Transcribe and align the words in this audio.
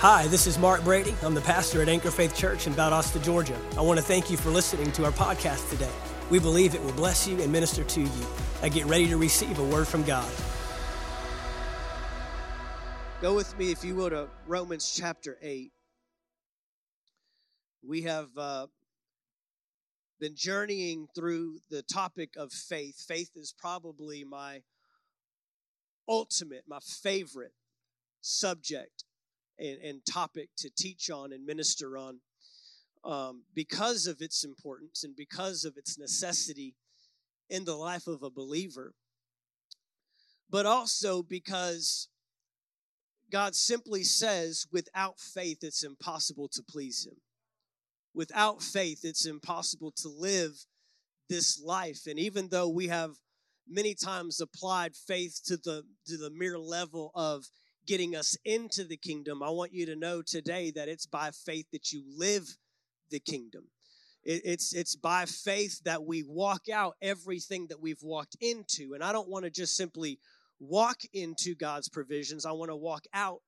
Hi, 0.00 0.28
this 0.28 0.46
is 0.46 0.60
Mark 0.60 0.84
Brady. 0.84 1.12
I'm 1.24 1.34
the 1.34 1.40
pastor 1.40 1.82
at 1.82 1.88
Anchor 1.88 2.12
Faith 2.12 2.32
Church 2.32 2.68
in 2.68 2.72
Valdosta, 2.72 3.20
Georgia. 3.20 3.58
I 3.76 3.80
want 3.80 3.98
to 3.98 4.04
thank 4.04 4.30
you 4.30 4.36
for 4.36 4.48
listening 4.48 4.92
to 4.92 5.04
our 5.04 5.10
podcast 5.10 5.68
today. 5.70 5.90
We 6.30 6.38
believe 6.38 6.76
it 6.76 6.84
will 6.84 6.92
bless 6.92 7.26
you 7.26 7.42
and 7.42 7.50
minister 7.50 7.82
to 7.82 8.02
you. 8.02 8.26
I 8.62 8.68
get 8.68 8.86
ready 8.86 9.08
to 9.08 9.16
receive 9.16 9.58
a 9.58 9.64
word 9.64 9.88
from 9.88 10.04
God. 10.04 10.30
Go 13.20 13.34
with 13.34 13.58
me, 13.58 13.72
if 13.72 13.84
you 13.84 13.96
will, 13.96 14.10
to 14.10 14.28
Romans 14.46 14.94
chapter 14.96 15.36
8. 15.42 15.72
We 17.84 18.02
have 18.02 18.28
uh, 18.38 18.68
been 20.20 20.36
journeying 20.36 21.08
through 21.12 21.58
the 21.72 21.82
topic 21.82 22.36
of 22.36 22.52
faith. 22.52 23.04
Faith 23.04 23.30
is 23.34 23.52
probably 23.58 24.22
my 24.22 24.62
ultimate, 26.08 26.62
my 26.68 26.78
favorite 26.78 27.54
subject 28.20 29.02
and, 29.58 29.80
and 29.82 30.06
topic 30.06 30.48
to 30.58 30.70
teach 30.76 31.10
on 31.10 31.32
and 31.32 31.44
minister 31.44 31.96
on 31.96 32.20
um, 33.04 33.44
because 33.54 34.06
of 34.06 34.20
its 34.20 34.44
importance 34.44 35.04
and 35.04 35.14
because 35.16 35.64
of 35.64 35.76
its 35.76 35.98
necessity 35.98 36.74
in 37.48 37.64
the 37.64 37.74
life 37.74 38.06
of 38.06 38.22
a 38.22 38.30
believer, 38.30 38.94
but 40.50 40.66
also 40.66 41.22
because 41.22 42.08
God 43.30 43.54
simply 43.54 44.04
says, 44.04 44.66
without 44.72 45.20
faith, 45.20 45.58
it's 45.62 45.84
impossible 45.84 46.48
to 46.48 46.62
please 46.62 47.06
Him. 47.06 47.16
Without 48.14 48.62
faith, 48.62 49.00
it's 49.04 49.26
impossible 49.26 49.92
to 49.96 50.08
live 50.08 50.52
this 51.28 51.60
life. 51.62 52.06
And 52.06 52.18
even 52.18 52.48
though 52.48 52.68
we 52.68 52.88
have 52.88 53.12
many 53.68 53.94
times 53.94 54.40
applied 54.40 54.96
faith 54.96 55.40
to 55.44 55.56
the 55.56 55.84
to 56.06 56.16
the 56.16 56.30
mere 56.30 56.58
level 56.58 57.10
of 57.14 57.44
getting 57.88 58.14
us 58.14 58.36
into 58.44 58.84
the 58.84 58.98
kingdom, 58.98 59.42
I 59.42 59.48
want 59.48 59.72
you 59.72 59.86
to 59.86 59.96
know 59.96 60.20
today 60.22 60.70
that 60.72 60.88
it's 60.88 61.06
by 61.06 61.30
faith 61.30 61.66
that 61.72 61.90
you 61.90 62.04
live 62.16 62.46
the 63.10 63.18
kingdom. 63.18 63.64
it's 64.24 64.74
it's 64.74 64.94
by 64.94 65.24
faith 65.24 65.80
that 65.84 66.04
we 66.04 66.22
walk 66.22 66.68
out 66.68 66.96
everything 67.00 67.66
that 67.68 67.80
we've 67.80 68.02
walked 68.02 68.36
into. 68.40 68.92
And 68.94 69.02
I 69.02 69.10
don't 69.12 69.28
want 69.28 69.46
to 69.46 69.50
just 69.50 69.74
simply 69.74 70.18
walk 70.60 70.98
into 71.14 71.54
God's 71.54 71.88
provisions. 71.88 72.44
I 72.44 72.52
want 72.52 72.70
to 72.70 72.76
walk 72.76 73.04
out 73.14 73.40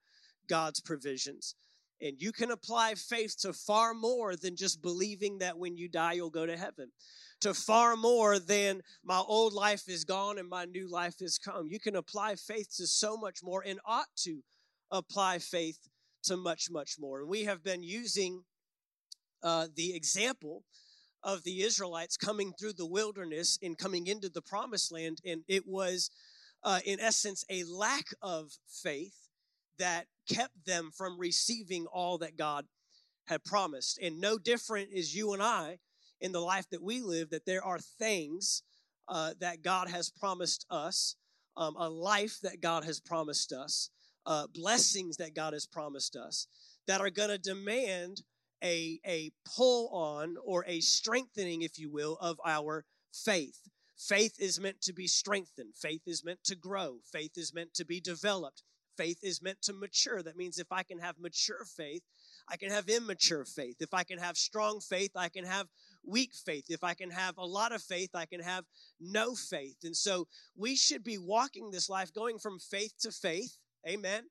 God's 0.48 0.80
provisions. 0.80 1.54
And 2.02 2.20
you 2.20 2.32
can 2.32 2.50
apply 2.50 2.94
faith 2.94 3.36
to 3.40 3.52
far 3.52 3.92
more 3.94 4.36
than 4.36 4.56
just 4.56 4.80
believing 4.80 5.38
that 5.38 5.58
when 5.58 5.76
you 5.76 5.88
die, 5.88 6.14
you'll 6.14 6.30
go 6.30 6.46
to 6.46 6.56
heaven, 6.56 6.90
to 7.40 7.54
far 7.54 7.96
more 7.96 8.38
than 8.38 8.82
my 9.04 9.18
old 9.18 9.52
life 9.52 9.88
is 9.88 10.04
gone 10.04 10.38
and 10.38 10.48
my 10.48 10.64
new 10.64 10.90
life 10.90 11.18
has 11.20 11.38
come. 11.38 11.68
You 11.68 11.78
can 11.78 11.96
apply 11.96 12.36
faith 12.36 12.68
to 12.76 12.86
so 12.86 13.16
much 13.16 13.40
more 13.42 13.62
and 13.66 13.80
ought 13.84 14.08
to 14.24 14.42
apply 14.90 15.38
faith 15.38 15.78
to 16.24 16.36
much, 16.36 16.70
much 16.70 16.96
more. 16.98 17.20
And 17.20 17.28
we 17.28 17.44
have 17.44 17.62
been 17.62 17.82
using 17.82 18.44
uh, 19.42 19.68
the 19.74 19.94
example 19.94 20.64
of 21.22 21.44
the 21.44 21.62
Israelites 21.62 22.16
coming 22.16 22.52
through 22.58 22.74
the 22.74 22.86
wilderness 22.86 23.58
and 23.62 23.76
coming 23.76 24.06
into 24.06 24.28
the 24.28 24.42
promised 24.42 24.92
land. 24.92 25.18
And 25.24 25.42
it 25.48 25.66
was, 25.66 26.10
uh, 26.64 26.80
in 26.84 27.00
essence, 27.00 27.44
a 27.50 27.64
lack 27.64 28.06
of 28.22 28.52
faith 28.66 29.28
that 29.78 30.06
kept 30.32 30.64
them 30.66 30.90
from 30.96 31.18
receiving 31.18 31.86
all 31.86 32.18
that 32.18 32.36
God 32.36 32.66
had 33.26 33.44
promised. 33.44 33.98
And 34.02 34.20
no 34.20 34.38
different 34.38 34.90
is 34.92 35.14
you 35.14 35.32
and 35.32 35.42
I 35.42 35.78
in 36.20 36.32
the 36.32 36.40
life 36.40 36.68
that 36.70 36.82
we 36.82 37.00
live, 37.00 37.30
that 37.30 37.46
there 37.46 37.64
are 37.64 37.78
things 37.78 38.62
uh, 39.08 39.34
that 39.40 39.62
God 39.62 39.88
has 39.88 40.10
promised 40.10 40.66
us, 40.70 41.16
um, 41.56 41.74
a 41.76 41.88
life 41.88 42.38
that 42.42 42.60
God 42.60 42.84
has 42.84 43.00
promised 43.00 43.52
us, 43.52 43.90
uh, 44.26 44.46
blessings 44.52 45.16
that 45.16 45.34
God 45.34 45.52
has 45.52 45.66
promised 45.66 46.16
us 46.16 46.46
that 46.86 47.00
are 47.00 47.10
going 47.10 47.28
to 47.28 47.38
demand 47.38 48.22
a, 48.64 49.00
a 49.06 49.30
pull 49.56 49.88
on 49.94 50.36
or 50.44 50.64
a 50.66 50.80
strengthening, 50.80 51.62
if 51.62 51.78
you 51.78 51.90
will, 51.90 52.16
of 52.20 52.40
our 52.44 52.84
faith. 53.12 53.68
Faith 53.96 54.34
is 54.38 54.58
meant 54.58 54.80
to 54.82 54.92
be 54.92 55.06
strengthened. 55.06 55.74
Faith 55.80 56.02
is 56.06 56.24
meant 56.24 56.42
to 56.44 56.56
grow. 56.56 56.98
Faith 57.12 57.32
is 57.36 57.54
meant 57.54 57.74
to 57.74 57.84
be 57.84 58.00
developed. 58.00 58.62
Faith 59.00 59.20
is 59.22 59.40
meant 59.40 59.62
to 59.62 59.72
mature. 59.72 60.22
That 60.22 60.36
means 60.36 60.58
if 60.58 60.70
I 60.70 60.82
can 60.82 60.98
have 60.98 61.18
mature 61.18 61.64
faith, 61.64 62.02
I 62.46 62.58
can 62.58 62.70
have 62.70 62.86
immature 62.86 63.46
faith. 63.46 63.76
If 63.80 63.94
I 63.94 64.04
can 64.04 64.18
have 64.18 64.36
strong 64.36 64.78
faith, 64.78 65.12
I 65.16 65.30
can 65.30 65.46
have 65.46 65.68
weak 66.04 66.32
faith. 66.34 66.66
If 66.68 66.84
I 66.84 66.92
can 66.92 67.08
have 67.08 67.38
a 67.38 67.46
lot 67.46 67.72
of 67.72 67.82
faith, 67.82 68.10
I 68.14 68.26
can 68.26 68.40
have 68.42 68.66
no 69.00 69.34
faith. 69.34 69.76
And 69.84 69.96
so 69.96 70.28
we 70.54 70.76
should 70.76 71.02
be 71.02 71.16
walking 71.16 71.70
this 71.70 71.88
life 71.88 72.12
going 72.12 72.38
from 72.38 72.58
faith 72.58 72.92
to 73.00 73.10
faith. 73.10 73.56
Amen. 73.88 74.24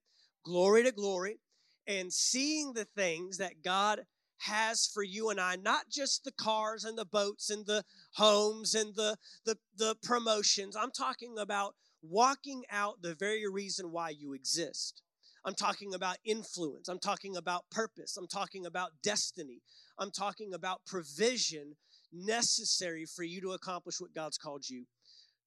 Glory 0.46 0.84
to 0.84 0.92
glory. 0.92 1.40
And 1.88 2.14
seeing 2.14 2.74
the 2.74 2.86
things 2.86 3.40
that 3.40 3.64
God 3.64 4.02
has 4.38 4.86
for 4.86 5.02
you 5.02 5.32
and 5.32 5.40
I, 5.40 5.56
not 5.56 5.90
just 5.90 6.24
the 6.26 6.32
cars 6.32 6.86
and 6.86 6.96
the 6.96 7.06
boats 7.06 7.50
and 7.50 7.66
the 7.66 7.84
homes 8.14 8.76
and 8.76 8.96
the, 8.96 9.18
the, 9.46 9.58
the 9.76 9.96
promotions. 10.04 10.76
I'm 10.76 10.92
talking 10.92 11.40
about 11.40 11.74
walking 12.02 12.64
out 12.72 13.02
the 13.02 13.16
very 13.16 13.48
reason 13.48 13.92
why 13.92 14.10
you 14.10 14.34
exist. 14.34 15.02
I'm 15.46 15.56
talking 15.56 15.94
about 15.94 16.18
influence. 16.26 16.90
I'm 16.90 17.00
talking 17.00 17.38
about 17.38 17.70
purpose. 17.72 18.18
I'm 18.18 18.28
talking 18.28 18.66
about 18.66 18.92
destiny. 19.02 19.62
I'm 19.98 20.12
talking 20.12 20.54
about 20.54 20.86
provision 20.86 21.76
necessary 22.12 23.06
for 23.06 23.24
you 23.24 23.42
to 23.42 23.52
accomplish 23.52 23.96
what 24.00 24.14
God's 24.14 24.38
called 24.38 24.68
you 24.68 24.86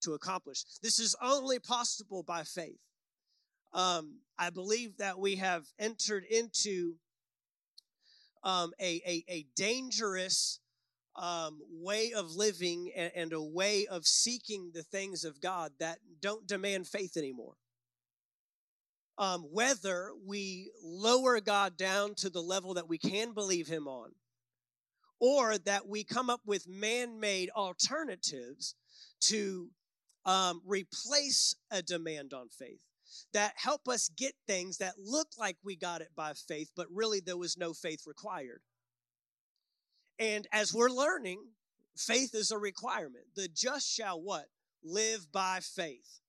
to 0.02 0.12
accomplish. 0.14 0.64
This 0.82 0.98
is 0.98 1.14
only 1.22 1.58
possible 1.58 2.22
by 2.22 2.42
faith. 2.42 2.80
Um, 3.72 4.18
I 4.38 4.50
believe 4.50 4.98
that 4.98 5.18
we 5.18 5.36
have 5.36 5.64
entered 5.78 6.24
into 6.24 6.96
um, 8.44 8.72
a, 8.80 9.00
a, 9.06 9.24
a, 9.28 9.46
dangerous 9.54 10.58
um, 11.16 11.60
way 11.70 12.12
of 12.12 12.34
living 12.34 12.90
and, 12.96 13.12
and 13.14 13.32
a 13.32 13.42
way 13.42 13.86
of 13.86 14.06
seeking 14.06 14.70
the 14.72 14.82
things 14.82 15.24
of 15.24 15.40
God 15.40 15.72
that 15.78 15.98
don't 16.20 16.46
demand 16.46 16.88
faith 16.88 17.16
anymore. 17.16 17.54
Um, 19.18 19.42
whether 19.52 20.10
we 20.26 20.70
lower 20.82 21.40
God 21.40 21.76
down 21.76 22.14
to 22.16 22.30
the 22.30 22.40
level 22.40 22.74
that 22.74 22.88
we 22.88 22.98
can 22.98 23.34
believe 23.34 23.68
Him 23.68 23.86
on, 23.86 24.12
or 25.20 25.58
that 25.58 25.86
we 25.86 26.02
come 26.02 26.30
up 26.30 26.40
with 26.46 26.66
man 26.66 27.20
made 27.20 27.50
alternatives 27.50 28.74
to 29.20 29.68
um, 30.24 30.62
replace 30.66 31.54
a 31.70 31.82
demand 31.82 32.32
on 32.32 32.48
faith 32.48 32.82
that 33.32 33.52
help 33.56 33.88
us 33.88 34.10
get 34.16 34.34
things 34.46 34.78
that 34.78 34.94
look 34.98 35.28
like 35.38 35.56
we 35.62 35.76
got 35.76 36.00
it 36.00 36.10
by 36.16 36.32
faith, 36.32 36.70
but 36.74 36.86
really 36.90 37.20
there 37.20 37.36
was 37.36 37.56
no 37.56 37.72
faith 37.72 38.02
required. 38.06 38.62
And 40.22 40.46
as 40.52 40.72
we're 40.72 40.88
learning, 40.88 41.40
faith 41.96 42.32
is 42.32 42.52
a 42.52 42.58
requirement. 42.58 43.24
The 43.34 43.48
just 43.48 43.92
shall 43.92 44.22
what? 44.22 44.44
Live 44.84 45.32
by 45.32 45.58
faith. 45.60 46.20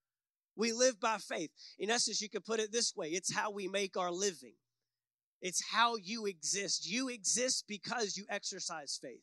We 0.56 0.72
live 0.72 1.00
by 1.00 1.18
faith. 1.20 1.52
In 1.78 1.92
essence, 1.92 2.20
you 2.20 2.28
could 2.28 2.44
put 2.44 2.60
it 2.60 2.72
this 2.72 2.96
way 2.96 3.10
it's 3.10 3.32
how 3.32 3.52
we 3.52 3.68
make 3.68 3.96
our 3.96 4.12
living, 4.12 4.56
it's 5.42 5.64
how 5.72 5.96
you 5.98 6.26
exist. 6.26 6.90
You 6.90 7.10
exist 7.10 7.66
because 7.68 8.18
you 8.18 8.26
exercise 8.30 8.98
faith 9.00 9.22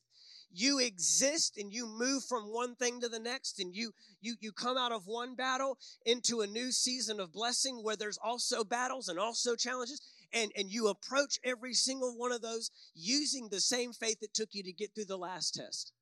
you 0.53 0.81
exist 0.81 1.57
and 1.59 1.73
you 1.73 1.87
move 1.87 2.25
from 2.25 2.53
one 2.53 2.75
thing 2.75 3.01
to 3.01 3.09
the 3.09 3.19
next 3.19 3.61
and 3.61 3.75
you 3.75 3.93
you 4.21 4.35
you 4.41 4.53
come 4.53 4.77
out 4.77 4.93
of 4.93 5.07
one 5.07 5.35
battle 5.35 5.79
into 6.05 6.41
a 6.41 6.47
new 6.47 6.73
season 6.73 7.21
of 7.21 7.33
blessing 7.33 7.83
where 7.83 7.97
there's 7.97 8.19
also 8.23 8.65
battles 8.65 9.09
and 9.09 9.19
also 9.19 9.55
challenges 9.55 10.01
and 10.33 10.53
and 10.57 10.71
you 10.71 10.89
approach 10.89 11.39
every 11.45 11.75
single 11.75 12.17
one 12.17 12.33
of 12.33 12.43
those 12.43 12.71
using 12.95 13.49
the 13.49 13.61
same 13.61 13.93
faith 13.93 14.21
that 14.21 14.35
took 14.35 14.51
you 14.53 14.63
to 14.63 14.73
get 14.73 14.95
through 14.95 15.07
the 15.07 15.19
last 15.19 15.55
test 15.55 15.93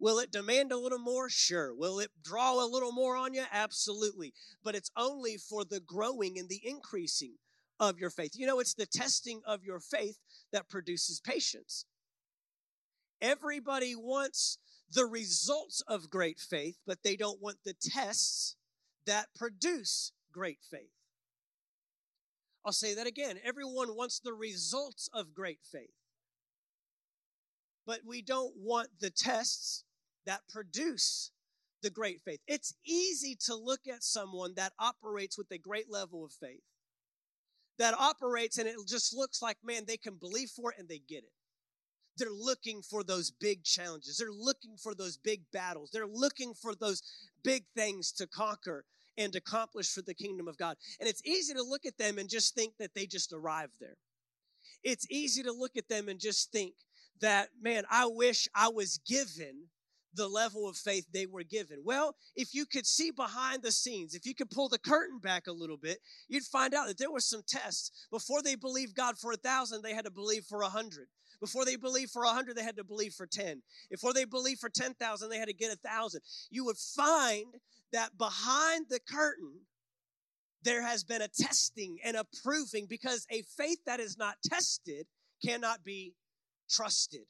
Will 0.00 0.20
it 0.20 0.30
demand 0.30 0.70
a 0.70 0.78
little 0.78 0.98
more? 0.98 1.28
Sure. 1.28 1.74
Will 1.74 1.98
it 1.98 2.10
draw 2.22 2.64
a 2.64 2.66
little 2.66 2.92
more 2.92 3.16
on 3.16 3.34
you? 3.34 3.44
Absolutely. 3.50 4.32
But 4.62 4.76
it's 4.76 4.90
only 4.96 5.36
for 5.36 5.64
the 5.64 5.80
growing 5.80 6.38
and 6.38 6.48
the 6.48 6.60
increasing 6.64 7.34
of 7.80 7.98
your 7.98 8.10
faith. 8.10 8.32
You 8.34 8.46
know, 8.46 8.60
it's 8.60 8.74
the 8.74 8.86
testing 8.86 9.40
of 9.44 9.64
your 9.64 9.80
faith 9.80 10.18
that 10.52 10.68
produces 10.68 11.20
patience. 11.20 11.84
Everybody 13.20 13.94
wants 13.96 14.58
the 14.92 15.04
results 15.04 15.82
of 15.88 16.10
great 16.10 16.38
faith, 16.38 16.76
but 16.86 17.02
they 17.02 17.16
don't 17.16 17.42
want 17.42 17.58
the 17.64 17.74
tests 17.74 18.56
that 19.06 19.26
produce 19.34 20.12
great 20.32 20.58
faith. 20.70 20.92
I'll 22.68 22.72
say 22.72 22.92
that 22.96 23.06
again. 23.06 23.40
Everyone 23.42 23.96
wants 23.96 24.20
the 24.20 24.34
results 24.34 25.08
of 25.14 25.32
great 25.34 25.60
faith, 25.72 25.88
but 27.86 28.00
we 28.06 28.20
don't 28.20 28.52
want 28.58 28.88
the 29.00 29.08
tests 29.08 29.84
that 30.26 30.42
produce 30.50 31.30
the 31.82 31.88
great 31.88 32.20
faith. 32.20 32.40
It's 32.46 32.74
easy 32.84 33.38
to 33.46 33.54
look 33.54 33.88
at 33.90 34.04
someone 34.04 34.52
that 34.56 34.74
operates 34.78 35.38
with 35.38 35.50
a 35.50 35.56
great 35.56 35.90
level 35.90 36.26
of 36.26 36.32
faith, 36.32 36.60
that 37.78 37.94
operates 37.98 38.58
and 38.58 38.68
it 38.68 38.76
just 38.86 39.16
looks 39.16 39.40
like, 39.40 39.56
man, 39.64 39.84
they 39.86 39.96
can 39.96 40.16
believe 40.16 40.50
for 40.50 40.70
it 40.70 40.78
and 40.78 40.90
they 40.90 41.00
get 41.08 41.24
it. 41.24 41.32
They're 42.18 42.28
looking 42.30 42.82
for 42.82 43.02
those 43.02 43.30
big 43.30 43.64
challenges. 43.64 44.18
They're 44.18 44.30
looking 44.30 44.76
for 44.76 44.94
those 44.94 45.16
big 45.16 45.40
battles. 45.54 45.88
They're 45.90 46.06
looking 46.06 46.52
for 46.52 46.74
those 46.74 47.02
big 47.42 47.64
things 47.74 48.12
to 48.12 48.26
conquer 48.26 48.84
and 49.18 49.34
accomplish 49.34 49.92
for 49.92 50.00
the 50.00 50.14
kingdom 50.14 50.48
of 50.48 50.56
God. 50.56 50.76
And 51.00 51.08
it's 51.08 51.22
easy 51.26 51.52
to 51.52 51.62
look 51.62 51.84
at 51.84 51.98
them 51.98 52.16
and 52.16 52.30
just 52.30 52.54
think 52.54 52.74
that 52.78 52.94
they 52.94 53.04
just 53.04 53.32
arrived 53.32 53.74
there. 53.80 53.96
it's 54.84 55.06
easy 55.10 55.42
to 55.42 55.52
look 55.52 55.76
at 55.76 55.88
them 55.88 56.08
and 56.08 56.20
just 56.20 56.52
think 56.52 56.74
that, 57.20 57.48
man, 57.60 57.82
I 57.90 58.06
wish 58.06 58.48
I 58.54 58.68
was 58.68 58.98
given 59.06 59.66
the 60.14 60.28
level 60.28 60.68
of 60.68 60.76
faith 60.76 61.06
they 61.12 61.26
were 61.26 61.42
given. 61.42 61.80
Well, 61.84 62.14
if 62.36 62.54
you 62.54 62.64
could 62.64 62.86
see 62.86 63.10
behind 63.10 63.62
the 63.62 63.72
scenes, 63.72 64.14
if 64.14 64.24
you 64.24 64.34
could 64.34 64.50
pull 64.50 64.68
the 64.68 64.78
curtain 64.78 65.18
back 65.18 65.46
a 65.46 65.52
little 65.52 65.76
bit, 65.76 65.98
you'd 66.28 66.44
find 66.44 66.74
out 66.74 66.86
that 66.86 66.98
there 66.98 67.10
were 67.10 67.20
some 67.20 67.42
tests. 67.46 67.90
Before 68.10 68.42
they 68.42 68.54
believed 68.54 68.94
God 68.94 69.18
for 69.18 69.32
a 69.32 69.36
thousand, 69.36 69.82
they 69.82 69.94
had 69.94 70.04
to 70.04 70.10
believe 70.10 70.44
for 70.44 70.62
a 70.62 70.68
hundred. 70.68 71.08
Before 71.40 71.64
they 71.64 71.76
believed 71.76 72.10
for 72.10 72.24
a 72.24 72.30
hundred, 72.30 72.56
they 72.56 72.64
had 72.64 72.76
to 72.76 72.84
believe 72.84 73.14
for 73.14 73.26
ten. 73.26 73.62
Before 73.90 74.12
they 74.12 74.24
believed 74.24 74.60
for 74.60 74.70
ten 74.70 74.94
thousand, 74.94 75.28
they 75.28 75.38
had 75.38 75.48
to 75.48 75.54
get 75.54 75.72
a 75.72 75.76
thousand. 75.76 76.22
You 76.50 76.64
would 76.64 76.78
find 76.78 77.46
that 77.92 78.16
behind 78.18 78.86
the 78.88 79.00
curtain, 79.00 79.52
there 80.62 80.82
has 80.82 81.04
been 81.04 81.22
a 81.22 81.28
testing 81.28 81.98
and 82.04 82.16
a 82.16 82.26
proving 82.42 82.86
because 82.88 83.26
a 83.30 83.42
faith 83.56 83.78
that 83.86 84.00
is 84.00 84.18
not 84.18 84.36
tested 84.44 85.06
cannot 85.44 85.84
be 85.84 86.14
trusted. 86.68 87.22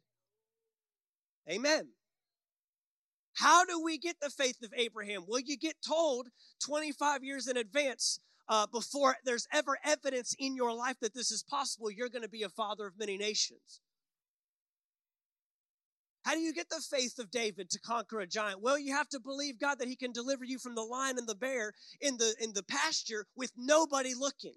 Amen. 1.51 1.89
How 3.35 3.65
do 3.65 3.81
we 3.83 3.99
get 3.99 4.17
the 4.21 4.31
faith 4.31 4.57
of 4.65 4.73
Abraham? 4.77 5.25
Well, 5.29 5.41
you 5.41 5.57
get 5.57 5.77
told 5.87 6.29
25 6.65 7.23
years 7.23 7.47
in 7.47 7.57
advance 7.57 8.19
uh, 8.49 8.67
before 8.67 9.17
there's 9.25 9.47
ever 9.53 9.79
evidence 9.85 10.35
in 10.39 10.57
your 10.57 10.73
life 10.73 10.97
that 11.01 11.15
this 11.15 11.31
is 11.31 11.43
possible, 11.43 11.91
you're 11.91 12.09
going 12.09 12.23
to 12.23 12.29
be 12.29 12.43
a 12.43 12.49
father 12.49 12.87
of 12.87 12.99
many 12.99 13.17
nations. 13.17 13.81
How 16.29 16.35
do 16.35 16.41
you 16.41 16.53
get 16.53 16.69
the 16.69 16.83
faith 16.91 17.19
of 17.19 17.31
David 17.31 17.71
to 17.71 17.81
conquer 17.81 18.21
a 18.21 18.27
giant? 18.27 18.61
Well, 18.61 18.79
you 18.79 18.95
have 18.95 19.09
to 19.11 19.19
believe 19.19 19.59
God 19.59 19.79
that 19.79 19.89
he 19.89 19.97
can 19.97 20.13
deliver 20.13 20.45
you 20.45 20.59
from 20.59 20.75
the 20.75 20.83
lion 20.83 21.17
and 21.17 21.27
the 21.27 21.35
bear 21.35 21.73
in 22.03 22.19
the 22.19 22.35
in 22.39 22.53
the 22.53 22.63
pasture 22.63 23.25
with 23.35 23.51
nobody 23.57 24.13
looking. 24.13 24.57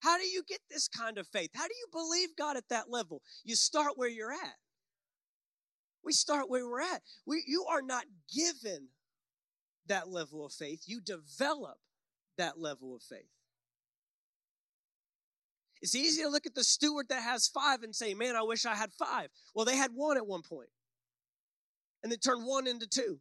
How 0.00 0.18
do 0.18 0.24
you 0.24 0.42
get 0.46 0.60
this 0.68 0.88
kind 0.88 1.16
of 1.16 1.26
faith? 1.28 1.52
How 1.54 1.66
do 1.66 1.72
you 1.72 1.86
believe 1.90 2.36
God 2.36 2.58
at 2.58 2.68
that 2.68 2.90
level? 2.90 3.22
You 3.44 3.56
start 3.56 3.92
where 3.96 4.10
you're 4.10 4.30
at. 4.30 4.56
We 6.04 6.12
start 6.12 6.50
where 6.50 6.68
we're 6.68 6.82
at. 6.82 7.00
We, 7.24 7.42
you 7.46 7.64
are 7.70 7.80
not 7.80 8.04
given 8.30 8.88
that 9.86 10.10
level 10.10 10.44
of 10.44 10.52
faith. 10.52 10.82
You 10.84 11.00
develop 11.00 11.78
that 12.36 12.60
level 12.60 12.94
of 12.94 13.00
faith. 13.02 13.30
It's 15.84 15.94
easy 15.94 16.22
to 16.22 16.30
look 16.30 16.46
at 16.46 16.54
the 16.54 16.64
steward 16.64 17.10
that 17.10 17.22
has 17.22 17.46
five 17.46 17.82
and 17.82 17.94
say, 17.94 18.14
man, 18.14 18.36
I 18.36 18.42
wish 18.42 18.64
I 18.64 18.74
had 18.74 18.90
five. 18.94 19.28
Well, 19.54 19.66
they 19.66 19.76
had 19.76 19.90
one 19.92 20.16
at 20.16 20.26
one 20.26 20.40
point. 20.40 20.70
And 22.02 22.10
they 22.10 22.16
turned 22.16 22.46
one 22.46 22.66
into 22.66 22.86
two. 22.86 23.20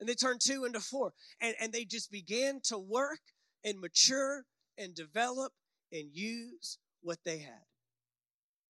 And 0.00 0.08
they 0.08 0.14
turned 0.14 0.40
two 0.40 0.64
into 0.64 0.80
four. 0.80 1.12
And, 1.40 1.54
and 1.60 1.72
they 1.72 1.84
just 1.84 2.10
began 2.10 2.58
to 2.64 2.76
work 2.76 3.20
and 3.64 3.78
mature 3.78 4.46
and 4.76 4.96
develop 4.96 5.52
and 5.92 6.08
use 6.12 6.76
what 7.02 7.18
they 7.24 7.38
had. 7.38 7.62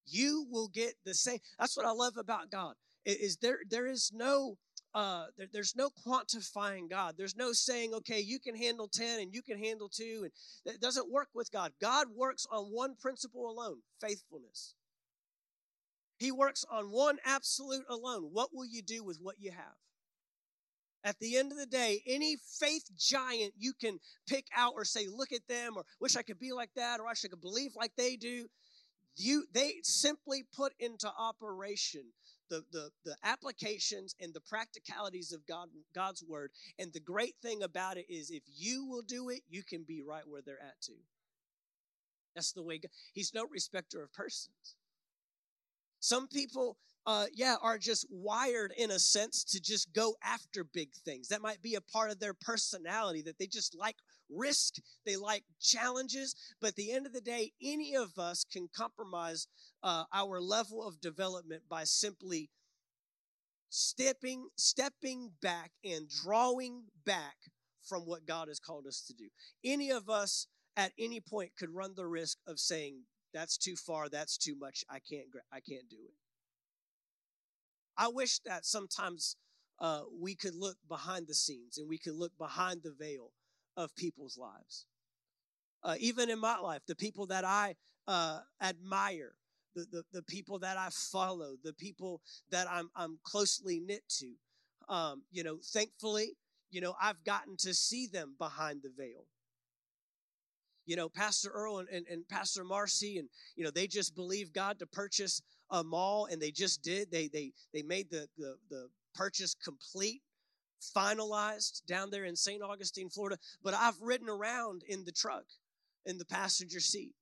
You 0.06 0.46
will 0.50 0.68
get 0.68 0.92
the 1.06 1.14
same. 1.14 1.38
That's 1.58 1.74
what 1.74 1.86
I 1.86 1.92
love 1.92 2.18
about 2.18 2.50
God. 2.50 2.74
Is 3.06 3.38
there 3.38 3.60
there 3.66 3.86
is 3.86 4.12
no 4.14 4.58
uh, 4.96 5.26
there, 5.36 5.46
there's 5.52 5.76
no 5.76 5.90
quantifying 5.90 6.88
God. 6.88 7.16
There's 7.18 7.36
no 7.36 7.52
saying, 7.52 7.92
okay, 7.92 8.18
you 8.18 8.38
can 8.38 8.56
handle 8.56 8.88
10 8.88 9.20
and 9.20 9.34
you 9.34 9.42
can 9.42 9.62
handle 9.62 9.90
two. 9.90 10.22
And 10.22 10.32
that 10.64 10.80
doesn't 10.80 11.12
work 11.12 11.28
with 11.34 11.52
God. 11.52 11.72
God 11.82 12.06
works 12.16 12.46
on 12.50 12.64
one 12.72 12.96
principle 12.98 13.50
alone 13.50 13.80
faithfulness. 14.00 14.74
He 16.18 16.32
works 16.32 16.64
on 16.70 16.86
one 16.86 17.18
absolute 17.26 17.84
alone. 17.90 18.30
What 18.32 18.54
will 18.54 18.64
you 18.64 18.80
do 18.80 19.04
with 19.04 19.18
what 19.20 19.36
you 19.38 19.50
have? 19.50 19.76
At 21.04 21.18
the 21.20 21.36
end 21.36 21.52
of 21.52 21.58
the 21.58 21.66
day, 21.66 22.00
any 22.06 22.38
faith 22.58 22.88
giant 22.96 23.52
you 23.58 23.74
can 23.78 23.98
pick 24.26 24.46
out 24.56 24.72
or 24.74 24.86
say, 24.86 25.08
look 25.08 25.30
at 25.30 25.46
them, 25.46 25.74
or 25.76 25.84
wish 26.00 26.16
I 26.16 26.22
could 26.22 26.40
be 26.40 26.52
like 26.52 26.70
that, 26.74 27.00
or 27.00 27.06
I 27.06 27.12
should 27.12 27.38
believe 27.42 27.72
like 27.76 27.92
they 27.98 28.16
do, 28.16 28.46
you 29.14 29.44
they 29.52 29.74
simply 29.82 30.44
put 30.56 30.72
into 30.80 31.10
operation 31.18 32.04
the, 32.48 32.64
the, 32.72 32.90
the 33.04 33.16
applications 33.24 34.14
and 34.20 34.32
the 34.32 34.40
practicalities 34.40 35.32
of 35.32 35.46
God, 35.46 35.68
God's 35.94 36.22
word. 36.22 36.50
And 36.78 36.92
the 36.92 37.00
great 37.00 37.34
thing 37.42 37.62
about 37.62 37.96
it 37.96 38.06
is 38.08 38.30
if 38.30 38.42
you 38.46 38.86
will 38.86 39.02
do 39.02 39.28
it, 39.30 39.40
you 39.48 39.62
can 39.62 39.84
be 39.84 40.02
right 40.02 40.26
where 40.26 40.42
they're 40.42 40.62
at 40.62 40.80
too. 40.80 40.98
That's 42.34 42.52
the 42.52 42.62
way 42.62 42.78
God, 42.78 42.90
He's 43.12 43.34
no 43.34 43.46
respecter 43.50 44.02
of 44.02 44.12
persons. 44.12 44.76
Some 46.00 46.28
people, 46.28 46.76
uh, 47.06 47.26
yeah, 47.34 47.56
are 47.62 47.78
just 47.78 48.06
wired 48.10 48.72
in 48.76 48.90
a 48.90 48.98
sense 48.98 49.42
to 49.44 49.60
just 49.60 49.92
go 49.92 50.16
after 50.22 50.62
big 50.62 50.92
things. 50.92 51.28
That 51.28 51.40
might 51.40 51.62
be 51.62 51.74
a 51.74 51.80
part 51.80 52.10
of 52.10 52.20
their 52.20 52.34
personality 52.34 53.22
that 53.22 53.38
they 53.38 53.46
just 53.46 53.74
like 53.74 53.96
risk, 54.28 54.74
they 55.04 55.16
like 55.16 55.44
challenges. 55.60 56.34
But 56.60 56.68
at 56.68 56.76
the 56.76 56.92
end 56.92 57.06
of 57.06 57.12
the 57.12 57.20
day, 57.20 57.52
any 57.62 57.94
of 57.94 58.18
us 58.18 58.44
can 58.44 58.68
compromise 58.76 59.48
uh, 59.82 60.04
our 60.12 60.40
level 60.40 60.86
of 60.86 61.00
development 61.00 61.62
by 61.68 61.84
simply 61.84 62.50
stepping 63.68 64.48
stepping 64.56 65.32
back 65.42 65.72
and 65.84 66.08
drawing 66.08 66.84
back 67.04 67.36
from 67.82 68.02
what 68.02 68.26
God 68.26 68.48
has 68.48 68.58
called 68.58 68.86
us 68.86 69.02
to 69.06 69.14
do. 69.14 69.28
Any 69.64 69.90
of 69.90 70.08
us 70.08 70.46
at 70.76 70.92
any 70.98 71.20
point 71.20 71.52
could 71.58 71.74
run 71.74 71.94
the 71.94 72.06
risk 72.06 72.38
of 72.46 72.58
saying 72.58 73.02
that's 73.32 73.56
too 73.56 73.76
far, 73.76 74.08
that's 74.08 74.36
too 74.36 74.56
much, 74.58 74.84
I 74.88 74.98
can't 74.98 75.26
I 75.52 75.60
can't 75.60 75.88
do 75.88 75.98
it. 76.04 76.14
I 77.96 78.08
wish 78.08 78.40
that 78.40 78.66
sometimes 78.66 79.36
uh, 79.78 80.02
we 80.18 80.34
could 80.34 80.54
look 80.54 80.76
behind 80.88 81.26
the 81.26 81.34
scenes 81.34 81.78
and 81.78 81.88
we 81.88 81.98
could 81.98 82.14
look 82.14 82.32
behind 82.38 82.82
the 82.82 82.94
veil 82.98 83.32
of 83.76 83.94
people's 83.96 84.38
lives. 84.38 84.86
Uh, 85.82 85.94
even 85.98 86.30
in 86.30 86.40
my 86.40 86.58
life, 86.58 86.82
the 86.86 86.96
people 86.96 87.26
that 87.26 87.44
I 87.44 87.76
uh, 88.08 88.40
admire, 88.62 89.34
the, 89.76 89.86
the, 89.92 90.02
the, 90.12 90.22
people 90.22 90.58
that 90.60 90.78
I 90.78 90.88
follow, 90.90 91.56
the 91.62 91.74
people 91.74 92.22
that 92.50 92.66
I'm, 92.70 92.88
I'm 92.96 93.18
closely 93.22 93.78
knit 93.78 94.02
to, 94.18 94.32
um, 94.92 95.22
you 95.30 95.44
know, 95.44 95.58
thankfully, 95.62 96.32
you 96.70 96.80
know, 96.80 96.94
I've 97.00 97.22
gotten 97.24 97.56
to 97.58 97.74
see 97.74 98.06
them 98.06 98.34
behind 98.38 98.80
the 98.82 98.90
veil. 98.96 99.26
You 100.86 100.96
know, 100.96 101.08
Pastor 101.08 101.50
Earl 101.50 101.78
and, 101.78 101.88
and, 101.90 102.06
and 102.08 102.28
Pastor 102.28 102.64
Marcy, 102.64 103.18
and, 103.18 103.28
you 103.54 103.64
know, 103.64 103.70
they 103.70 103.86
just 103.86 104.14
believe 104.14 104.52
God 104.52 104.78
to 104.78 104.86
purchase 104.86 105.42
a 105.70 105.84
mall, 105.84 106.26
and 106.30 106.40
they 106.40 106.50
just 106.50 106.82
did. 106.82 107.10
They, 107.10 107.28
they, 107.28 107.52
they 107.74 107.82
made 107.82 108.08
the, 108.10 108.28
the, 108.38 108.56
the 108.70 108.88
purchase 109.14 109.54
complete 109.54 110.22
finalized 110.96 111.84
down 111.86 112.10
there 112.10 112.24
in 112.24 112.36
St. 112.36 112.62
Augustine, 112.62 113.10
Florida, 113.10 113.36
but 113.62 113.74
I've 113.74 114.00
ridden 114.00 114.28
around 114.28 114.84
in 114.88 115.04
the 115.04 115.12
truck 115.12 115.44
in 116.04 116.18
the 116.18 116.24
passenger 116.24 116.80
seat 116.80 117.15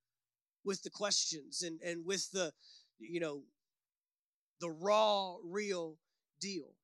with 0.64 0.82
the 0.82 0.90
questions 0.90 1.62
and, 1.62 1.80
and 1.82 2.04
with 2.04 2.30
the, 2.32 2.52
you 2.98 3.20
know, 3.20 3.42
the 4.60 4.70
raw, 4.70 5.36
real 5.44 5.98
deal. 6.40 6.74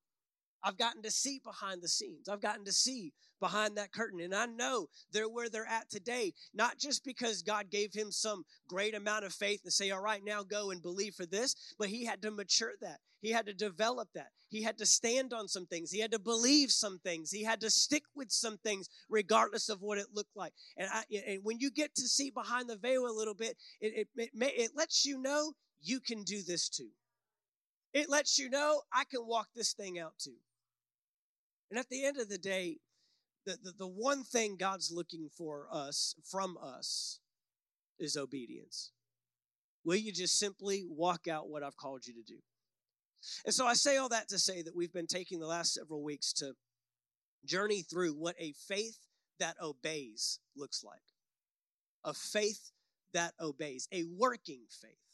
I've 0.63 0.77
gotten 0.77 1.01
to 1.03 1.11
see 1.11 1.41
behind 1.43 1.81
the 1.81 1.87
scenes. 1.87 2.29
I've 2.29 2.41
gotten 2.41 2.65
to 2.65 2.71
see 2.71 3.13
behind 3.41 3.75
that 3.75 3.91
curtain. 3.91 4.21
And 4.21 4.33
I 4.33 4.45
know 4.45 4.87
they're 5.11 5.27
where 5.27 5.49
they're 5.49 5.67
at 5.67 5.89
today, 5.89 6.33
not 6.53 6.77
just 6.77 7.03
because 7.03 7.41
God 7.41 7.69
gave 7.69 7.93
him 7.93 8.09
some 8.11 8.45
great 8.69 8.95
amount 8.95 9.25
of 9.25 9.33
faith 9.33 9.59
and 9.65 9.73
say, 9.73 9.91
all 9.91 10.01
right, 10.01 10.23
now 10.23 10.43
go 10.43 10.71
and 10.71 10.81
believe 10.81 11.15
for 11.15 11.25
this, 11.25 11.55
but 11.77 11.89
he 11.89 12.05
had 12.05 12.21
to 12.21 12.31
mature 12.31 12.73
that. 12.79 12.99
He 13.21 13.31
had 13.31 13.45
to 13.47 13.53
develop 13.53 14.09
that. 14.15 14.29
He 14.49 14.63
had 14.63 14.77
to 14.79 14.85
stand 14.85 15.33
on 15.33 15.47
some 15.47 15.65
things. 15.65 15.91
He 15.91 15.99
had 15.99 16.11
to 16.11 16.19
believe 16.19 16.71
some 16.71 16.99
things. 16.99 17.31
He 17.31 17.43
had 17.43 17.61
to 17.61 17.69
stick 17.69 18.03
with 18.15 18.31
some 18.31 18.57
things, 18.57 18.89
regardless 19.09 19.69
of 19.69 19.81
what 19.81 19.97
it 19.97 20.07
looked 20.13 20.35
like. 20.35 20.53
And, 20.77 20.89
I, 20.91 21.03
and 21.27 21.43
when 21.43 21.59
you 21.59 21.69
get 21.69 21.93
to 21.95 22.07
see 22.07 22.31
behind 22.31 22.69
the 22.69 22.77
veil 22.77 23.05
a 23.05 23.13
little 23.13 23.35
bit, 23.35 23.57
it, 23.79 24.07
it, 24.15 24.31
it, 24.33 24.53
it 24.57 24.71
lets 24.75 25.05
you 25.05 25.21
know 25.21 25.53
you 25.81 25.99
can 25.99 26.23
do 26.23 26.41
this 26.41 26.67
too. 26.67 26.89
It 27.93 28.09
lets 28.09 28.39
you 28.39 28.49
know 28.49 28.81
I 28.91 29.03
can 29.03 29.27
walk 29.27 29.49
this 29.55 29.73
thing 29.73 29.99
out 29.99 30.13
too. 30.17 30.37
And 31.69 31.79
at 31.79 31.89
the 31.89 32.05
end 32.05 32.17
of 32.17 32.27
the 32.27 32.37
day, 32.37 32.77
the, 33.45 33.57
the, 33.63 33.71
the 33.79 33.87
one 33.87 34.23
thing 34.23 34.55
God's 34.57 34.91
looking 34.91 35.29
for 35.35 35.67
us, 35.71 36.15
from 36.29 36.57
us, 36.61 37.19
is 37.99 38.17
obedience. 38.17 38.91
Will 39.83 39.95
you 39.95 40.11
just 40.11 40.37
simply 40.37 40.83
walk 40.87 41.27
out 41.27 41.49
what 41.49 41.63
I've 41.63 41.77
called 41.77 42.05
you 42.05 42.13
to 42.13 42.23
do? 42.23 42.39
And 43.45 43.53
so 43.53 43.65
I 43.65 43.73
say 43.73 43.97
all 43.97 44.09
that 44.09 44.29
to 44.29 44.39
say 44.39 44.61
that 44.61 44.75
we've 44.75 44.93
been 44.93 45.07
taking 45.07 45.39
the 45.39 45.47
last 45.47 45.73
several 45.73 46.03
weeks 46.03 46.33
to 46.33 46.53
journey 47.45 47.81
through 47.81 48.13
what 48.13 48.35
a 48.39 48.53
faith 48.67 48.97
that 49.39 49.55
obeys 49.61 50.39
looks 50.55 50.83
like. 50.83 51.01
A 52.03 52.13
faith 52.13 52.71
that 53.13 53.33
obeys, 53.39 53.87
a 53.91 54.05
working 54.17 54.61
faith 54.69 55.10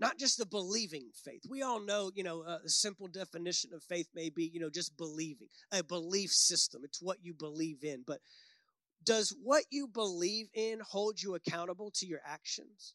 not 0.00 0.18
just 0.18 0.40
a 0.40 0.46
believing 0.46 1.10
faith. 1.24 1.42
We 1.48 1.62
all 1.62 1.78
know, 1.78 2.10
you 2.14 2.24
know, 2.24 2.42
uh, 2.42 2.58
a 2.64 2.68
simple 2.68 3.06
definition 3.06 3.70
of 3.74 3.82
faith 3.82 4.08
may 4.14 4.30
be, 4.30 4.50
you 4.52 4.58
know, 4.58 4.70
just 4.70 4.96
believing, 4.96 5.48
a 5.70 5.84
belief 5.84 6.30
system. 6.30 6.80
It's 6.84 7.02
what 7.02 7.18
you 7.22 7.34
believe 7.34 7.84
in. 7.84 8.02
But 8.06 8.20
does 9.04 9.36
what 9.42 9.64
you 9.70 9.86
believe 9.86 10.48
in 10.54 10.80
hold 10.80 11.20
you 11.22 11.34
accountable 11.34 11.90
to 11.96 12.06
your 12.06 12.20
actions? 12.24 12.94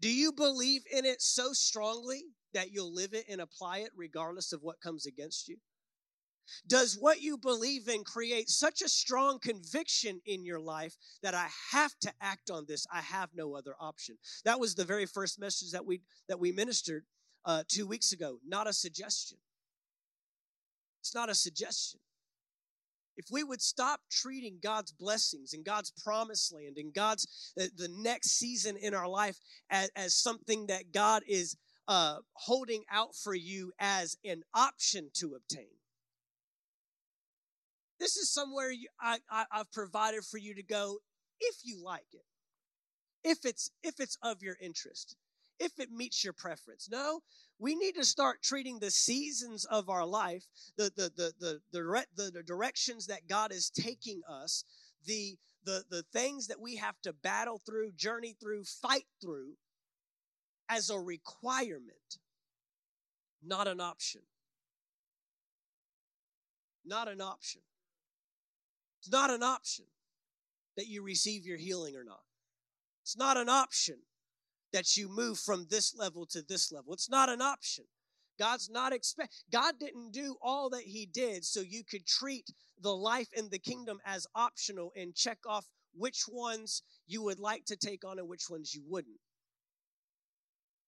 Do 0.00 0.10
you 0.10 0.32
believe 0.32 0.82
in 0.90 1.04
it 1.04 1.20
so 1.20 1.52
strongly 1.52 2.22
that 2.52 2.72
you'll 2.72 2.92
live 2.92 3.14
it 3.14 3.26
and 3.28 3.40
apply 3.40 3.78
it 3.78 3.90
regardless 3.94 4.52
of 4.52 4.62
what 4.62 4.80
comes 4.80 5.06
against 5.06 5.48
you? 5.48 5.56
Does 6.66 6.96
what 7.00 7.20
you 7.20 7.36
believe 7.36 7.88
in 7.88 8.04
create 8.04 8.48
such 8.48 8.82
a 8.82 8.88
strong 8.88 9.38
conviction 9.38 10.20
in 10.26 10.44
your 10.44 10.60
life 10.60 10.96
that 11.22 11.34
I 11.34 11.48
have 11.72 11.92
to 12.00 12.12
act 12.20 12.50
on 12.50 12.64
this? 12.66 12.86
I 12.92 13.00
have 13.00 13.30
no 13.34 13.56
other 13.56 13.74
option. 13.80 14.16
That 14.44 14.60
was 14.60 14.74
the 14.74 14.84
very 14.84 15.06
first 15.06 15.40
message 15.40 15.72
that 15.72 15.86
we 15.86 16.02
that 16.28 16.40
we 16.40 16.52
ministered 16.52 17.04
uh, 17.44 17.62
two 17.68 17.86
weeks 17.86 18.12
ago. 18.12 18.38
Not 18.46 18.66
a 18.66 18.72
suggestion. 18.72 19.38
It's 21.00 21.14
not 21.14 21.28
a 21.28 21.34
suggestion. 21.34 22.00
If 23.16 23.26
we 23.30 23.44
would 23.44 23.62
stop 23.62 24.00
treating 24.10 24.58
God's 24.62 24.92
blessings 24.92 25.52
and 25.52 25.64
God's 25.64 25.92
promised 26.02 26.52
land 26.52 26.78
and 26.78 26.92
God's 26.92 27.52
uh, 27.60 27.66
the 27.76 27.88
next 27.88 28.32
season 28.32 28.76
in 28.76 28.94
our 28.94 29.08
life 29.08 29.38
as, 29.70 29.90
as 29.94 30.14
something 30.14 30.66
that 30.66 30.92
God 30.92 31.22
is 31.28 31.56
uh, 31.86 32.16
holding 32.32 32.84
out 32.90 33.14
for 33.14 33.34
you 33.34 33.72
as 33.78 34.16
an 34.24 34.42
option 34.54 35.10
to 35.14 35.34
obtain. 35.34 35.68
This 38.04 38.18
is 38.18 38.30
somewhere 38.30 38.70
you, 38.70 38.88
I, 39.00 39.16
I, 39.30 39.46
I've 39.50 39.72
provided 39.72 40.24
for 40.26 40.36
you 40.36 40.54
to 40.56 40.62
go 40.62 40.98
if 41.40 41.56
you 41.64 41.82
like 41.82 42.04
it, 42.12 42.26
if 43.26 43.46
it's 43.46 43.70
if 43.82 43.98
it's 43.98 44.18
of 44.22 44.42
your 44.42 44.58
interest, 44.60 45.16
if 45.58 45.78
it 45.78 45.90
meets 45.90 46.22
your 46.22 46.34
preference. 46.34 46.86
No, 46.92 47.20
we 47.58 47.74
need 47.74 47.92
to 47.92 48.04
start 48.04 48.42
treating 48.42 48.78
the 48.78 48.90
seasons 48.90 49.64
of 49.64 49.88
our 49.88 50.04
life, 50.04 50.44
the 50.76 50.92
the 50.94 51.10
the 51.16 51.32
the 51.40 51.60
the, 51.72 52.04
the, 52.14 52.30
the 52.30 52.42
directions 52.42 53.06
that 53.06 53.26
God 53.26 53.52
is 53.52 53.70
taking 53.70 54.20
us, 54.28 54.64
the 55.06 55.36
the 55.64 55.84
the 55.90 56.04
things 56.12 56.48
that 56.48 56.60
we 56.60 56.76
have 56.76 57.00
to 57.04 57.14
battle 57.14 57.58
through, 57.64 57.92
journey 57.92 58.36
through, 58.38 58.64
fight 58.82 59.06
through 59.22 59.54
as 60.68 60.90
a 60.90 61.00
requirement, 61.00 62.18
not 63.42 63.66
an 63.66 63.80
option. 63.80 64.20
Not 66.84 67.08
an 67.08 67.22
option. 67.22 67.62
It's 69.04 69.12
not 69.12 69.28
an 69.28 69.42
option 69.42 69.84
that 70.78 70.86
you 70.86 71.02
receive 71.02 71.44
your 71.44 71.58
healing 71.58 71.94
or 71.94 72.04
not. 72.04 72.22
It's 73.02 73.18
not 73.18 73.36
an 73.36 73.50
option 73.50 73.96
that 74.72 74.96
you 74.96 75.14
move 75.14 75.38
from 75.38 75.66
this 75.68 75.94
level 75.94 76.24
to 76.30 76.40
this 76.40 76.72
level. 76.72 76.94
It's 76.94 77.10
not 77.10 77.28
an 77.28 77.42
option. 77.42 77.84
God's 78.38 78.70
not 78.70 78.94
expect 78.94 79.44
God 79.52 79.74
didn't 79.78 80.12
do 80.12 80.36
all 80.40 80.70
that 80.70 80.84
he 80.84 81.04
did 81.04 81.44
so 81.44 81.60
you 81.60 81.84
could 81.84 82.06
treat 82.06 82.50
the 82.80 82.96
life 82.96 83.28
in 83.36 83.50
the 83.50 83.58
kingdom 83.58 83.98
as 84.06 84.26
optional 84.34 84.90
and 84.96 85.14
check 85.14 85.38
off 85.46 85.66
which 85.94 86.22
ones 86.26 86.82
you 87.06 87.22
would 87.22 87.38
like 87.38 87.66
to 87.66 87.76
take 87.76 88.06
on 88.06 88.18
and 88.18 88.26
which 88.26 88.48
ones 88.48 88.74
you 88.74 88.82
wouldn't 88.88 89.20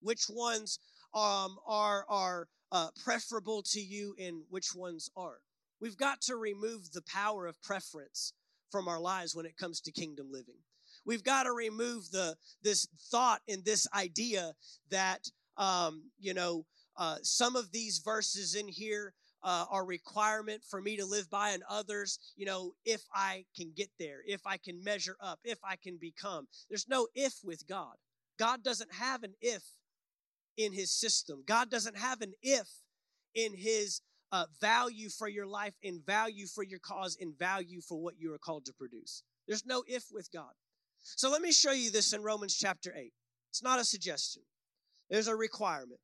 which 0.01 0.27
ones 0.29 0.79
um, 1.15 1.59
are 1.67 2.05
are 2.09 2.49
uh, 2.73 2.89
preferable 3.05 3.63
to 3.63 3.81
you 3.81 4.15
and 4.19 4.43
which 4.51 4.75
ones 4.75 5.11
aren't. 5.17 5.41
We've 5.81 5.97
got 5.97 6.21
to 6.23 6.37
remove 6.37 6.93
the 6.93 7.03
power 7.03 7.47
of 7.47 7.63
preference 7.63 8.33
from 8.71 8.89
our 8.89 9.01
lives 9.01 9.35
when 9.35 9.47
it 9.47 9.57
comes 9.57 9.81
to 9.83 9.93
kingdom 9.93 10.29
living. 10.31 10.59
We've 11.05 11.23
got 11.23 11.45
to 11.45 11.53
remove 11.53 12.11
the 12.11 12.37
this 12.63 12.89
thought 13.11 13.41
and 13.49 13.65
this 13.65 13.87
idea 13.95 14.53
that 14.91 15.31
um, 15.57 16.11
you 16.19 16.35
know 16.35 16.65
uh, 16.97 17.17
some 17.23 17.57
of 17.57 17.71
these 17.73 17.99
verses 17.99 18.55
in 18.55 18.69
here 18.69 19.15
uh, 19.43 19.67
are 19.71 19.85
requirement 19.85 20.63
for 20.69 20.81
me 20.81 20.97
to 20.97 21.07
live 21.07 21.31
by 21.31 21.51
and 21.51 21.63
others 21.69 22.19
you 22.37 22.47
know 22.47 22.73
if 22.85 23.03
i 23.15 23.45
can 23.55 23.71
get 23.77 23.91
there 23.99 24.21
if 24.27 24.41
i 24.47 24.57
can 24.57 24.83
measure 24.83 25.17
up 25.21 25.39
if 25.45 25.59
i 25.63 25.77
can 25.77 25.99
become 25.99 26.49
there's 26.69 26.89
no 26.89 27.07
if 27.15 27.35
with 27.45 27.65
god 27.69 27.95
god 28.39 28.65
doesn't 28.65 28.93
have 28.95 29.23
an 29.23 29.35
if 29.41 29.63
in 30.57 30.73
his 30.73 30.91
system. 30.91 31.43
God 31.47 31.71
doesn't 31.71 31.97
have 31.97 32.21
an 32.21 32.33
if 32.43 32.69
in 33.35 33.55
his 33.55 34.01
uh, 34.37 34.45
value 34.61 35.09
for 35.09 35.29
your 35.29 35.47
life, 35.47 35.73
in 35.83 36.03
value 36.07 36.47
for 36.47 36.63
your 36.63 36.79
cause, 36.79 37.17
in 37.19 37.33
value 37.39 37.81
for 37.81 37.99
what 37.99 38.15
you 38.19 38.35
are 38.35 38.39
called 38.39 38.67
to 38.67 38.73
produce. 38.75 39.23
There's 39.47 39.65
no 39.65 39.83
if 39.87 40.05
with 40.13 40.31
God. 40.31 40.53
So 41.01 41.31
let 41.31 41.41
me 41.41 41.53
show 41.53 41.73
you 41.73 41.91
this 41.91 42.13
in 42.13 42.23
Romans 42.23 42.55
chapter 42.55 42.93
8. 42.95 43.13
It's 43.51 43.63
not 43.63 43.81
a 43.81 43.85
suggestion, 43.85 44.43
there's 45.09 45.29
a 45.29 45.35
requirement. 45.35 46.01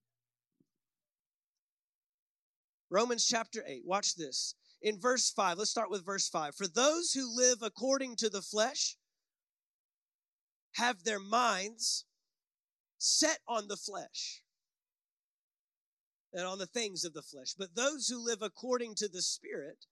Romans 2.88 3.26
chapter 3.26 3.62
8, 3.66 3.82
watch 3.84 4.16
this. 4.16 4.54
In 4.80 4.98
verse 4.98 5.30
5, 5.30 5.58
let's 5.58 5.70
start 5.70 5.90
with 5.90 6.04
verse 6.04 6.28
5. 6.28 6.54
For 6.54 6.66
those 6.66 7.12
who 7.12 7.36
live 7.36 7.58
according 7.62 8.16
to 8.16 8.28
the 8.28 8.42
flesh 8.42 8.96
have 10.74 11.04
their 11.04 11.20
minds 11.20 12.04
set 12.98 13.38
on 13.46 13.68
the 13.68 13.76
flesh 13.76 14.42
and 16.32 16.46
on 16.46 16.58
the 16.58 16.66
things 16.66 17.04
of 17.04 17.12
the 17.12 17.22
flesh. 17.22 17.54
But 17.58 17.74
those 17.74 18.08
who 18.08 18.24
live 18.24 18.42
according 18.42 18.94
to 18.96 19.08
the 19.08 19.22
Spirit 19.22 19.86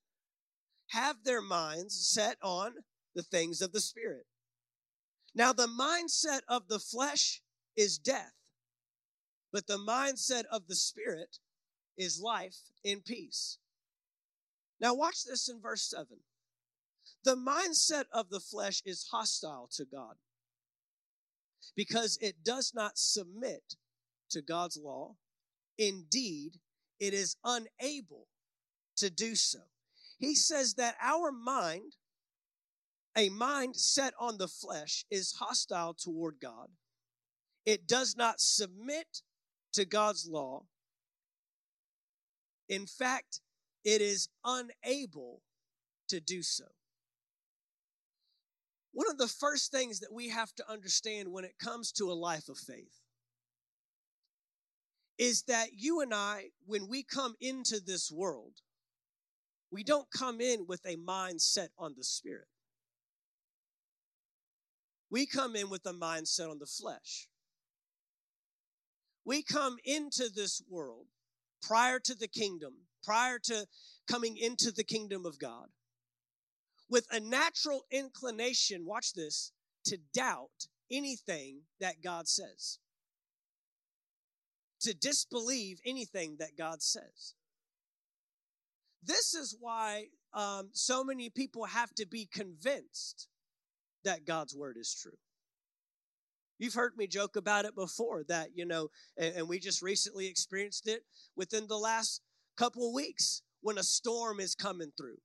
have 0.88 1.24
their 1.24 1.42
minds 1.42 2.08
set 2.08 2.36
on 2.42 2.72
the 3.14 3.22
things 3.22 3.60
of 3.60 3.72
the 3.72 3.80
Spirit. 3.80 4.26
Now, 5.34 5.52
the 5.52 5.68
mindset 5.68 6.40
of 6.48 6.68
the 6.68 6.80
flesh 6.80 7.42
is 7.76 7.98
death, 7.98 8.34
but 9.52 9.66
the 9.66 9.78
mindset 9.78 10.44
of 10.50 10.66
the 10.66 10.74
Spirit 10.74 11.38
is 11.96 12.20
life 12.20 12.56
in 12.82 13.00
peace. 13.00 13.58
Now, 14.80 14.94
watch 14.94 15.24
this 15.24 15.48
in 15.48 15.60
verse 15.60 15.88
7. 15.88 16.06
The 17.22 17.36
mindset 17.36 18.04
of 18.12 18.30
the 18.30 18.40
flesh 18.40 18.82
is 18.84 19.08
hostile 19.12 19.68
to 19.76 19.84
God 19.84 20.16
because 21.76 22.18
it 22.20 22.42
does 22.42 22.72
not 22.74 22.92
submit 22.96 23.76
to 24.30 24.42
God's 24.42 24.78
law. 24.82 25.16
Indeed, 25.80 26.60
it 27.00 27.14
is 27.14 27.36
unable 27.42 28.28
to 28.98 29.08
do 29.08 29.34
so. 29.34 29.60
He 30.18 30.34
says 30.34 30.74
that 30.74 30.94
our 31.00 31.32
mind, 31.32 31.96
a 33.16 33.30
mind 33.30 33.76
set 33.76 34.12
on 34.20 34.36
the 34.36 34.46
flesh, 34.46 35.06
is 35.10 35.32
hostile 35.40 35.94
toward 35.94 36.36
God. 36.38 36.68
It 37.64 37.86
does 37.86 38.14
not 38.14 38.40
submit 38.40 39.22
to 39.72 39.86
God's 39.86 40.28
law. 40.28 40.66
In 42.68 42.86
fact, 42.86 43.40
it 43.82 44.02
is 44.02 44.28
unable 44.44 45.40
to 46.08 46.20
do 46.20 46.42
so. 46.42 46.66
One 48.92 49.08
of 49.08 49.16
the 49.16 49.28
first 49.28 49.70
things 49.70 50.00
that 50.00 50.12
we 50.12 50.28
have 50.28 50.54
to 50.56 50.70
understand 50.70 51.32
when 51.32 51.44
it 51.44 51.58
comes 51.58 51.90
to 51.92 52.10
a 52.10 52.12
life 52.12 52.50
of 52.50 52.58
faith 52.58 53.00
is 55.20 55.42
that 55.42 55.68
you 55.76 56.00
and 56.00 56.14
I, 56.14 56.46
when 56.64 56.88
we 56.88 57.02
come 57.02 57.34
into 57.42 57.78
this 57.78 58.10
world, 58.10 58.54
we 59.70 59.84
don't 59.84 60.10
come 60.10 60.40
in 60.40 60.64
with 60.66 60.80
a 60.86 60.96
mindset 60.96 61.68
on 61.78 61.94
the 61.94 62.02
spirit. 62.02 62.48
We 65.10 65.26
come 65.26 65.56
in 65.56 65.68
with 65.68 65.84
a 65.84 65.92
mindset 65.92 66.50
on 66.50 66.58
the 66.58 66.66
flesh. 66.66 67.28
We 69.26 69.42
come 69.42 69.76
into 69.84 70.30
this 70.34 70.62
world 70.70 71.06
prior 71.62 71.98
to 72.00 72.14
the 72.14 72.28
kingdom, 72.28 72.72
prior 73.04 73.38
to 73.44 73.66
coming 74.08 74.38
into 74.38 74.72
the 74.72 74.84
kingdom 74.84 75.26
of 75.26 75.38
God 75.38 75.66
with 76.88 77.06
a 77.10 77.20
natural 77.20 77.84
inclination, 77.90 78.86
watch 78.86 79.12
this, 79.12 79.52
to 79.84 79.98
doubt 80.14 80.66
anything 80.90 81.60
that 81.78 82.02
God 82.02 82.26
says, 82.26 82.78
to 84.80 84.94
disbelieve 84.94 85.80
anything 85.84 86.36
that 86.38 86.56
God 86.56 86.82
says. 86.82 87.34
This 89.02 89.34
is 89.34 89.56
why 89.58 90.06
um, 90.34 90.70
so 90.72 91.02
many 91.02 91.30
people 91.30 91.64
have 91.64 91.94
to 91.94 92.06
be 92.06 92.28
convinced 92.32 93.28
that 94.04 94.26
God's 94.26 94.54
word 94.54 94.76
is 94.78 94.94
true. 94.94 95.18
You've 96.58 96.74
heard 96.74 96.96
me 96.96 97.06
joke 97.06 97.36
about 97.36 97.64
it 97.64 97.74
before 97.74 98.24
that, 98.28 98.50
you 98.54 98.66
know, 98.66 98.88
and, 99.16 99.34
and 99.34 99.48
we 99.48 99.58
just 99.58 99.80
recently 99.80 100.26
experienced 100.26 100.86
it 100.86 101.02
within 101.34 101.66
the 101.66 101.78
last 101.78 102.20
couple 102.56 102.92
weeks 102.92 103.42
when 103.62 103.78
a 103.78 103.82
storm 103.82 104.40
is 104.40 104.54
coming 104.54 104.92
through 104.96 105.16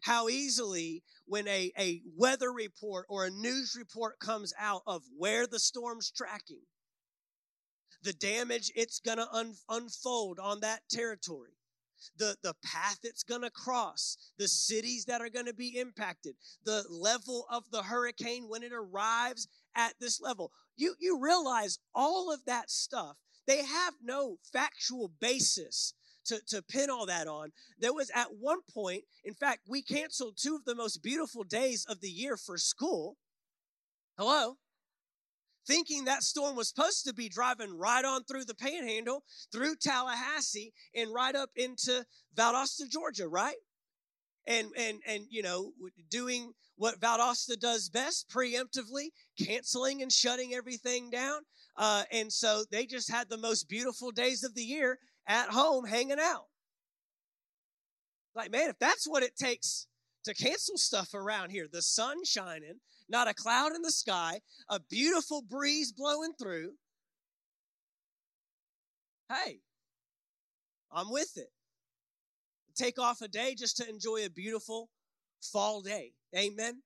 how 0.00 0.28
easily 0.28 1.02
when 1.26 1.46
a, 1.46 1.70
a 1.78 2.02
weather 2.16 2.50
report 2.52 3.06
or 3.08 3.24
a 3.24 3.30
news 3.30 3.76
report 3.78 4.18
comes 4.18 4.52
out 4.58 4.82
of 4.86 5.02
where 5.16 5.46
the 5.46 5.58
storm's 5.58 6.10
tracking, 6.10 6.62
the 8.02 8.12
damage 8.12 8.72
it's 8.74 9.00
going 9.00 9.18
to 9.18 9.28
un- 9.32 9.56
unfold 9.68 10.38
on 10.38 10.60
that 10.60 10.80
territory, 10.90 11.52
the, 12.16 12.36
the 12.42 12.54
path 12.64 12.98
it's 13.02 13.22
going 13.22 13.42
to 13.42 13.50
cross, 13.50 14.16
the 14.38 14.48
cities 14.48 15.04
that 15.06 15.20
are 15.20 15.28
going 15.28 15.46
to 15.46 15.54
be 15.54 15.78
impacted, 15.78 16.34
the 16.64 16.84
level 16.88 17.46
of 17.50 17.70
the 17.70 17.82
hurricane 17.82 18.48
when 18.48 18.62
it 18.62 18.72
arrives 18.72 19.48
at 19.74 19.94
this 20.00 20.20
level. 20.20 20.52
You, 20.76 20.94
you 20.98 21.20
realize 21.20 21.78
all 21.94 22.32
of 22.32 22.44
that 22.46 22.70
stuff, 22.70 23.16
they 23.46 23.64
have 23.64 23.94
no 24.02 24.38
factual 24.52 25.12
basis 25.20 25.94
to, 26.26 26.40
to 26.48 26.62
pin 26.62 26.90
all 26.90 27.06
that 27.06 27.26
on. 27.26 27.50
There 27.78 27.92
was 27.92 28.10
at 28.14 28.28
one 28.38 28.60
point, 28.72 29.04
in 29.24 29.34
fact, 29.34 29.60
we 29.68 29.82
canceled 29.82 30.36
two 30.36 30.54
of 30.54 30.64
the 30.64 30.74
most 30.74 31.02
beautiful 31.02 31.44
days 31.44 31.84
of 31.88 32.00
the 32.00 32.10
year 32.10 32.36
for 32.36 32.56
school. 32.58 33.16
Hello? 34.16 34.56
Thinking 35.66 36.04
that 36.04 36.22
storm 36.22 36.56
was 36.56 36.68
supposed 36.68 37.04
to 37.06 37.14
be 37.14 37.28
driving 37.28 37.76
right 37.76 38.04
on 38.04 38.24
through 38.24 38.44
the 38.44 38.54
panhandle, 38.54 39.24
through 39.52 39.76
Tallahassee, 39.76 40.72
and 40.94 41.12
right 41.12 41.34
up 41.34 41.50
into 41.54 42.04
Valdosta, 42.34 42.88
Georgia, 42.88 43.28
right? 43.28 43.56
and 44.46 44.68
and 44.76 45.00
and 45.06 45.24
you 45.30 45.42
know 45.42 45.72
doing 46.10 46.52
what 46.76 47.00
Valdosta 47.00 47.58
does 47.58 47.88
best 47.88 48.28
preemptively, 48.30 49.08
canceling 49.38 50.00
and 50.02 50.10
shutting 50.10 50.54
everything 50.54 51.10
down. 51.10 51.40
Uh, 51.76 52.04
and 52.10 52.32
so 52.32 52.64
they 52.70 52.86
just 52.86 53.10
had 53.10 53.28
the 53.28 53.36
most 53.36 53.68
beautiful 53.68 54.10
days 54.10 54.42
of 54.42 54.54
the 54.54 54.62
year 54.62 54.98
at 55.26 55.50
home 55.50 55.84
hanging 55.84 56.18
out. 56.18 56.46
Like, 58.34 58.50
man, 58.50 58.70
if 58.70 58.78
that's 58.78 59.06
what 59.06 59.22
it 59.22 59.36
takes 59.36 59.86
to 60.24 60.32
cancel 60.32 60.78
stuff 60.78 61.12
around 61.12 61.50
here, 61.50 61.66
the 61.70 61.82
sun 61.82 62.24
shining, 62.24 62.80
not 63.10 63.28
a 63.28 63.34
cloud 63.34 63.74
in 63.74 63.82
the 63.82 63.90
sky, 63.90 64.40
a 64.68 64.80
beautiful 64.80 65.42
breeze 65.42 65.92
blowing 65.92 66.32
through. 66.40 66.72
Hey, 69.28 69.60
I'm 70.92 71.10
with 71.10 71.36
it. 71.36 71.50
Take 72.76 72.98
off 72.98 73.20
a 73.20 73.28
day 73.28 73.54
just 73.58 73.76
to 73.78 73.88
enjoy 73.88 74.24
a 74.24 74.30
beautiful 74.30 74.88
fall 75.40 75.82
day. 75.82 76.12
Amen. 76.36 76.82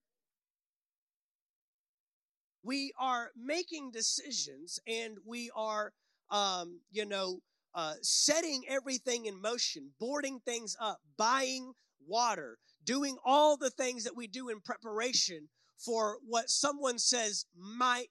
We 2.62 2.92
are 2.98 3.30
making 3.36 3.90
decisions 3.92 4.78
and 4.86 5.18
we 5.26 5.50
are, 5.54 5.92
um, 6.30 6.80
you 6.90 7.04
know, 7.04 7.40
uh, 7.74 7.94
setting 8.00 8.62
everything 8.68 9.26
in 9.26 9.40
motion, 9.40 9.90
boarding 10.00 10.40
things 10.40 10.74
up, 10.80 11.00
buying 11.18 11.72
water, 12.06 12.58
doing 12.84 13.16
all 13.24 13.56
the 13.56 13.70
things 13.70 14.04
that 14.04 14.16
we 14.16 14.26
do 14.26 14.48
in 14.48 14.60
preparation 14.60 15.48
for 15.78 16.18
what 16.26 16.50
someone 16.50 16.98
says 16.98 17.46
might 17.56 18.08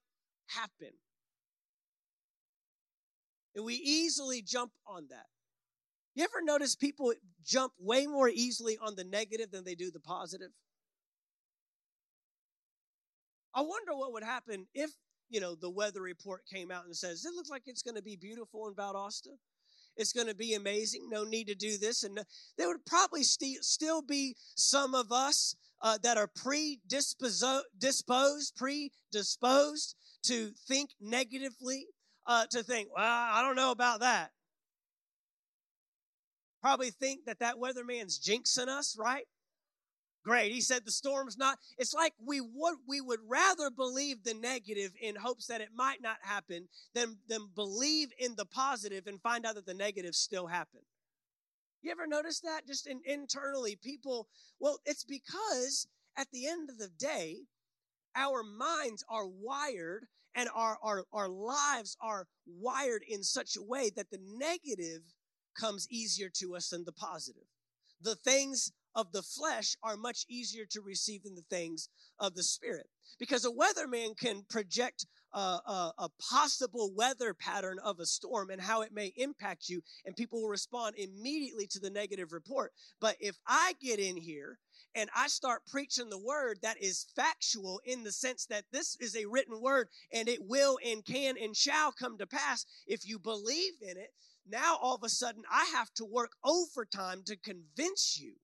happen. 0.48 0.94
And 3.56 3.66
we 3.66 3.76
easily 3.76 4.42
jump 4.42 4.72
on 4.88 5.08
that. 5.10 5.26
You 6.16 6.24
ever 6.24 6.44
notice 6.44 6.76
people 6.76 7.14
jump 7.44 7.74
way 7.80 8.06
more 8.06 8.30
easily 8.30 8.78
on 8.82 8.96
the 8.96 9.04
negative 9.04 9.52
than 9.52 9.64
they 9.64 9.76
do 9.76 9.92
the 9.92 10.00
positive? 10.00 10.52
I 13.56 13.62
wonder 13.62 13.96
what 13.96 14.14
would 14.14 14.24
happen 14.24 14.68
if, 14.74 14.92
you 15.30 15.40
know, 15.40 15.56
the 15.56 15.70
weather 15.70 16.02
report 16.02 16.42
came 16.52 16.72
out 16.72 16.86
and 16.86 16.96
says, 16.96 17.26
it 17.26 17.34
looks 17.36 17.50
like 17.50 17.64
it's 17.66 17.84
going 17.84 17.96
to 17.96 18.04
be 18.04 18.16
beautiful 18.16 18.68
in 18.68 18.74
Valdosta. 18.74 19.38
It's 19.96 20.14
going 20.14 20.28
to 20.28 20.36
be 20.36 20.54
amazing. 20.54 21.08
No 21.10 21.24
need 21.24 21.48
to 21.48 21.56
do 21.56 21.78
this. 21.78 22.04
And 22.04 22.20
there 22.58 22.68
would 22.68 22.86
probably 22.86 23.24
st- 23.24 23.64
still 23.64 24.02
be 24.02 24.36
some 24.56 24.96
of 24.96 25.12
us 25.12 25.56
uh, 25.82 25.98
that 26.04 26.18
are 26.18 26.30
predisposed, 26.36 27.44
predisposed 28.56 29.96
to 30.24 30.52
think 30.68 30.92
negatively, 31.02 31.88
uh, 32.26 32.46
to 32.52 32.64
think, 32.64 32.90
well, 32.96 33.06
I 33.06 33.42
don't 33.42 33.56
know 33.56 33.72
about 33.72 34.00
that. 34.00 34.32
Probably 36.62 36.92
think 36.92 37.26
that 37.26 37.40
that 37.40 37.60
weatherman's 37.60 38.20
jinxing 38.20 38.70
us, 38.70 38.96
right? 38.98 39.26
Great. 40.24 40.54
He 40.54 40.62
said 40.62 40.86
the 40.86 40.92
storm's 40.92 41.38
not. 41.38 41.60
It's 41.78 41.94
like 41.94 42.14
we 42.26 42.40
would 42.40 42.76
we 42.88 43.02
would 43.02 43.20
rather 43.28 43.70
believe 43.70 44.24
the 44.24 44.34
negative 44.34 44.94
in 45.02 45.16
hopes 45.16 45.48
that 45.48 45.60
it 45.60 45.70
might 45.76 46.02
not 46.02 46.18
happen 46.22 46.70
than 46.94 47.18
than 47.28 47.50
believe 47.54 48.10
in 48.18 48.36
the 48.36 48.46
positive 48.46 49.06
and 49.08 49.22
find 49.22 49.46
out 49.46 49.56
that 49.56 49.66
the 49.66 49.74
negative 49.74 50.16
still 50.16 50.48
happened. 50.48 50.86
You 51.82 51.92
ever 51.92 52.08
notice 52.08 52.40
that? 52.40 52.66
Just 52.66 52.88
in, 52.88 53.02
internally, 53.06 53.76
people. 53.76 54.30
Well, 54.60 54.80
it's 54.86 55.04
because 55.04 55.88
at 56.18 56.28
the 56.32 56.48
end 56.48 56.70
of 56.70 56.78
the 56.78 56.88
day, 56.88 57.42
our 58.16 58.44
minds 58.44 59.04
are 59.10 59.28
wired 59.28 60.06
and 60.36 60.50
our, 60.56 60.78
our, 60.82 61.04
our 61.12 61.28
lives 61.28 61.98
are 62.02 62.28
wired 62.48 63.04
in 63.08 63.24
such 63.24 63.56
a 63.58 63.62
way 63.62 63.92
that 63.96 64.10
the 64.10 64.20
negative 64.38 65.02
comes 65.60 65.88
easier 65.90 66.30
to 66.38 66.56
us 66.56 66.70
than 66.70 66.86
the 66.86 66.94
positive. 66.94 67.44
The 68.02 68.16
things 68.16 68.72
of 68.96 69.12
the 69.12 69.24
flesh 69.24 69.76
are 69.84 69.98
much 69.98 70.26
easier 70.28 70.66
to 70.72 70.82
receive 70.82 71.24
than 71.24 71.36
the 71.36 71.42
things 71.50 71.90
of 72.20 72.36
the 72.36 72.44
spirit. 72.44 72.88
Because 73.20 73.46
a 73.46 73.52
weatherman 73.52 74.18
can 74.18 74.44
project 74.50 75.06
a, 75.34 75.40
a, 75.40 75.94
a, 75.98 76.10
possible 76.32 76.92
weather 76.96 77.34
pattern 77.34 77.80
of 77.84 78.00
a 78.00 78.06
storm 78.06 78.50
and 78.50 78.62
how 78.62 78.82
it 78.82 78.94
may 78.94 79.12
impact 79.18 79.68
you, 79.68 79.82
and 80.06 80.16
people 80.16 80.42
will 80.42 80.50
respond 80.50 80.96
immediately 80.98 81.66
to 81.68 81.80
the 81.80 81.90
negative 81.90 82.32
report. 82.32 82.72
But 83.00 83.18
if 83.20 83.36
I 83.48 83.74
get 83.82 84.00
in 84.00 84.16
here 84.16 84.60
and 84.96 85.10
I 85.16 85.28
start 85.28 85.66
preaching 85.66 86.10
the 86.10 86.24
word 86.24 86.60
that 86.62 86.82
is 86.82 87.08
factual 87.16 87.82
in 87.84 88.04
the 88.04 88.12
sense 88.12 88.46
that 88.48 88.66
this 88.72 88.96
is 89.00 89.16
a 89.16 89.26
written 89.26 89.60
word 89.60 89.88
and 90.12 90.28
it 90.28 90.40
will 90.44 90.78
and 90.86 91.04
can 91.04 91.36
and 91.42 91.56
shall 91.56 91.92
come 91.92 92.18
to 92.20 92.28
pass 92.28 92.66
if 92.86 93.08
you 93.08 93.18
believe 93.18 93.74
in 93.82 93.98
it, 93.98 94.14
now 94.48 94.78
all 94.82 94.96
of 94.96 95.04
a 95.04 95.10
sudden 95.10 95.44
I 95.52 95.66
have 95.76 95.92
to 95.96 96.06
work 96.06 96.32
overtime 96.44 97.24
to 97.26 97.38
convince 97.38 98.20
you 98.20 98.36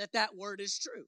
that 0.00 0.12
that 0.12 0.36
word 0.36 0.60
is 0.60 0.78
true. 0.78 1.04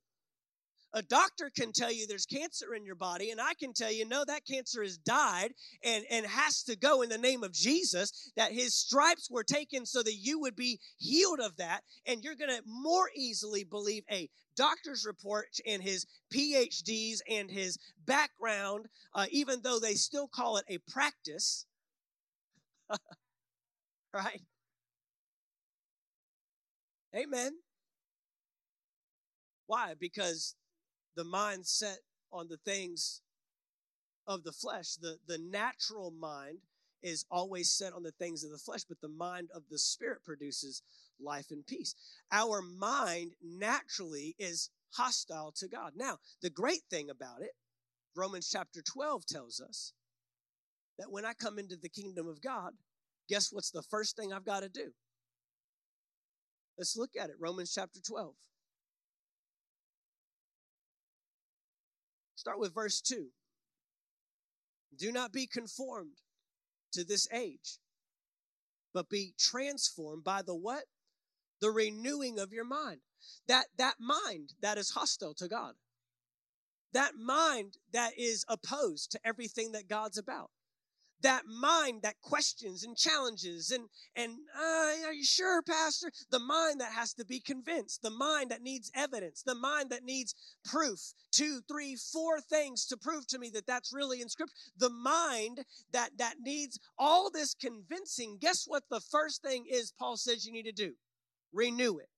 A 0.94 1.02
doctor 1.02 1.50
can 1.57 1.72
tell 1.72 1.90
you 1.90 2.07
there's 2.07 2.26
cancer 2.26 2.74
in 2.74 2.85
your 2.85 2.94
body, 2.94 3.31
and 3.31 3.40
I 3.40 3.55
can 3.55 3.72
tell 3.72 3.90
you, 3.90 4.07
no, 4.07 4.24
that 4.26 4.46
cancer 4.46 4.83
has 4.83 4.98
died 4.98 5.52
and, 5.83 6.05
and 6.11 6.26
has 6.26 6.62
to 6.64 6.76
go 6.76 7.00
in 7.00 7.09
the 7.09 7.16
name 7.16 7.42
of 7.42 7.52
Jesus, 7.55 8.31
that 8.37 8.52
his 8.52 8.74
stripes 8.74 9.31
were 9.31 9.42
taken 9.42 9.87
so 9.87 10.02
that 10.02 10.16
you 10.16 10.38
would 10.40 10.55
be 10.55 10.81
healed 10.98 11.40
of 11.40 11.57
that. 11.57 11.81
And 12.07 12.22
you're 12.22 12.35
going 12.35 12.50
to 12.50 12.62
more 12.66 13.09
easily 13.16 13.64
believe 13.64 14.05
a 14.11 14.28
doctor's 14.55 15.07
report 15.07 15.48
and 15.66 15.83
his 15.83 16.07
PhDs 16.33 17.20
and 17.31 17.50
his 17.50 17.78
background, 18.05 18.87
uh, 19.14 19.26
even 19.31 19.61
though 19.62 19.78
they 19.78 19.94
still 19.94 20.28
call 20.28 20.59
it 20.59 20.66
a 20.68 20.76
practice. 20.92 21.64
right? 24.12 24.42
Amen. 27.16 27.52
Why? 29.66 29.94
Because 29.98 30.55
the 31.16 31.25
mind 31.25 31.66
set 31.66 31.98
on 32.33 32.48
the 32.48 32.59
things 32.59 33.20
of 34.27 34.44
the 34.44 34.53
flesh, 34.53 34.94
the, 34.94 35.18
the 35.27 35.38
natural 35.38 36.11
mind 36.11 36.59
is 37.03 37.25
always 37.31 37.70
set 37.70 37.92
on 37.92 38.03
the 38.03 38.12
things 38.12 38.44
of 38.44 38.51
the 38.51 38.59
flesh, 38.59 38.85
but 38.88 39.01
the 39.01 39.09
mind 39.09 39.48
of 39.55 39.62
the 39.70 39.79
spirit 39.79 40.25
produces 40.25 40.83
life 41.20 41.46
and 41.51 41.66
peace. 41.66 41.94
Our 42.31 42.62
mind 42.62 43.33
naturally 43.42 44.35
is 44.38 44.70
hostile 44.92 45.53
to 45.57 45.68
God. 45.68 45.92
Now, 45.96 46.18
the 46.42 46.51
great 46.51 46.83
thing 46.90 47.11
about 47.11 47.42
it, 47.42 47.53
Romans 48.14 48.48
chapter 48.51 48.83
12 48.83 49.27
tells 49.27 49.61
us 49.61 49.92
that 50.98 51.11
when 51.11 51.25
I 51.25 51.33
come 51.33 51.59
into 51.59 51.77
the 51.77 51.88
kingdom 51.88 52.29
of 52.29 52.40
God, 52.40 52.72
guess 53.29 53.53
what's 53.53 53.70
the 53.70 53.83
first 53.83 54.16
thing 54.16 54.33
I've 54.33 54.44
got 54.44 54.61
to 54.61 54.68
do? 54.68 54.92
Let's 56.79 56.96
look 56.96 57.11
at 57.20 57.31
it. 57.31 57.37
Romans 57.38 57.72
chapter 57.75 58.01
12. 58.01 58.35
Start 62.42 62.59
with 62.59 62.74
verse 62.74 63.00
2. 63.00 63.28
Do 64.98 65.12
not 65.12 65.33
be 65.33 65.46
conformed 65.46 66.16
to 66.90 67.05
this 67.05 67.28
age, 67.33 67.78
but 68.92 69.09
be 69.09 69.33
transformed 69.38 70.24
by 70.24 70.42
the 70.42 70.57
what? 70.57 70.87
The 71.61 71.70
renewing 71.70 72.40
of 72.40 72.52
your 72.52 72.64
mind. 72.64 72.98
That 73.46 73.66
that 73.78 74.00
mind 74.00 74.55
that 74.61 74.76
is 74.76 74.90
hostile 74.90 75.35
to 75.35 75.46
God. 75.46 75.74
That 76.92 77.14
mind 77.14 77.74
that 77.92 78.18
is 78.18 78.44
opposed 78.48 79.12
to 79.12 79.20
everything 79.24 79.70
that 79.70 79.87
God's 79.87 80.18
about 80.18 80.50
that 81.22 81.42
mind 81.46 82.02
that 82.02 82.20
questions 82.20 82.85
and 82.85 82.96
challenges 82.96 83.70
and 83.70 83.85
and 84.16 84.32
uh, 84.56 85.06
are 85.06 85.12
you 85.12 85.24
sure 85.24 85.62
pastor? 85.62 86.11
The 86.30 86.38
mind 86.38 86.80
that 86.80 86.92
has 86.92 87.14
to 87.14 87.24
be 87.24 87.40
convinced 87.40 88.02
the 88.02 88.11
mind 88.11 88.50
that 88.50 88.62
needs 88.62 88.90
evidence 88.94 89.42
the 89.42 89.54
mind 89.54 89.90
that 89.90 90.04
needs 90.04 90.35
proof 90.64 91.00
two 91.30 91.61
three 91.68 91.96
four 91.96 92.40
things 92.40 92.87
to 92.87 92.96
prove 92.96 93.26
to 93.28 93.38
me 93.38 93.50
that 93.50 93.66
that's 93.66 93.92
really 93.92 94.20
in 94.20 94.28
scripture 94.28 94.54
the 94.76 94.90
mind 94.90 95.64
that 95.92 96.11
that 96.18 96.35
needs 96.40 96.78
all 96.98 97.30
this 97.30 97.54
convincing 97.54 98.38
guess 98.40 98.64
what 98.66 98.82
the 98.90 99.00
first 99.00 99.42
thing 99.42 99.64
is 99.70 99.92
paul 99.98 100.16
says 100.16 100.46
you 100.46 100.52
need 100.52 100.64
to 100.64 100.72
do? 100.72 100.92
Renew 101.52 101.98
it. 101.98 102.08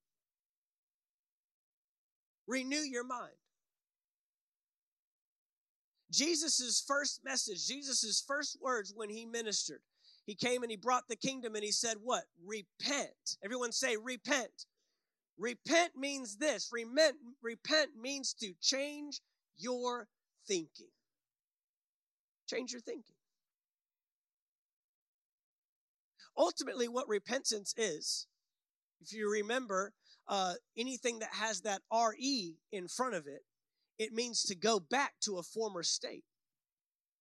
Renew 2.47 2.77
your 2.77 3.05
mind 3.05 3.35
Jesus' 6.15 6.83
first 6.87 7.21
message, 7.25 7.67
Jesus' 7.67 8.23
first 8.27 8.59
words 8.63 8.93
when 8.95 9.11
he 9.11 9.27
ministered, 9.27 9.81
he 10.27 10.35
came 10.35 10.63
and 10.63 10.71
he 10.71 10.77
brought 10.77 11.09
the 11.09 11.17
kingdom 11.17 11.55
and 11.55 11.65
he 11.65 11.73
said, 11.73 11.97
What? 12.03 12.25
Repent. 12.45 13.37
Everyone 13.45 13.73
say, 13.73 13.97
Repent. 13.97 14.67
Repent 15.37 15.97
means 15.97 16.37
this. 16.37 16.71
Repent, 16.73 17.17
repent 17.43 17.91
means 18.01 18.35
to 18.35 18.53
change 18.63 19.21
your 19.57 20.07
thinking. 20.47 20.91
Change 22.49 22.73
your 22.73 22.81
thinking. 22.81 23.17
Ultimately, 26.37 26.89
what 26.89 27.09
repentance 27.09 27.75
is, 27.77 28.27
if 29.01 29.13
you 29.13 29.31
remember, 29.31 29.93
uh, 30.29 30.55
anything 30.77 31.19
that 31.19 31.33
has 31.33 31.63
that 31.63 31.83
RE 31.93 32.55
in 32.73 32.89
front 32.89 33.15
of 33.15 33.27
it 33.27 33.43
it 33.99 34.13
means 34.13 34.43
to 34.45 34.55
go 34.55 34.81
back 34.81 35.15
to 35.23 35.39
a 35.39 35.43
former 35.43 35.83
state, 35.83 36.25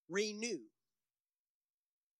renew. 0.09 0.59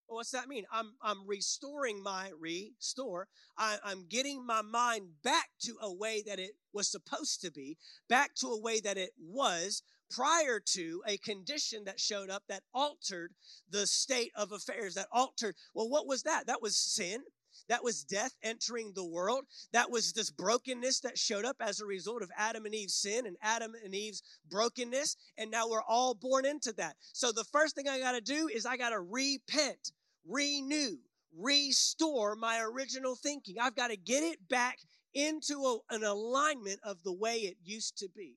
Well, 0.08 0.18
what's 0.18 0.32
that 0.32 0.48
mean? 0.48 0.66
I'm, 0.72 0.94
I'm 1.02 1.26
restoring 1.28 2.04
my 2.04 2.32
restore. 2.40 3.28
I, 3.58 3.78
I'm 3.84 4.06
getting 4.08 4.46
my 4.46 4.62
mind 4.62 5.22
back 5.24 5.50
to 5.62 5.76
a 5.82 5.94
way 5.94 6.24
that 6.28 6.40
it 6.40 6.52
was 6.74 6.92
supposed 6.92 7.42
to 7.42 7.52
be, 7.52 7.78
back 8.10 8.36
to 8.36 8.48
a 8.48 8.62
way 8.62 8.80
that 8.82 8.98
it 8.98 9.12
was 9.20 9.82
prior 10.12 10.60
to 10.74 11.02
a 11.08 11.18
condition 11.18 11.86
that 11.86 12.00
showed 12.00 12.30
up 12.30 12.44
that 12.48 12.64
altered 12.74 13.32
the 13.70 13.88
state 13.88 14.32
of 14.36 14.52
affairs, 14.52 14.94
that 14.94 15.08
altered. 15.12 15.56
Well, 15.74 15.90
what 15.90 16.08
was 16.08 16.24
that? 16.24 16.46
That 16.46 16.62
was 16.62 16.78
sin. 16.78 17.22
That 17.70 17.84
was 17.84 18.04
death 18.04 18.36
entering 18.44 18.92
the 18.94 19.06
world. 19.06 19.46
That 19.72 19.90
was 19.90 20.14
this 20.14 20.30
brokenness 20.30 21.00
that 21.02 21.18
showed 21.18 21.46
up 21.46 21.58
as 21.62 21.80
a 21.80 21.86
result 21.86 22.22
of 22.22 22.32
Adam 22.38 22.66
and 22.66 22.76
Eve's 22.76 22.96
sin 22.96 23.26
and 23.26 23.38
Adam 23.42 23.74
and 23.84 23.96
Eve's 23.96 24.22
brokenness. 24.50 25.16
And 25.38 25.50
now 25.50 25.70
we're 25.70 25.82
all 25.82 26.14
born 26.14 26.46
into 26.46 26.74
that. 26.74 26.96
So 27.14 27.32
the 27.32 27.46
first 27.46 27.76
thing 27.76 27.88
I 27.88 28.00
got 28.00 28.14
to 28.14 28.22
do 28.22 28.50
is 28.54 28.66
I 28.66 28.78
got 28.78 28.90
to 28.90 29.00
repent, 29.00 29.92
renew, 30.28 30.98
restore 31.38 32.36
my 32.36 32.60
original 32.62 33.16
thinking. 33.16 33.56
I've 33.60 33.76
got 33.76 33.90
to 33.90 33.98
get 33.98 34.24
it 34.24 34.48
back 34.50 34.80
into 35.14 35.54
a, 35.54 35.96
an 35.96 36.04
alignment 36.04 36.80
of 36.84 36.98
the 37.04 37.14
way 37.14 37.38
it 37.38 37.58
used 37.64 37.98
to 38.00 38.10
be, 38.14 38.36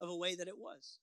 of 0.00 0.08
a 0.08 0.16
way 0.16 0.34
that 0.34 0.48
it 0.48 0.58
was. 0.58 0.98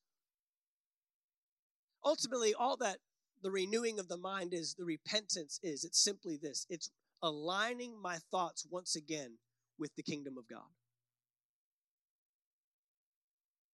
Ultimately, 2.03 2.53
all 2.53 2.77
that 2.77 2.97
the 3.41 3.51
renewing 3.51 3.99
of 3.99 4.07
the 4.07 4.17
mind 4.17 4.53
is, 4.53 4.75
the 4.75 4.85
repentance 4.85 5.59
is. 5.63 5.83
It's 5.83 6.03
simply 6.03 6.37
this 6.37 6.65
it's 6.69 6.89
aligning 7.23 7.99
my 8.01 8.17
thoughts 8.31 8.65
once 8.69 8.95
again 8.95 9.37
with 9.77 9.91
the 9.95 10.03
kingdom 10.03 10.37
of 10.37 10.47
God. 10.47 10.69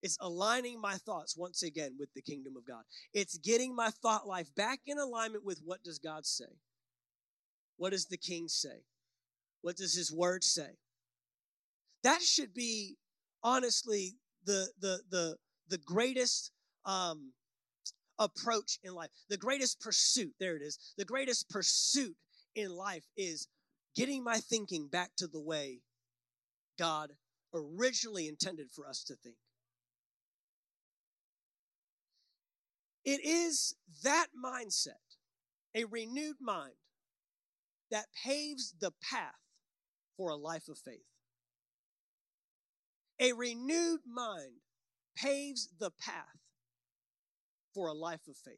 It's 0.03 0.17
aligning 0.21 0.79
my 0.79 0.95
thoughts 0.95 1.35
once 1.35 1.63
again 1.63 1.95
with 1.99 2.13
the 2.13 2.21
kingdom 2.21 2.55
of 2.55 2.65
God. 2.65 2.83
It's 3.13 3.37
getting 3.39 3.75
my 3.75 3.89
thought 3.89 4.27
life 4.27 4.47
back 4.55 4.79
in 4.85 4.99
alignment 4.99 5.43
with 5.43 5.59
what 5.65 5.83
does 5.83 5.99
God 5.99 6.25
say? 6.25 6.59
What 7.77 7.91
does 7.91 8.05
the 8.05 8.17
king 8.17 8.47
say? 8.47 8.83
What 9.61 9.75
does 9.75 9.95
his 9.95 10.11
word 10.11 10.43
say? 10.43 10.77
That 12.03 12.21
should 12.21 12.53
be 12.53 12.97
honestly 13.43 14.15
the 14.45 14.67
the 14.79 15.01
the 15.09 15.35
the 15.67 15.77
greatest 15.79 16.51
um 16.85 17.33
approach 18.19 18.79
in 18.83 18.93
life. 18.93 19.09
The 19.29 19.37
greatest 19.37 19.79
pursuit, 19.79 20.33
there 20.39 20.55
it 20.55 20.61
is. 20.61 20.79
The 20.97 21.05
greatest 21.05 21.49
pursuit 21.49 22.15
in 22.55 22.71
life 22.71 23.03
is 23.15 23.47
getting 23.95 24.23
my 24.23 24.37
thinking 24.37 24.87
back 24.87 25.11
to 25.17 25.27
the 25.27 25.39
way 25.39 25.81
God 26.77 27.11
originally 27.53 28.27
intended 28.27 28.67
for 28.71 28.87
us 28.87 29.03
to 29.05 29.15
think. 29.15 29.35
It 33.05 33.23
is 33.23 33.75
that 34.03 34.27
mindset, 34.43 35.15
a 35.73 35.85
renewed 35.85 36.37
mind, 36.41 36.73
that 37.89 38.07
paves 38.23 38.73
the 38.79 38.91
path 39.01 39.31
for 40.17 40.29
a 40.29 40.35
life 40.35 40.67
of 40.67 40.77
faith. 40.77 41.05
A 43.19 43.31
renewed 43.33 44.01
mind 44.05 44.57
paves 45.15 45.69
the 45.79 45.91
path 45.91 46.37
for 47.77 47.89
a 47.89 47.93
life 47.93 48.27
of 48.27 48.35
faith. 48.35 48.57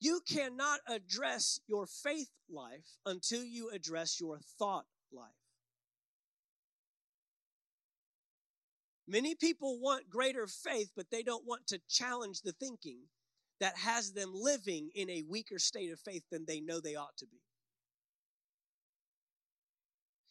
You 0.00 0.20
cannot 0.28 0.80
address 0.88 1.60
your 1.68 1.86
faith 1.86 2.32
life 2.50 2.98
until 3.06 3.44
you 3.44 3.70
address 3.70 4.18
your 4.20 4.40
thought 4.58 4.86
life. 5.12 5.30
Many 9.06 9.36
people 9.36 9.78
want 9.78 10.10
greater 10.10 10.48
faith, 10.48 10.90
but 10.96 11.06
they 11.12 11.22
don't 11.22 11.46
want 11.46 11.68
to 11.68 11.80
challenge 11.88 12.40
the 12.40 12.50
thinking 12.50 13.02
that 13.60 13.76
has 13.76 14.12
them 14.12 14.32
living 14.34 14.90
in 14.96 15.08
a 15.08 15.22
weaker 15.28 15.60
state 15.60 15.92
of 15.92 16.00
faith 16.00 16.24
than 16.32 16.46
they 16.48 16.60
know 16.60 16.80
they 16.80 16.96
ought 16.96 17.16
to 17.18 17.26
be. 17.26 17.42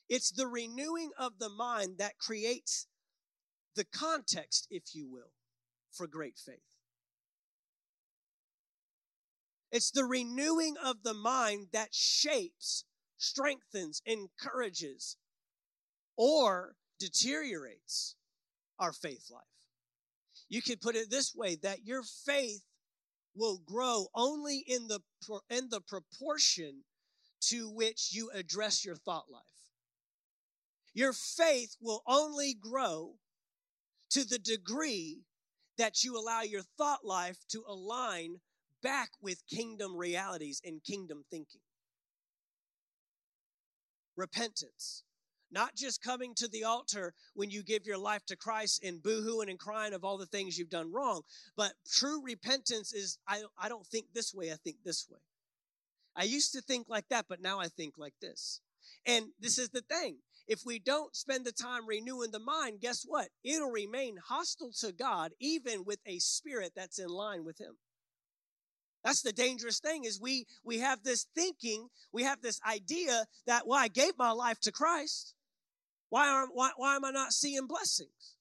It's 0.09 0.31
the 0.31 0.47
renewing 0.47 1.11
of 1.17 1.39
the 1.39 1.47
mind 1.49 1.97
that 1.99 2.17
creates 2.17 2.87
the 3.77 3.85
context, 3.85 4.67
if 4.69 4.93
you 4.93 5.09
will, 5.09 5.31
for 5.93 6.07
great 6.07 6.37
faith. 6.37 6.59
It's 9.71 9.91
the 9.91 10.03
renewing 10.03 10.75
of 10.83 11.03
the 11.03 11.13
mind 11.13 11.67
that 11.71 11.93
shapes, 11.93 12.83
strengthens, 13.17 14.01
encourages, 14.05 15.15
or 16.17 16.75
deteriorates 16.99 18.15
our 18.77 18.91
faith 18.91 19.29
life. 19.31 19.43
You 20.49 20.61
could 20.61 20.81
put 20.81 20.95
it 20.95 21.09
this 21.09 21.33
way 21.33 21.55
that 21.63 21.85
your 21.85 22.03
faith 22.03 22.63
will 23.33 23.59
grow 23.59 24.07
only 24.13 24.63
in 24.67 24.87
the 24.87 24.99
in 25.49 25.69
the 25.69 25.79
proportion 25.79 26.83
to 27.39 27.69
which 27.69 28.09
you 28.11 28.29
address 28.31 28.83
your 28.83 28.97
thought 28.97 29.31
life. 29.31 29.41
Your 30.93 31.13
faith 31.13 31.77
will 31.79 32.03
only 32.05 32.53
grow 32.53 33.15
to 34.09 34.25
the 34.25 34.39
degree 34.39 35.21
that 35.77 36.03
you 36.03 36.19
allow 36.19 36.41
your 36.41 36.63
thought 36.77 37.05
life 37.05 37.37
to 37.49 37.63
align 37.65 38.41
back 38.81 39.09
with 39.21 39.47
kingdom 39.47 39.95
realities 39.95 40.61
and 40.65 40.83
kingdom 40.83 41.23
thinking. 41.29 41.61
Repentance. 44.15 45.03
Not 45.53 45.75
just 45.75 46.01
coming 46.01 46.33
to 46.35 46.47
the 46.47 46.63
altar 46.63 47.13
when 47.33 47.49
you 47.49 47.61
give 47.61 47.85
your 47.85 47.97
life 47.97 48.25
to 48.27 48.37
Christ 48.37 48.83
and 48.83 49.03
boohooing 49.03 49.49
and 49.49 49.59
crying 49.59 49.93
of 49.93 50.05
all 50.05 50.17
the 50.17 50.25
things 50.25 50.57
you've 50.57 50.69
done 50.69 50.93
wrong, 50.93 51.23
but 51.57 51.73
true 51.85 52.23
repentance 52.23 52.93
is 52.93 53.17
I, 53.27 53.43
I 53.61 53.67
don't 53.67 53.85
think 53.85 54.07
this 54.13 54.33
way, 54.33 54.51
I 54.51 54.55
think 54.55 54.77
this 54.85 55.07
way. 55.09 55.19
I 56.15 56.23
used 56.23 56.53
to 56.53 56.61
think 56.61 56.87
like 56.89 57.07
that, 57.09 57.25
but 57.27 57.41
now 57.41 57.59
I 57.59 57.67
think 57.67 57.95
like 57.97 58.13
this. 58.21 58.61
And 59.05 59.27
this 59.39 59.57
is 59.57 59.69
the 59.69 59.81
thing. 59.81 60.17
If 60.47 60.65
we 60.65 60.79
don't 60.79 61.15
spend 61.15 61.45
the 61.45 61.51
time 61.51 61.87
renewing 61.87 62.31
the 62.31 62.39
mind, 62.39 62.81
guess 62.81 63.03
what? 63.07 63.29
It'll 63.43 63.71
remain 63.71 64.17
hostile 64.17 64.71
to 64.79 64.91
God, 64.91 65.31
even 65.39 65.85
with 65.85 65.99
a 66.05 66.19
spirit 66.19 66.73
that's 66.75 66.99
in 66.99 67.09
line 67.09 67.45
with 67.45 67.59
Him. 67.59 67.77
That's 69.03 69.21
the 69.21 69.33
dangerous 69.33 69.79
thing 69.79 70.03
is 70.05 70.21
we 70.21 70.45
we 70.63 70.79
have 70.79 71.03
this 71.03 71.25
thinking, 71.35 71.87
we 72.11 72.23
have 72.23 72.41
this 72.41 72.59
idea 72.67 73.25
that 73.47 73.67
well, 73.67 73.79
I 73.79 73.87
gave 73.87 74.17
my 74.17 74.31
life 74.31 74.59
to 74.61 74.71
Christ. 74.71 75.33
Why 76.09 76.27
are 76.27 76.47
why, 76.53 76.71
why 76.75 76.95
am 76.95 77.05
I 77.05 77.11
not 77.11 77.33
seeing 77.33 77.67
blessings? 77.67 78.35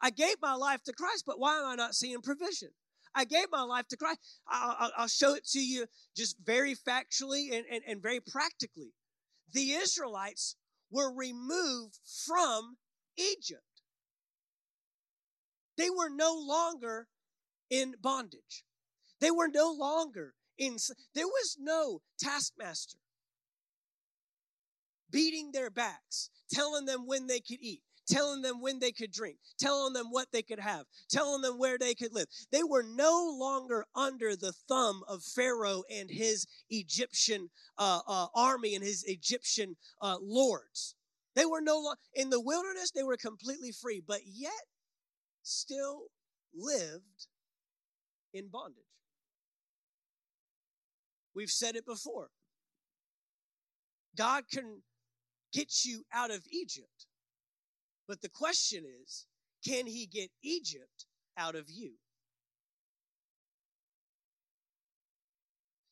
I 0.00 0.10
gave 0.10 0.36
my 0.42 0.54
life 0.54 0.82
to 0.84 0.92
Christ, 0.92 1.24
but 1.26 1.38
why 1.38 1.58
am 1.58 1.66
I 1.66 1.74
not 1.76 1.94
seeing 1.94 2.20
provision? 2.20 2.70
I 3.14 3.24
gave 3.24 3.46
my 3.50 3.62
life 3.62 3.86
to 3.88 3.96
Christ. 3.96 4.18
I'll, 4.48 4.90
I'll 4.98 5.08
show 5.08 5.34
it 5.34 5.46
to 5.52 5.60
you 5.60 5.86
just 6.16 6.36
very 6.44 6.74
factually 6.74 7.52
and, 7.52 7.64
and, 7.70 7.82
and 7.86 8.02
very 8.02 8.20
practically. 8.20 8.92
The 9.52 9.70
Israelites 9.70 10.56
were 10.90 11.14
removed 11.14 12.00
from 12.26 12.76
Egypt. 13.16 13.62
They 15.78 15.90
were 15.90 16.10
no 16.10 16.36
longer 16.36 17.06
in 17.70 17.94
bondage. 18.00 18.64
They 19.20 19.30
were 19.30 19.48
no 19.48 19.72
longer 19.72 20.34
in, 20.58 20.76
there 21.14 21.26
was 21.26 21.56
no 21.58 22.00
taskmaster 22.18 22.98
beating 25.10 25.52
their 25.52 25.70
backs, 25.70 26.28
telling 26.52 26.86
them 26.86 27.06
when 27.06 27.28
they 27.28 27.38
could 27.38 27.60
eat, 27.60 27.82
telling 28.08 28.42
them 28.42 28.60
when 28.60 28.80
they 28.80 28.90
could 28.90 29.12
drink, 29.12 29.38
telling 29.58 29.92
them 29.92 30.06
what 30.10 30.32
they 30.32 30.42
could 30.42 30.58
have, 30.58 30.86
telling 31.08 31.40
them 31.40 31.56
where 31.56 31.78
they 31.78 31.94
could 31.94 32.12
live. 32.12 32.26
They 32.50 32.64
were 32.64 32.82
no 32.82 33.32
longer 33.38 33.86
under 33.94 34.34
the 34.34 34.52
thumb 34.68 35.02
of 35.06 35.22
Pharaoh 35.22 35.84
and 35.88 36.10
his 36.10 36.46
Egyptian 36.68 37.50
uh, 37.78 38.00
uh, 38.08 38.26
army 38.34 38.74
and 38.74 38.84
his 38.84 39.04
Egyptian 39.06 39.76
uh, 40.00 40.16
lords. 40.20 40.96
They 41.36 41.46
were 41.46 41.60
no 41.60 41.76
longer 41.76 42.00
in 42.14 42.30
the 42.30 42.40
wilderness, 42.40 42.90
they 42.90 43.04
were 43.04 43.16
completely 43.16 43.70
free, 43.70 44.02
but 44.04 44.20
yet 44.26 44.52
still 45.42 46.06
lived 46.52 47.28
in 48.32 48.48
bondage. 48.48 48.83
We've 51.34 51.50
said 51.50 51.76
it 51.76 51.86
before. 51.86 52.28
God 54.16 54.44
can 54.50 54.82
get 55.52 55.84
you 55.84 56.04
out 56.12 56.30
of 56.30 56.42
Egypt. 56.50 57.06
But 58.06 58.20
the 58.22 58.28
question 58.28 58.84
is, 59.02 59.26
can 59.66 59.86
he 59.86 60.06
get 60.06 60.30
Egypt 60.42 61.06
out 61.38 61.54
of 61.54 61.64
you? 61.68 61.92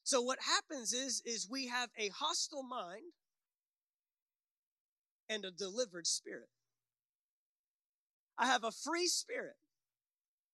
So 0.04 0.20
what 0.20 0.38
happens 0.42 0.92
is 0.92 1.22
is 1.24 1.48
we 1.50 1.68
have 1.68 1.88
a 1.98 2.10
hostile 2.10 2.62
mind 2.62 3.12
and 5.28 5.44
a 5.44 5.50
delivered 5.50 6.06
spirit. 6.06 6.50
I 8.38 8.46
have 8.46 8.64
a 8.64 8.70
free 8.70 9.06
spirit. 9.06 9.56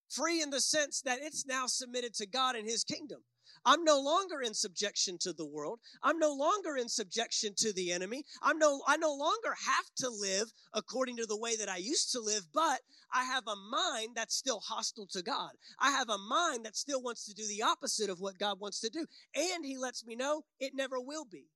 Free 0.09 0.41
in 0.41 0.51
the 0.51 0.61
sense 0.61 1.03
that 1.03 1.19
it's 1.21 1.45
now 1.45 1.67
submitted 1.67 2.15
to 2.15 2.27
God 2.27 2.55
and 2.55 2.69
his 2.69 2.85
kingdom. 2.85 3.23
I'm 3.65 3.85
no 3.85 4.01
longer 4.01 4.41
in 4.43 4.55
subjection 4.55 5.19
to 5.21 5.33
the 5.33 5.47
world. 5.47 5.81
I'm 6.03 6.19
no 6.19 6.33
longer 6.33 6.77
in 6.77 6.89
subjection 6.89 7.55
to 7.59 7.73
the 7.73 7.93
enemy. 7.93 8.25
I'm 8.43 8.59
no 8.59 8.81
I 8.87 8.97
no 8.97 9.15
longer 9.15 9.55
have 9.67 9.87
to 9.99 10.09
live 10.09 10.53
according 10.73 11.17
to 11.19 11.27
the 11.27 11.39
way 11.39 11.57
that 11.57 11.69
I 11.69 11.77
used 11.77 12.13
to 12.13 12.21
live, 12.21 12.47
but 12.53 12.81
I 13.13 13.25
have 13.25 13.45
a 13.47 13.57
mind 13.57 14.11
that's 14.15 14.37
still 14.37 14.61
hostile 14.61 15.07
to 15.13 15.23
God. 15.23 15.51
I 15.79 15.91
have 15.91 16.09
a 16.09 16.19
mind 16.19 16.65
that 16.65 16.77
still 16.77 17.03
wants 17.03 17.25
to 17.27 17.35
do 17.35 17.47
the 17.47 17.63
opposite 17.63 18.11
of 18.11 18.21
what 18.21 18.39
God 18.39 18.61
wants 18.61 18.81
to 18.81 18.91
do. 18.91 19.07
And 19.35 19.65
he 19.65 19.77
lets 19.77 20.05
me 20.05 20.17
know 20.17 20.43
it 20.61 20.73
never 20.75 21.01
will 21.01 21.25
be. 21.25 21.47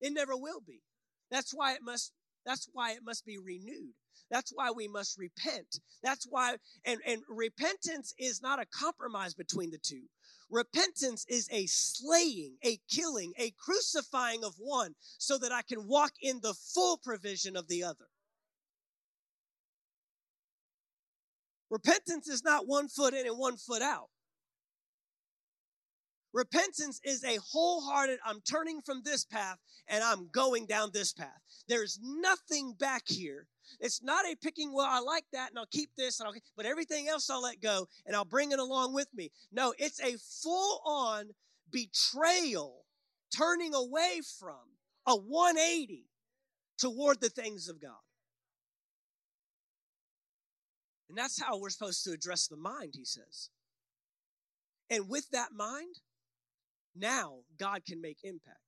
It 0.00 0.12
never 0.12 0.36
will 0.36 0.60
be. 0.66 0.80
That's 1.30 1.52
why 1.52 1.74
it 1.74 1.80
must 1.82 2.12
that's 2.44 2.68
why 2.72 2.92
it 2.92 3.00
must 3.04 3.24
be 3.26 3.38
renewed. 3.38 3.92
That's 4.30 4.52
why 4.54 4.70
we 4.70 4.88
must 4.88 5.18
repent. 5.18 5.80
That's 6.02 6.26
why, 6.28 6.56
and, 6.84 7.00
and 7.06 7.22
repentance 7.28 8.14
is 8.18 8.40
not 8.40 8.60
a 8.60 8.66
compromise 8.66 9.34
between 9.34 9.70
the 9.70 9.78
two. 9.78 10.02
Repentance 10.50 11.24
is 11.28 11.48
a 11.52 11.66
slaying, 11.66 12.56
a 12.64 12.78
killing, 12.90 13.32
a 13.38 13.52
crucifying 13.58 14.44
of 14.44 14.54
one 14.58 14.94
so 15.18 15.38
that 15.38 15.52
I 15.52 15.62
can 15.62 15.86
walk 15.86 16.12
in 16.20 16.40
the 16.42 16.54
full 16.54 16.98
provision 16.98 17.56
of 17.56 17.68
the 17.68 17.84
other. 17.84 18.06
Repentance 21.70 22.28
is 22.28 22.42
not 22.42 22.66
one 22.66 22.88
foot 22.88 23.14
in 23.14 23.26
and 23.26 23.38
one 23.38 23.56
foot 23.56 23.82
out. 23.82 24.08
Repentance 26.32 27.00
is 27.02 27.24
a 27.24 27.38
wholehearted, 27.50 28.18
I'm 28.24 28.40
turning 28.40 28.80
from 28.80 29.02
this 29.04 29.24
path 29.24 29.58
and 29.88 30.04
I'm 30.04 30.28
going 30.32 30.66
down 30.66 30.90
this 30.92 31.12
path. 31.12 31.40
There's 31.68 31.98
nothing 32.02 32.74
back 32.78 33.02
here. 33.06 33.46
It's 33.80 34.02
not 34.02 34.24
a 34.24 34.36
picking, 34.36 34.72
well, 34.72 34.86
I 34.88 35.00
like 35.00 35.24
that 35.32 35.50
and 35.50 35.58
I'll 35.58 35.66
keep 35.66 35.90
this, 35.96 36.20
and 36.20 36.28
I'll, 36.28 36.34
but 36.56 36.66
everything 36.66 37.08
else 37.08 37.30
I'll 37.30 37.42
let 37.42 37.60
go 37.60 37.88
and 38.06 38.14
I'll 38.14 38.24
bring 38.24 38.52
it 38.52 38.58
along 38.58 38.94
with 38.94 39.08
me. 39.14 39.30
No, 39.52 39.74
it's 39.78 40.00
a 40.00 40.16
full 40.42 40.80
on 40.84 41.30
betrayal, 41.70 42.84
turning 43.36 43.74
away 43.74 44.20
from 44.38 44.76
a 45.06 45.16
180 45.16 46.06
toward 46.78 47.20
the 47.20 47.28
things 47.28 47.68
of 47.68 47.80
God. 47.80 47.92
And 51.08 51.18
that's 51.18 51.42
how 51.42 51.58
we're 51.58 51.70
supposed 51.70 52.04
to 52.04 52.12
address 52.12 52.46
the 52.46 52.56
mind, 52.56 52.94
he 52.96 53.04
says. 53.04 53.50
And 54.88 55.08
with 55.08 55.28
that 55.30 55.48
mind, 55.52 55.96
now 56.96 57.38
God 57.58 57.84
can 57.86 58.00
make 58.00 58.18
impact. 58.24 58.58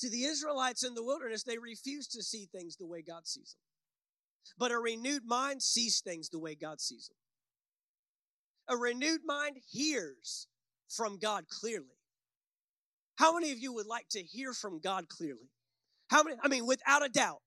To 0.00 0.10
the 0.10 0.24
Israelites 0.24 0.84
in 0.84 0.94
the 0.94 1.04
wilderness, 1.04 1.42
they 1.42 1.58
refused 1.58 2.12
to 2.12 2.22
see 2.22 2.46
things 2.46 2.76
the 2.76 2.86
way 2.86 3.02
God 3.02 3.26
sees 3.26 3.54
them. 3.54 3.62
But 4.58 4.70
a 4.70 4.78
renewed 4.78 5.24
mind 5.24 5.62
sees 5.62 6.00
things 6.00 6.28
the 6.28 6.38
way 6.38 6.54
God 6.54 6.80
sees 6.80 7.08
them. 7.08 7.16
A 8.68 8.76
renewed 8.76 9.22
mind 9.24 9.56
hears 9.70 10.46
from 10.88 11.18
God 11.18 11.44
clearly. 11.48 11.86
How 13.16 13.32
many 13.32 13.52
of 13.52 13.58
you 13.58 13.72
would 13.72 13.86
like 13.86 14.08
to 14.10 14.22
hear 14.22 14.52
from 14.52 14.80
God 14.80 15.08
clearly? 15.08 15.50
How 16.08 16.22
many? 16.22 16.36
I 16.42 16.48
mean, 16.48 16.66
without 16.66 17.04
a 17.04 17.08
doubt. 17.08 17.40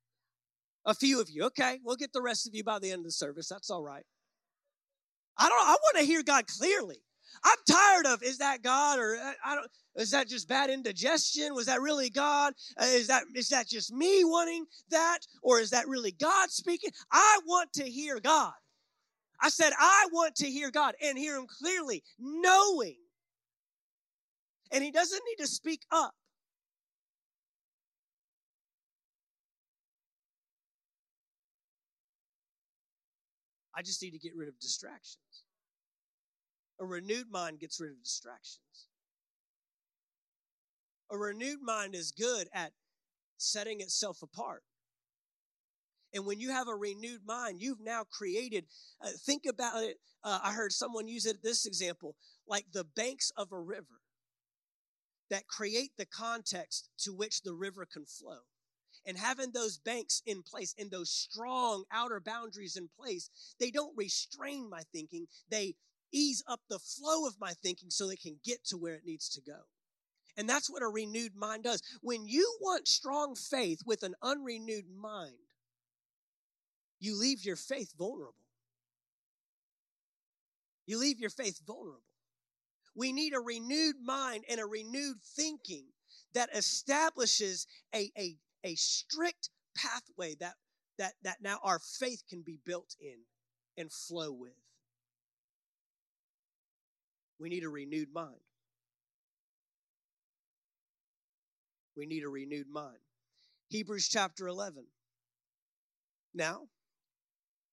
A 0.86 0.95
few 0.95 1.21
of 1.21 1.29
you. 1.29 1.43
Okay, 1.45 1.79
we'll 1.84 1.97
get 1.97 2.13
the 2.13 2.21
rest 2.21 2.47
of 2.47 2.55
you 2.55 2.63
by 2.63 2.79
the 2.79 2.91
end 2.91 2.99
of 2.99 3.05
the 3.05 3.12
service. 3.12 3.49
That's 3.49 3.69
all 3.69 3.84
right. 3.84 4.05
I 5.38 5.49
don't 5.49 5.67
I 5.67 5.71
want 5.71 5.97
to 5.97 6.05
hear 6.05 6.23
God 6.23 6.45
clearly. 6.47 7.03
I'm 7.43 7.57
tired 7.67 8.05
of 8.07 8.23
is 8.23 8.37
that 8.39 8.61
God 8.61 8.99
or 8.99 9.15
uh, 9.15 9.33
I 9.45 9.55
don't 9.55 9.67
is 9.95 10.11
that 10.11 10.27
just 10.27 10.47
bad 10.47 10.69
indigestion? 10.69 11.53
Was 11.53 11.65
that 11.65 11.81
really 11.81 12.09
God? 12.09 12.53
Uh, 12.77 12.85
is 12.85 13.07
that 13.07 13.23
is 13.35 13.49
that 13.49 13.67
just 13.67 13.91
me 13.91 14.23
wanting 14.23 14.65
that 14.89 15.19
or 15.41 15.59
is 15.59 15.71
that 15.71 15.87
really 15.87 16.11
God 16.11 16.49
speaking? 16.49 16.91
I 17.11 17.39
want 17.45 17.73
to 17.73 17.83
hear 17.83 18.19
God. 18.19 18.53
I 19.41 19.49
said 19.49 19.71
I 19.77 20.07
want 20.11 20.35
to 20.35 20.47
hear 20.47 20.71
God 20.71 20.95
and 21.03 21.17
hear 21.17 21.35
him 21.37 21.47
clearly, 21.47 22.03
knowing. 22.17 22.97
And 24.71 24.83
he 24.83 24.91
doesn't 24.91 25.21
need 25.27 25.43
to 25.43 25.47
speak 25.47 25.81
up. 25.91 26.13
I 33.75 33.81
just 33.81 34.01
need 34.03 34.11
to 34.11 34.19
get 34.19 34.35
rid 34.35 34.49
of 34.49 34.59
distractions. 34.59 35.43
A 36.79 36.85
renewed 36.85 37.29
mind 37.29 37.59
gets 37.59 37.79
rid 37.79 37.91
of 37.91 38.03
distractions. 38.03 38.87
A 41.11 41.17
renewed 41.17 41.61
mind 41.61 41.95
is 41.95 42.11
good 42.11 42.47
at 42.53 42.71
setting 43.37 43.81
itself 43.81 44.21
apart. 44.21 44.63
And 46.13 46.25
when 46.25 46.39
you 46.39 46.51
have 46.51 46.67
a 46.67 46.75
renewed 46.75 47.21
mind, 47.25 47.61
you've 47.61 47.81
now 47.81 48.03
created, 48.03 48.65
uh, 49.01 49.09
think 49.25 49.45
about 49.45 49.83
it. 49.83 49.97
Uh, 50.23 50.39
I 50.43 50.53
heard 50.53 50.71
someone 50.71 51.07
use 51.07 51.25
it, 51.25 51.43
this 51.43 51.65
example, 51.65 52.15
like 52.47 52.65
the 52.71 52.83
banks 52.83 53.31
of 53.37 53.51
a 53.51 53.59
river 53.59 54.01
that 55.29 55.47
create 55.47 55.91
the 55.97 56.05
context 56.05 56.89
to 56.99 57.13
which 57.13 57.43
the 57.43 57.53
river 57.53 57.85
can 57.85 58.05
flow. 58.05 58.39
And 59.05 59.17
having 59.17 59.51
those 59.51 59.77
banks 59.77 60.21
in 60.25 60.43
place 60.43 60.73
and 60.77 60.91
those 60.91 61.11
strong 61.11 61.83
outer 61.91 62.19
boundaries 62.19 62.75
in 62.75 62.89
place, 62.99 63.29
they 63.59 63.71
don't 63.71 63.95
restrain 63.95 64.69
my 64.69 64.81
thinking, 64.91 65.27
they 65.49 65.75
ease 66.12 66.43
up 66.48 66.62
the 66.69 66.80
flow 66.80 67.26
of 67.26 67.39
my 67.39 67.54
thinking 67.54 67.89
so 67.89 68.10
it 68.10 68.22
can 68.22 68.38
get 68.43 68.65
to 68.65 68.78
where 68.78 68.95
it 68.95 69.06
needs 69.06 69.30
to 69.30 69.41
go. 69.41 69.60
And 70.38 70.48
that's 70.48 70.69
what 70.69 70.84
a 70.84 70.88
renewed 70.88 71.36
mind 71.36 71.63
does. 71.63 71.82
When 72.02 72.26
you 72.26 72.58
want 72.62 72.88
strong 72.88 73.36
faith 73.36 73.82
with 73.86 74.04
an 74.04 74.15
unrenewed 74.22 74.89
mind, 74.89 75.34
you 77.00 77.19
leave 77.19 77.43
your 77.43 77.56
faith 77.56 77.93
vulnerable. 77.98 78.36
You 80.86 80.98
leave 80.98 81.19
your 81.19 81.30
faith 81.30 81.60
vulnerable. 81.65 82.02
We 82.95 83.12
need 83.12 83.34
a 83.34 83.39
renewed 83.39 83.98
mind 84.04 84.45
and 84.50 84.60
a 84.60 84.65
renewed 84.65 85.17
thinking 85.36 85.86
that 86.34 86.50
establishes 86.54 87.67
a, 87.93 88.12
a, 88.17 88.38
a 88.63 88.76
strict 88.76 89.50
pathway 89.76 90.36
that, 90.39 90.56
that, 90.98 91.13
that 91.24 91.38
now 91.41 91.60
our 91.63 91.80
faith 91.80 92.24
can 92.30 92.41
be 92.41 92.60
built 92.65 92.95
in 93.00 93.19
and 93.78 93.91
flow 93.91 94.32
with. 94.32 94.52
We 97.39 97.49
need 97.49 97.63
a 97.63 97.69
renewed 97.69 98.10
mind. 98.13 98.41
We 101.95 102.06
need 102.06 102.23
a 102.23 102.30
renewed 102.30 102.69
mind. 102.69 102.99
Hebrews 103.69 104.10
chapter 104.10 104.47
11. 104.47 104.86
Now, 106.34 106.67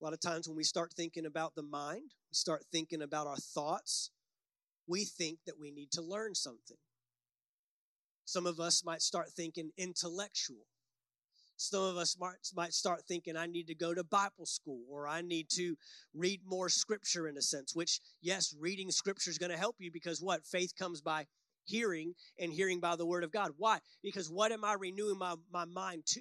a 0.01 0.05
lot 0.05 0.13
of 0.13 0.21
times 0.21 0.47
when 0.47 0.57
we 0.57 0.65
start 0.65 0.93
thinking 0.93 1.27
about 1.27 1.55
the 1.55 1.63
mind, 1.63 2.11
we 2.31 2.35
start 2.35 2.65
thinking 2.71 3.03
about 3.03 3.27
our 3.27 3.37
thoughts, 3.37 4.11
we 4.87 5.05
think 5.05 5.39
that 5.47 5.59
we 5.59 5.71
need 5.71 5.91
to 5.93 6.03
learn 6.03 6.35
something. 6.35 6.77
Some 8.25 8.47
of 8.47 8.61
us 8.61 8.85
might 8.85 9.03
start 9.03 9.31
thinking 9.31 9.71
intellectual. 9.77 10.67
Some 11.57 11.83
of 11.83 11.97
us 11.97 12.17
might, 12.19 12.37
might 12.55 12.73
start 12.75 13.03
thinking, 13.09 13.37
I 13.37 13.47
need 13.47 13.67
to 13.69 13.75
go 13.75 13.95
to 13.95 14.05
Bible 14.05 14.45
school 14.45 14.83
or 14.91 15.09
I 15.09 15.23
need 15.23 15.49
to 15.51 15.77
read 16.15 16.41
more 16.45 16.69
scripture 16.69 17.29
in 17.29 17.37
a 17.37 17.43
sense, 17.43 17.75
which, 17.75 18.01
yes, 18.21 18.55
reading 18.59 18.91
scripture 18.91 19.31
is 19.31 19.39
going 19.39 19.53
to 19.53 19.59
help 19.59 19.77
you 19.79 19.91
because 19.91 20.21
what? 20.21 20.45
Faith 20.45 20.75
comes 20.79 21.01
by 21.01 21.27
hearing 21.65 22.15
and 22.39 22.53
hearing 22.53 22.81
by 22.81 22.97
the 22.97 23.07
word 23.07 23.25
of 23.25 23.33
God. 23.33 23.53
Why? 23.57 23.79
Because 24.03 24.31
what 24.31 24.53
am 24.53 24.65
I 24.65 24.75
renewing 24.75 25.19
my, 25.19 25.35
my 25.53 25.65
mind 25.65 26.05
to? 26.07 26.21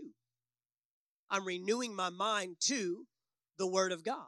I'm 1.29 1.45
renewing 1.45 1.95
my 1.95 2.09
mind 2.09 2.57
to 2.65 3.05
the 3.57 3.67
word 3.67 3.91
of 3.91 4.03
God. 4.03 4.27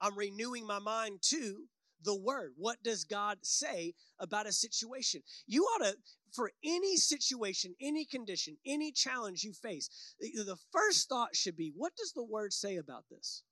I'm 0.00 0.16
renewing 0.16 0.66
my 0.66 0.78
mind 0.78 1.18
to 1.30 1.64
the 2.02 2.16
word. 2.16 2.52
What 2.56 2.82
does 2.82 3.04
God 3.04 3.38
say 3.42 3.94
about 4.18 4.46
a 4.46 4.52
situation? 4.52 5.22
You 5.46 5.64
ought 5.64 5.84
to, 5.84 5.96
for 6.34 6.50
any 6.64 6.96
situation, 6.96 7.74
any 7.80 8.04
condition, 8.04 8.56
any 8.66 8.92
challenge 8.92 9.42
you 9.42 9.52
face, 9.52 10.14
the 10.20 10.56
first 10.72 11.08
thought 11.08 11.34
should 11.34 11.56
be, 11.56 11.72
what 11.76 11.96
does 11.96 12.12
the 12.12 12.24
word 12.24 12.52
say 12.52 12.76
about 12.76 13.04
this? 13.10 13.42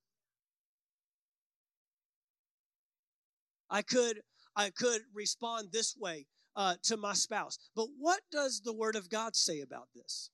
I 3.69 3.83
could, 3.83 4.21
I 4.55 4.71
could 4.71 5.03
respond 5.13 5.69
this 5.73 5.97
way 5.99 6.27
uh, 6.55 6.77
to 6.85 6.97
my 6.97 7.13
spouse, 7.13 7.59
but 7.75 7.89
what 7.99 8.21
does 8.31 8.63
the 8.65 8.73
word 8.73 8.97
of 8.97 9.11
God 9.11 9.35
say 9.35 9.61
about 9.61 9.89
this? 9.95 10.31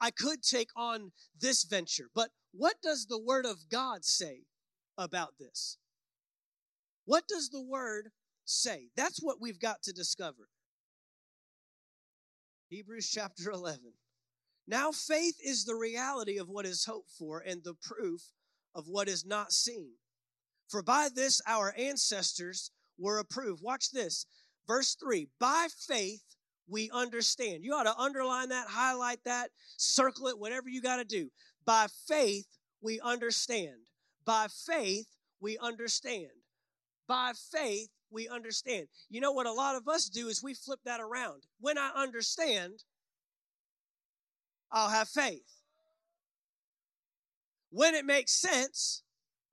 I 0.00 0.10
could 0.10 0.42
take 0.42 0.70
on 0.76 1.12
this 1.38 1.64
venture, 1.64 2.08
but 2.14 2.30
what 2.52 2.76
does 2.82 3.06
the 3.06 3.18
word 3.18 3.44
of 3.44 3.68
God 3.70 4.04
say 4.04 4.44
about 5.00 5.38
this? 5.38 5.78
What 7.04 7.26
does 7.26 7.48
the 7.48 7.62
word 7.62 8.10
say? 8.44 8.88
That's 8.96 9.20
what 9.20 9.40
we've 9.40 9.58
got 9.58 9.82
to 9.84 9.92
discover. 9.92 10.48
Hebrews 12.68 13.10
chapter 13.10 13.50
11. 13.50 13.80
Now, 14.68 14.92
faith 14.92 15.34
is 15.44 15.64
the 15.64 15.74
reality 15.74 16.38
of 16.38 16.48
what 16.48 16.66
is 16.66 16.84
hoped 16.84 17.10
for 17.18 17.42
and 17.44 17.64
the 17.64 17.74
proof 17.74 18.22
of 18.74 18.86
what 18.86 19.08
is 19.08 19.24
not 19.26 19.52
seen. 19.52 19.94
For 20.68 20.82
by 20.82 21.08
this 21.12 21.40
our 21.48 21.74
ancestors 21.76 22.70
were 22.96 23.18
approved. 23.18 23.62
Watch 23.62 23.90
this. 23.90 24.26
Verse 24.68 24.94
3 24.94 25.28
By 25.40 25.66
faith 25.88 26.22
we 26.68 26.90
understand. 26.92 27.64
You 27.64 27.74
ought 27.74 27.84
to 27.84 27.96
underline 27.96 28.50
that, 28.50 28.68
highlight 28.68 29.24
that, 29.24 29.50
circle 29.76 30.28
it, 30.28 30.38
whatever 30.38 30.68
you 30.68 30.80
got 30.80 30.98
to 30.98 31.04
do. 31.04 31.30
By 31.64 31.88
faith 32.06 32.46
we 32.80 33.00
understand. 33.00 33.89
By 34.24 34.46
faith, 34.48 35.06
we 35.40 35.58
understand. 35.58 36.30
By 37.08 37.32
faith, 37.52 37.88
we 38.10 38.28
understand. 38.28 38.88
You 39.08 39.20
know 39.20 39.32
what 39.32 39.46
a 39.46 39.52
lot 39.52 39.76
of 39.76 39.88
us 39.88 40.08
do 40.08 40.28
is 40.28 40.42
we 40.42 40.54
flip 40.54 40.80
that 40.84 41.00
around. 41.00 41.44
When 41.60 41.78
I 41.78 41.90
understand, 41.96 42.84
I'll 44.70 44.90
have 44.90 45.08
faith. 45.08 45.62
When 47.70 47.94
it 47.94 48.04
makes 48.04 48.32
sense, 48.32 49.02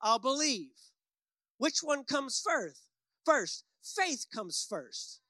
I'll 0.02 0.20
believe. 0.20 0.72
Which 1.58 1.80
one 1.82 2.04
comes 2.04 2.42
first? 2.44 2.82
First, 3.26 3.64
faith 3.84 4.26
comes 4.34 4.66
first. 4.68 5.22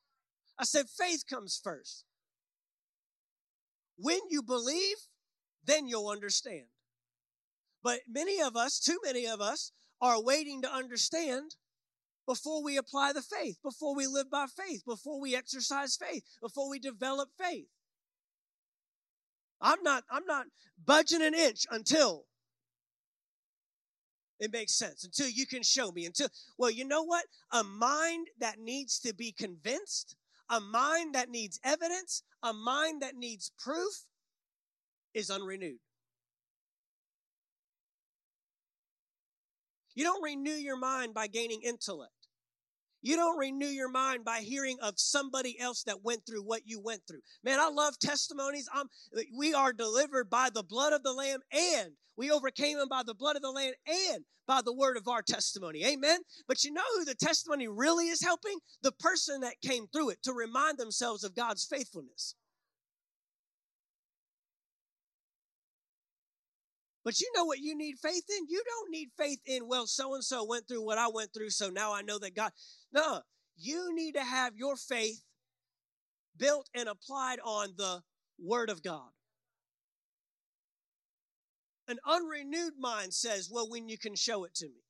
I 0.60 0.64
said 0.64 0.88
faith 0.90 1.24
comes 1.30 1.60
first. 1.62 2.04
When 3.98 4.20
you 4.30 4.42
believe, 4.42 4.98
then 5.66 5.88
you'll 5.88 6.10
understand. 6.10 6.66
But 7.88 8.02
many 8.06 8.42
of 8.42 8.58
us, 8.58 8.82
too 8.82 9.00
many 9.06 9.28
of 9.28 9.40
us, 9.40 9.72
are 10.02 10.22
waiting 10.22 10.62
to 10.62 10.70
understand 10.70 11.56
before 12.28 12.62
we 12.62 12.76
apply 12.76 13.14
the 13.14 13.22
faith, 13.22 13.60
before 13.64 13.96
we 13.96 14.08
live 14.08 14.30
by 14.30 14.48
faith, 14.48 14.84
before 14.86 15.22
we 15.22 15.38
exercise 15.38 15.96
faith, 15.96 16.24
before 16.42 16.70
we 16.70 16.80
develop 16.80 17.30
faith. 17.40 17.68
I'm 19.62 19.82
not, 19.84 20.04
I'm 20.12 20.26
not 20.26 20.48
budging 20.86 21.22
an 21.22 21.34
inch 21.34 21.66
until 21.72 22.26
it 24.38 24.52
makes 24.52 24.78
sense, 24.78 25.06
until 25.06 25.30
you 25.30 25.48
can 25.48 25.64
show 25.64 25.90
me, 25.94 26.06
until, 26.06 26.28
well, 26.58 26.70
you 26.70 26.84
know 26.84 27.04
what? 27.04 27.24
A 27.54 27.64
mind 27.64 28.28
that 28.38 28.60
needs 28.60 29.00
to 29.00 29.14
be 29.14 29.32
convinced, 29.32 30.18
a 30.50 30.60
mind 30.60 31.16
that 31.16 31.30
needs 31.30 31.58
evidence, 31.64 32.22
a 32.44 32.52
mind 32.52 33.02
that 33.02 33.16
needs 33.16 33.50
proof 33.58 34.04
is 35.14 35.30
unrenewed. 35.30 35.80
You 39.98 40.04
don't 40.04 40.22
renew 40.22 40.52
your 40.52 40.78
mind 40.78 41.16
by 41.16 41.26
gaining 41.26 41.64
intellect. 41.64 42.12
You 43.02 43.16
don't 43.16 43.40
renew 43.40 43.66
your 43.66 43.90
mind 43.90 44.24
by 44.24 44.42
hearing 44.42 44.78
of 44.80 45.00
somebody 45.00 45.60
else 45.60 45.82
that 45.86 46.04
went 46.04 46.24
through 46.24 46.44
what 46.44 46.62
you 46.66 46.80
went 46.80 47.02
through. 47.08 47.22
Man, 47.44 47.60
I 47.60 47.70
love 47.70 47.98
testimonies. 47.98 48.70
I'm, 48.72 48.86
we 49.36 49.56
are 49.56 49.74
delivered 49.74 50.30
by 50.30 50.50
the 50.54 50.62
blood 50.62 50.94
of 50.94 51.02
the 51.02 51.14
Lamb 51.14 51.40
and 51.52 51.94
we 52.16 52.30
overcame 52.30 52.78
them 52.78 52.90
by 52.90 53.02
the 53.04 53.16
blood 53.16 53.38
of 53.38 53.42
the 53.42 53.50
Lamb 53.50 53.74
and 53.88 54.24
by 54.46 54.62
the 54.64 54.72
word 54.72 54.98
of 54.98 55.08
our 55.08 55.24
testimony. 55.24 55.84
Amen. 55.84 56.20
But 56.48 56.64
you 56.64 56.72
know 56.72 56.84
who 56.96 57.04
the 57.04 57.16
testimony 57.16 57.68
really 57.68 58.10
is 58.10 58.22
helping? 58.22 58.60
The 58.84 58.92
person 58.92 59.42
that 59.42 59.62
came 59.66 59.88
through 59.88 60.12
it 60.12 60.22
to 60.26 60.32
remind 60.32 60.78
themselves 60.78 61.24
of 61.24 61.34
God's 61.34 61.66
faithfulness. 61.66 62.36
But 67.08 67.22
you 67.22 67.32
know 67.34 67.46
what 67.46 67.60
you 67.60 67.74
need 67.74 68.00
faith 68.00 68.26
in? 68.30 68.48
You 68.50 68.62
don't 68.68 68.92
need 68.92 69.12
faith 69.18 69.40
in, 69.46 69.70
well, 69.70 69.88
so 69.88 70.14
and 70.14 70.22
so 70.22 70.44
went 70.44 70.68
through 70.68 70.86
what 70.86 70.98
I 70.98 71.08
went 71.08 71.34
through, 71.34 71.52
so 71.52 71.70
now 71.70 71.94
I 71.94 72.02
know 72.02 72.20
that 72.20 72.36
God. 72.36 72.52
No, 72.92 73.22
you 73.56 73.96
need 73.96 74.16
to 74.16 74.26
have 74.26 74.58
your 74.58 74.76
faith 74.76 75.24
built 76.36 76.68
and 76.76 76.90
applied 76.90 77.40
on 77.46 77.76
the 77.78 78.02
Word 78.38 78.70
of 78.70 78.84
God. 78.84 79.08
An 81.88 81.96
unrenewed 82.06 82.74
mind 82.78 83.14
says, 83.14 83.50
well, 83.50 83.70
when 83.70 83.88
you 83.88 83.98
can 83.98 84.18
show 84.18 84.44
it 84.44 84.54
to 84.56 84.68
me. 84.68 84.84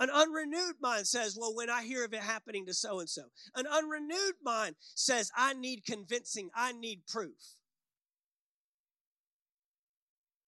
An 0.00 0.08
unrenewed 0.08 0.76
mind 0.80 1.06
says, 1.06 1.36
well, 1.38 1.54
when 1.54 1.68
I 1.68 1.82
hear 1.82 2.02
of 2.02 2.14
it 2.14 2.20
happening 2.20 2.64
to 2.64 2.72
so 2.72 2.98
and 2.98 3.10
so. 3.10 3.24
An 3.54 3.66
unrenewed 3.66 4.36
mind 4.42 4.76
says, 4.94 5.30
I 5.36 5.52
need 5.52 5.84
convincing, 5.84 6.48
I 6.56 6.72
need 6.72 7.02
proof. 7.06 7.57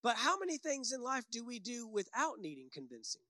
But 0.02 0.16
how 0.16 0.38
many 0.38 0.56
things 0.56 0.92
in 0.92 1.02
life 1.02 1.24
do 1.30 1.44
we 1.44 1.58
do 1.58 1.86
without 1.86 2.40
needing 2.40 2.68
convincing? 2.72 3.22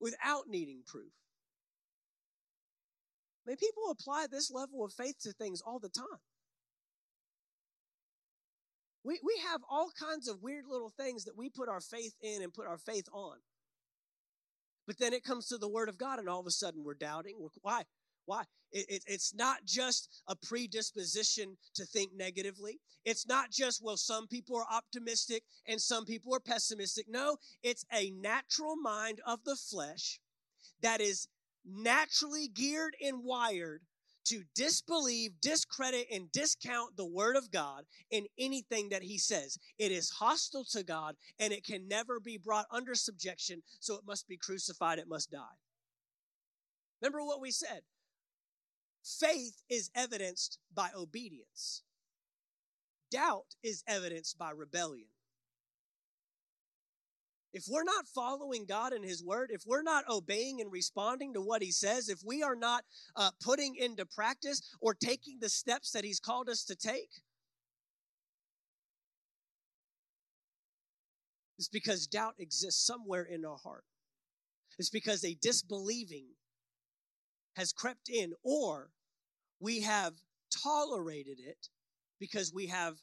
Without 0.00 0.44
needing 0.46 0.82
proof? 0.86 1.12
I 3.46 3.50
mean, 3.50 3.56
people 3.56 3.90
apply 3.90 4.26
this 4.30 4.50
level 4.50 4.84
of 4.84 4.92
faith 4.92 5.16
to 5.22 5.32
things 5.32 5.62
all 5.62 5.78
the 5.78 5.88
time. 5.88 6.20
We, 9.04 9.18
we 9.24 9.40
have 9.50 9.62
all 9.70 9.90
kinds 9.98 10.28
of 10.28 10.42
weird 10.42 10.64
little 10.68 10.90
things 10.90 11.24
that 11.24 11.36
we 11.36 11.48
put 11.48 11.68
our 11.68 11.80
faith 11.80 12.12
in 12.20 12.42
and 12.42 12.52
put 12.52 12.66
our 12.66 12.76
faith 12.76 13.08
on. 13.10 13.38
But 14.86 14.98
then 14.98 15.14
it 15.14 15.24
comes 15.24 15.46
to 15.48 15.56
the 15.56 15.68
Word 15.68 15.88
of 15.88 15.96
God, 15.96 16.18
and 16.18 16.28
all 16.28 16.40
of 16.40 16.46
a 16.46 16.50
sudden 16.50 16.84
we're 16.84 16.94
doubting. 16.94 17.36
Why? 17.62 17.84
Why? 18.28 18.44
It, 18.72 18.84
it, 18.90 19.04
it's 19.06 19.34
not 19.34 19.64
just 19.64 20.10
a 20.28 20.36
predisposition 20.36 21.56
to 21.74 21.86
think 21.86 22.10
negatively. 22.14 22.78
It's 23.06 23.26
not 23.26 23.50
just, 23.50 23.82
well, 23.82 23.96
some 23.96 24.26
people 24.26 24.54
are 24.58 24.66
optimistic 24.70 25.44
and 25.66 25.80
some 25.80 26.04
people 26.04 26.34
are 26.34 26.40
pessimistic. 26.40 27.06
No, 27.08 27.38
it's 27.62 27.86
a 27.90 28.10
natural 28.10 28.76
mind 28.76 29.22
of 29.26 29.44
the 29.44 29.56
flesh 29.56 30.20
that 30.82 31.00
is 31.00 31.26
naturally 31.64 32.48
geared 32.48 32.94
and 33.02 33.24
wired 33.24 33.80
to 34.26 34.42
disbelieve, 34.54 35.40
discredit, 35.40 36.06
and 36.12 36.30
discount 36.30 36.98
the 36.98 37.06
word 37.06 37.34
of 37.34 37.50
God 37.50 37.84
in 38.10 38.26
anything 38.38 38.90
that 38.90 39.02
he 39.02 39.16
says. 39.16 39.56
It 39.78 39.90
is 39.90 40.10
hostile 40.10 40.66
to 40.72 40.84
God 40.84 41.14
and 41.38 41.50
it 41.50 41.64
can 41.64 41.88
never 41.88 42.20
be 42.20 42.36
brought 42.36 42.66
under 42.70 42.94
subjection, 42.94 43.62
so 43.80 43.94
it 43.94 44.04
must 44.06 44.28
be 44.28 44.36
crucified, 44.36 44.98
it 44.98 45.08
must 45.08 45.30
die. 45.30 45.56
Remember 47.00 47.24
what 47.24 47.40
we 47.40 47.50
said 47.50 47.80
Faith 49.08 49.62
is 49.70 49.90
evidenced 49.94 50.58
by 50.74 50.90
obedience. 50.94 51.82
Doubt 53.10 53.54
is 53.62 53.82
evidenced 53.86 54.36
by 54.36 54.50
rebellion. 54.50 55.08
If 57.54 57.64
we're 57.68 57.84
not 57.84 58.06
following 58.06 58.66
God 58.66 58.92
and 58.92 59.02
His 59.02 59.24
Word, 59.24 59.50
if 59.50 59.62
we're 59.66 59.82
not 59.82 60.04
obeying 60.10 60.60
and 60.60 60.70
responding 60.70 61.32
to 61.32 61.40
what 61.40 61.62
He 61.62 61.72
says, 61.72 62.10
if 62.10 62.20
we 62.24 62.42
are 62.42 62.54
not 62.54 62.84
uh, 63.16 63.30
putting 63.42 63.76
into 63.76 64.04
practice 64.04 64.60
or 64.82 64.92
taking 64.92 65.38
the 65.40 65.48
steps 65.48 65.92
that 65.92 66.04
He's 66.04 66.20
called 66.20 66.50
us 66.50 66.62
to 66.64 66.76
take, 66.76 67.08
it's 71.58 71.68
because 71.68 72.06
doubt 72.06 72.34
exists 72.38 72.84
somewhere 72.84 73.24
in 73.24 73.46
our 73.46 73.56
heart. 73.56 73.84
It's 74.78 74.90
because 74.90 75.24
a 75.24 75.38
disbelieving 75.40 76.26
has 77.56 77.72
crept 77.72 78.10
in, 78.10 78.34
or 78.44 78.90
we 79.60 79.82
have 79.82 80.14
tolerated 80.62 81.38
it 81.40 81.68
because 82.18 82.52
we 82.52 82.66
have 82.66 82.96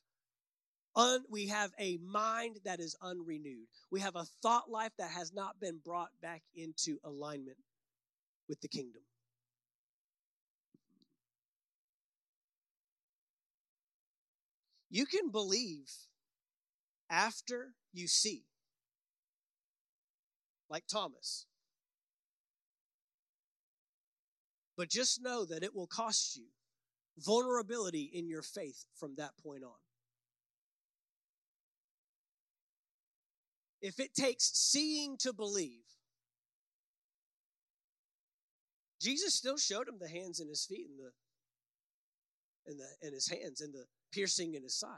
un, 0.95 1.23
we 1.29 1.47
have 1.47 1.71
a 1.79 1.97
mind 1.97 2.57
that 2.65 2.79
is 2.79 2.95
unrenewed. 3.01 3.67
We 3.91 3.99
have 4.01 4.15
a 4.15 4.25
thought 4.41 4.69
life 4.69 4.91
that 4.97 5.11
has 5.11 5.33
not 5.33 5.59
been 5.59 5.79
brought 5.83 6.09
back 6.21 6.41
into 6.55 6.97
alignment 7.03 7.57
with 8.47 8.61
the 8.61 8.67
kingdom. 8.67 9.01
You 14.89 15.05
can 15.05 15.29
believe 15.29 15.91
after 17.09 17.73
you 17.91 18.07
see, 18.07 18.45
like 20.69 20.87
Thomas. 20.87 21.45
But 24.77 24.89
just 24.89 25.21
know 25.21 25.45
that 25.45 25.63
it 25.63 25.75
will 25.75 25.87
cost 25.87 26.35
you 26.35 26.47
vulnerability 27.17 28.11
in 28.13 28.27
your 28.27 28.41
faith 28.41 28.85
from 28.95 29.15
that 29.15 29.31
point 29.41 29.63
on. 29.63 29.71
If 33.81 33.99
it 33.99 34.13
takes 34.13 34.51
seeing 34.53 35.15
to 35.17 35.31
believe, 35.31 35.83
Jesus 38.99 39.35
still 39.35 39.57
showed 39.57 39.87
him 39.87 39.99
the 39.99 40.09
hands 40.09 40.39
and 40.39 40.49
his 40.49 40.65
feet 40.65 40.87
and 40.89 40.99
the 40.99 41.11
and 42.67 42.79
the 42.79 43.05
and 43.05 43.13
his 43.13 43.29
hands 43.29 43.61
and 43.61 43.73
the 43.73 43.85
piercing 44.11 44.55
in 44.55 44.63
his 44.63 44.75
side. 44.75 44.97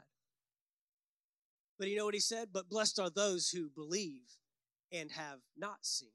But 1.78 1.88
you 1.88 1.96
know 1.96 2.06
what 2.06 2.14
he 2.14 2.20
said? 2.20 2.48
But 2.52 2.68
blessed 2.68 2.98
are 2.98 3.10
those 3.10 3.50
who 3.50 3.68
believe 3.68 4.38
and 4.90 5.12
have 5.12 5.40
not 5.56 5.84
seen. 5.84 6.08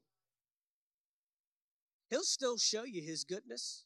He'll 2.14 2.22
still 2.22 2.58
show 2.58 2.84
you 2.84 3.02
his 3.02 3.24
goodness. 3.24 3.82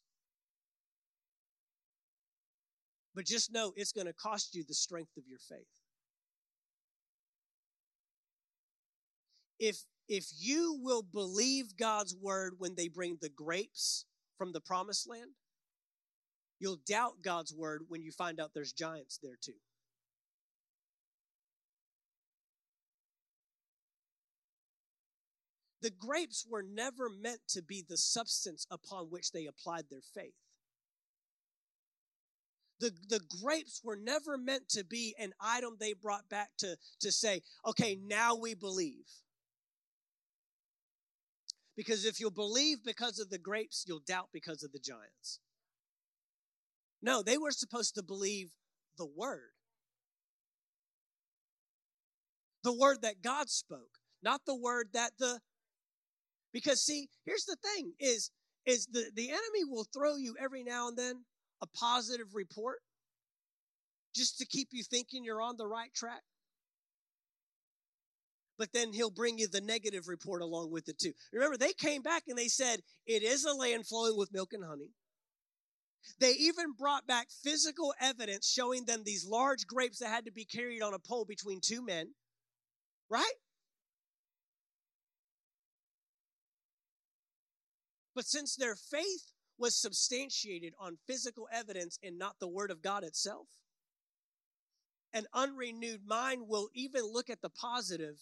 But 3.14 3.24
just 3.24 3.50
know 3.50 3.72
it's 3.74 3.90
going 3.90 4.06
to 4.06 4.12
cost 4.12 4.54
you 4.54 4.64
the 4.68 4.74
strength 4.74 5.16
of 5.16 5.24
your 5.26 5.38
faith. 5.38 5.64
If 9.58 9.78
if 10.10 10.26
you 10.38 10.78
will 10.82 11.02
believe 11.02 11.78
God's 11.78 12.14
word 12.14 12.56
when 12.58 12.74
they 12.74 12.88
bring 12.88 13.16
the 13.18 13.30
grapes 13.30 14.04
from 14.36 14.52
the 14.52 14.60
promised 14.60 15.08
land, 15.08 15.30
you'll 16.58 16.80
doubt 16.86 17.22
God's 17.22 17.54
word 17.54 17.84
when 17.88 18.02
you 18.02 18.12
find 18.12 18.38
out 18.38 18.50
there's 18.52 18.74
giants 18.74 19.18
there 19.22 19.38
too. 19.40 19.56
The 25.80 25.90
grapes 25.90 26.44
were 26.48 26.62
never 26.62 27.08
meant 27.08 27.40
to 27.48 27.62
be 27.62 27.84
the 27.88 27.96
substance 27.96 28.66
upon 28.70 29.10
which 29.10 29.32
they 29.32 29.46
applied 29.46 29.84
their 29.90 30.02
faith. 30.14 30.34
The, 32.80 32.92
the 33.08 33.20
grapes 33.42 33.80
were 33.82 33.96
never 33.96 34.38
meant 34.38 34.68
to 34.70 34.84
be 34.84 35.14
an 35.18 35.32
item 35.40 35.76
they 35.78 35.94
brought 35.94 36.28
back 36.28 36.50
to, 36.58 36.76
to 37.00 37.12
say, 37.12 37.42
okay, 37.66 37.98
now 38.00 38.36
we 38.36 38.54
believe. 38.54 39.06
Because 41.76 42.04
if 42.04 42.18
you'll 42.18 42.30
believe 42.30 42.78
because 42.84 43.18
of 43.20 43.30
the 43.30 43.38
grapes, 43.38 43.84
you'll 43.86 44.02
doubt 44.04 44.28
because 44.32 44.62
of 44.62 44.72
the 44.72 44.80
giants. 44.80 45.40
No, 47.00 47.22
they 47.22 47.38
were 47.38 47.52
supposed 47.52 47.94
to 47.94 48.02
believe 48.02 48.50
the 48.96 49.06
word. 49.06 49.50
The 52.64 52.72
word 52.72 53.02
that 53.02 53.22
God 53.22 53.48
spoke, 53.48 53.98
not 54.22 54.40
the 54.44 54.56
word 54.56 54.88
that 54.92 55.12
the 55.18 55.38
because 56.52 56.82
see, 56.82 57.08
here's 57.24 57.44
the 57.44 57.56
thing 57.56 57.92
is 57.98 58.30
is 58.66 58.86
the, 58.86 59.10
the 59.14 59.30
enemy 59.30 59.64
will 59.66 59.86
throw 59.94 60.16
you 60.16 60.34
every 60.38 60.62
now 60.62 60.88
and 60.88 60.96
then 60.96 61.24
a 61.62 61.66
positive 61.66 62.34
report 62.34 62.80
just 64.14 64.38
to 64.38 64.46
keep 64.46 64.68
you 64.72 64.82
thinking 64.82 65.24
you're 65.24 65.40
on 65.40 65.56
the 65.56 65.66
right 65.66 65.92
track. 65.94 66.22
But 68.58 68.72
then 68.74 68.92
he'll 68.92 69.10
bring 69.10 69.38
you 69.38 69.46
the 69.46 69.60
negative 69.60 70.08
report 70.08 70.42
along 70.42 70.72
with 70.72 70.88
it 70.88 70.98
too. 70.98 71.12
Remember, 71.32 71.56
they 71.56 71.72
came 71.72 72.02
back 72.02 72.24
and 72.26 72.36
they 72.36 72.48
said, 72.48 72.80
It 73.06 73.22
is 73.22 73.44
a 73.44 73.54
land 73.54 73.86
flowing 73.86 74.16
with 74.16 74.32
milk 74.32 74.52
and 74.52 74.64
honey. 74.64 74.90
They 76.20 76.32
even 76.32 76.72
brought 76.76 77.06
back 77.06 77.28
physical 77.30 77.94
evidence 78.00 78.50
showing 78.50 78.84
them 78.84 79.02
these 79.04 79.24
large 79.24 79.66
grapes 79.66 79.98
that 80.00 80.08
had 80.08 80.24
to 80.24 80.32
be 80.32 80.44
carried 80.44 80.82
on 80.82 80.94
a 80.94 80.98
pole 80.98 81.24
between 81.24 81.60
two 81.60 81.84
men. 81.84 82.14
Right? 83.08 83.34
But 88.18 88.26
since 88.26 88.56
their 88.56 88.74
faith 88.74 89.30
was 89.58 89.80
substantiated 89.80 90.72
on 90.80 90.98
physical 91.06 91.46
evidence 91.52 92.00
and 92.02 92.18
not 92.18 92.34
the 92.40 92.48
Word 92.48 92.72
of 92.72 92.82
God 92.82 93.04
itself, 93.04 93.46
an 95.12 95.26
unrenewed 95.32 96.00
mind 96.04 96.48
will 96.48 96.68
even 96.74 97.02
look 97.04 97.30
at 97.30 97.42
the 97.42 97.48
positive 97.48 98.16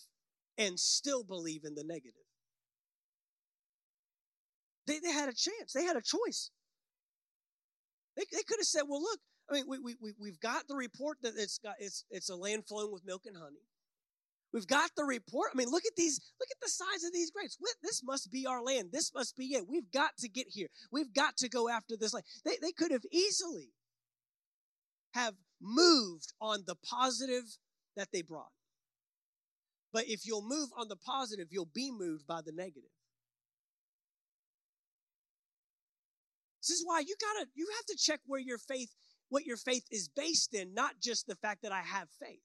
and 0.58 0.78
still 0.78 1.24
believe 1.24 1.64
in 1.64 1.74
the 1.74 1.82
negative. 1.82 2.26
They, 4.86 4.98
they 4.98 5.12
had 5.12 5.30
a 5.30 5.34
chance, 5.34 5.72
they 5.74 5.84
had 5.84 5.96
a 5.96 6.02
choice. 6.02 6.50
They, 8.18 8.24
they 8.30 8.42
could 8.42 8.58
have 8.58 8.66
said, 8.66 8.82
well, 8.86 9.00
look, 9.00 9.20
I 9.50 9.54
mean, 9.54 9.64
we, 9.66 9.96
we, 9.98 10.12
we've 10.20 10.40
got 10.40 10.68
the 10.68 10.76
report 10.76 11.16
that 11.22 11.32
it's, 11.38 11.56
got, 11.56 11.76
it's, 11.78 12.04
it's 12.10 12.28
a 12.28 12.36
land 12.36 12.66
flowing 12.68 12.92
with 12.92 13.06
milk 13.06 13.22
and 13.24 13.38
honey. 13.38 13.64
We've 14.56 14.66
got 14.66 14.88
the 14.96 15.04
report. 15.04 15.50
I 15.52 15.56
mean, 15.58 15.68
look 15.68 15.84
at 15.84 15.96
these, 15.98 16.18
look 16.40 16.48
at 16.50 16.58
the 16.62 16.70
size 16.70 17.04
of 17.04 17.12
these 17.12 17.30
grapes. 17.30 17.58
This 17.82 18.02
must 18.02 18.32
be 18.32 18.46
our 18.46 18.62
land. 18.62 18.88
This 18.90 19.12
must 19.14 19.36
be 19.36 19.48
it. 19.48 19.68
We've 19.68 19.92
got 19.92 20.16
to 20.20 20.30
get 20.30 20.46
here. 20.48 20.68
We've 20.90 21.12
got 21.12 21.36
to 21.36 21.50
go 21.50 21.68
after 21.68 21.94
this 21.94 22.14
land. 22.14 22.24
They, 22.42 22.56
they 22.62 22.72
could 22.72 22.90
have 22.90 23.04
easily 23.12 23.68
have 25.12 25.34
moved 25.60 26.32
on 26.40 26.64
the 26.66 26.74
positive 26.74 27.44
that 27.98 28.08
they 28.14 28.22
brought. 28.22 28.48
But 29.92 30.04
if 30.08 30.24
you'll 30.24 30.48
move 30.48 30.70
on 30.74 30.88
the 30.88 30.96
positive, 30.96 31.48
you'll 31.50 31.68
be 31.74 31.90
moved 31.90 32.26
by 32.26 32.40
the 32.40 32.52
negative. 32.52 32.88
This 36.62 36.70
is 36.70 36.82
why 36.82 37.00
you 37.00 37.14
gotta, 37.20 37.46
you 37.54 37.68
have 37.76 37.84
to 37.94 37.96
check 38.02 38.20
where 38.24 38.40
your 38.40 38.56
faith, 38.56 38.94
what 39.28 39.44
your 39.44 39.58
faith 39.58 39.84
is 39.90 40.08
based 40.08 40.54
in, 40.54 40.72
not 40.72 40.94
just 40.98 41.26
the 41.26 41.36
fact 41.36 41.60
that 41.62 41.72
I 41.72 41.82
have 41.82 42.08
faith. 42.18 42.40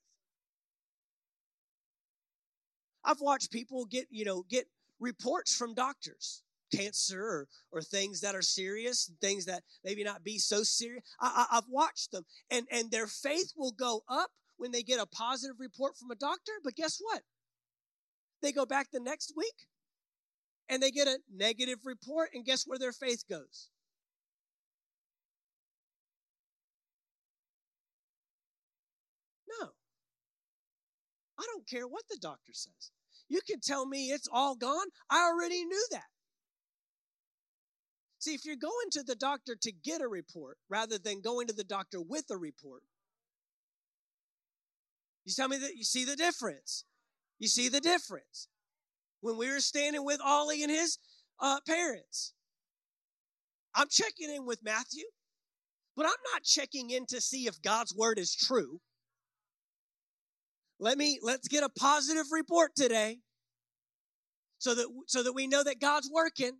I've 3.04 3.22
watched 3.22 3.52
people 3.52 3.86
get, 3.86 4.08
you 4.10 4.26
know, 4.26 4.43
get 4.49 4.68
reports 4.99 5.56
from 5.56 5.74
doctors, 5.74 6.43
cancer 6.74 7.22
or, 7.22 7.47
or 7.72 7.82
things 7.82 8.22
that 8.22 8.36
are 8.36 8.41
serious, 8.41 9.12
things 9.22 9.45
that 9.45 9.64
maybe 9.84 10.04
not 10.04 10.24
be 10.24 10.38
so 10.38 10.64
serious. 10.64 11.04
I, 11.20 11.45
I, 11.52 11.58
I've 11.58 11.70
watched 11.70 12.12
them, 12.12 12.26
and 12.49 12.68
and 12.72 12.91
their 12.91 13.08
faith 13.08 13.54
will 13.58 13.72
go 13.72 14.04
up 14.08 14.32
when 14.58 14.72
they 14.72 14.84
get 14.84 14.99
a 14.99 15.06
positive 15.06 15.60
report 15.60 15.97
from 15.97 16.12
a 16.12 16.16
doctor. 16.16 16.54
But 16.64 16.76
guess 16.76 16.99
what? 17.02 17.24
They 18.41 18.52
go 18.52 18.66
back 18.66 18.91
the 18.91 18.99
next 18.99 19.34
week, 19.36 19.68
and 20.70 20.82
they 20.82 20.91
get 20.91 21.08
a 21.08 21.20
negative 21.32 21.80
report, 21.86 22.32
and 22.34 22.45
guess 22.45 22.66
where 22.66 22.80
their 22.80 22.93
faith 22.93 23.24
goes? 23.28 23.70
No. 29.47 29.74
I 31.42 31.46
don't 31.48 31.68
care 31.68 31.88
what 31.88 32.04
the 32.10 32.20
doctor 32.22 32.54
says. 32.54 32.92
You 33.28 33.39
can 33.50 33.60
tell 33.62 33.86
me 33.88 34.08
it's 34.08 34.28
all 34.32 34.56
gone. 34.56 34.88
I 35.10 35.24
already 35.28 35.66
knew 35.66 35.86
that. 35.92 36.04
See, 38.20 38.36
if 38.36 38.46
you're 38.46 38.56
going 38.56 38.92
to 38.92 39.04
the 39.04 39.16
doctor 39.16 39.56
to 39.60 39.72
get 39.72 40.02
a 40.02 40.08
report 40.08 40.58
rather 40.70 41.00
than 41.00 41.22
going 41.22 41.48
to 41.48 41.54
the 41.54 41.64
doctor 41.64 42.00
with 42.00 42.26
a 42.30 42.38
report, 42.38 42.84
you 45.26 45.34
tell 45.36 45.48
me 45.48 45.58
that 45.58 45.76
you 45.76 45.84
see 45.84 46.06
the 46.06 46.16
difference. 46.16 46.86
You 47.39 47.48
see 47.48 47.70
the 47.70 47.80
difference. 47.80 48.48
When 49.22 49.38
we 49.38 49.52
were 49.52 49.60
standing 49.60 50.06
with 50.06 50.20
Ollie 50.24 50.62
and 50.62 50.72
his 50.72 51.00
uh, 51.39 51.60
parents, 51.68 52.34
I'm 53.74 53.88
checking 53.89 54.30
in 54.30 54.46
with 54.46 54.60
Matthew, 54.64 55.06
but 55.96 56.06
I'm 56.06 56.12
not 56.34 56.44
checking 56.44 56.92
in 56.92 57.06
to 57.08 57.22
see 57.22 57.48
if 57.48 57.62
God's 57.62 57.96
word 57.96 58.20
is 58.20 58.36
true. 58.36 58.82
Let 60.82 60.98
me 60.98 61.20
let's 61.22 61.48
get 61.48 61.64
a 61.64 61.70
positive 61.70 62.26
report 62.32 62.72
today 62.76 63.20
so 64.58 64.74
that 64.74 64.88
so 65.06 65.22
that 65.22 65.34
we 65.34 65.46
know 65.46 65.64
that 65.64 65.80
God's 65.80 66.10
working. 66.12 66.54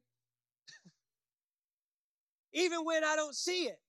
Even 2.54 2.86
when 2.86 3.04
I 3.04 3.16
don't 3.16 3.36
see 3.36 3.64
it, 3.64 3.80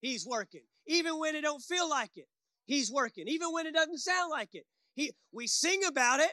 he's 0.00 0.24
working. 0.24 0.62
Even 0.86 1.18
when 1.18 1.34
it 1.34 1.42
don't 1.42 1.60
feel 1.60 1.90
like 1.90 2.12
it, 2.14 2.26
he's 2.64 2.92
working. 2.92 3.26
Even 3.26 3.52
when 3.52 3.66
it 3.66 3.74
doesn't 3.74 3.98
sound 3.98 4.30
like 4.30 4.50
it. 4.52 4.66
He 4.94 5.10
we 5.32 5.48
sing 5.48 5.80
about 5.84 6.20
it. 6.20 6.32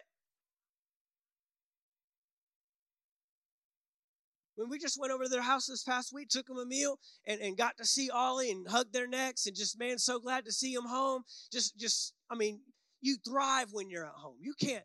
When 4.58 4.70
we 4.70 4.78
just 4.78 5.00
went 5.00 5.12
over 5.12 5.24
to 5.24 5.30
their 5.30 5.42
house 5.42 5.66
this 5.66 5.84
past 5.84 6.14
week, 6.14 6.30
took 6.30 6.46
them 6.46 6.58
a 6.58 6.66
meal 6.68 7.00
and, 7.26 7.42
and 7.42 7.58
got 7.58 7.78
to 7.78 7.86
see 7.86 8.12
Ollie 8.12 8.52
and 8.52 8.68
hugged 8.68 8.94
their 8.94 9.08
necks 9.08 9.48
and 9.48 9.56
just 9.56 9.80
man, 9.80 9.98
so 9.98 10.20
glad 10.20 10.46
to 10.46 10.52
see 10.52 10.76
them 10.76 10.86
home. 10.86 11.24
Just 11.52 11.80
just 11.80 12.14
I 12.30 12.36
mean, 12.36 12.60
you 13.02 13.18
thrive 13.28 13.70
when 13.72 13.90
you're 13.90 14.06
at 14.06 14.14
home. 14.14 14.38
You 14.40 14.54
can't 14.60 14.84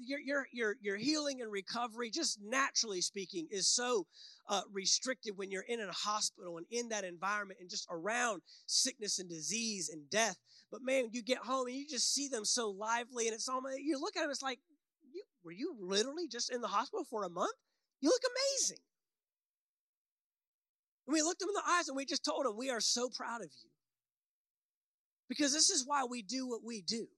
your 0.00 0.18
your 0.20 0.46
your 0.52 0.76
your 0.80 0.96
healing 0.96 1.42
and 1.42 1.50
recovery, 1.52 2.10
just 2.10 2.38
naturally 2.42 3.00
speaking, 3.00 3.46
is 3.50 3.66
so 3.66 4.06
uh, 4.48 4.62
restricted 4.72 5.36
when 5.36 5.50
you're 5.50 5.64
in 5.68 5.80
a 5.80 5.92
hospital 5.92 6.56
and 6.56 6.66
in 6.70 6.88
that 6.88 7.04
environment 7.04 7.60
and 7.60 7.68
just 7.68 7.86
around 7.90 8.40
sickness 8.66 9.18
and 9.18 9.28
disease 9.28 9.90
and 9.90 10.08
death. 10.10 10.36
But 10.70 10.82
man, 10.82 11.08
you 11.12 11.22
get 11.22 11.38
home 11.38 11.66
and 11.66 11.76
you 11.76 11.86
just 11.86 12.14
see 12.14 12.28
them 12.28 12.44
so 12.44 12.70
lively, 12.70 13.26
and 13.26 13.34
it's 13.34 13.48
almost 13.48 13.78
you 13.78 14.00
look 14.00 14.16
at 14.16 14.22
them, 14.22 14.30
it's 14.30 14.42
like, 14.42 14.60
you, 15.12 15.22
were 15.44 15.52
you 15.52 15.74
literally 15.78 16.28
just 16.28 16.52
in 16.52 16.60
the 16.60 16.68
hospital 16.68 17.04
for 17.08 17.24
a 17.24 17.30
month? 17.30 17.54
You 18.00 18.08
look 18.08 18.22
amazing. 18.22 18.82
And 21.06 21.14
we 21.14 21.22
looked 21.22 21.40
them 21.40 21.48
in 21.48 21.54
the 21.54 21.70
eyes 21.70 21.88
and 21.88 21.96
we 21.96 22.04
just 22.04 22.24
told 22.24 22.44
them, 22.44 22.56
we 22.56 22.70
are 22.70 22.80
so 22.80 23.08
proud 23.08 23.40
of 23.40 23.48
you. 23.64 23.70
Because 25.28 25.52
this 25.52 25.70
is 25.70 25.86
why 25.86 26.04
we 26.04 26.22
do 26.22 26.46
what 26.46 26.60
we 26.64 26.82
do. 26.82 27.08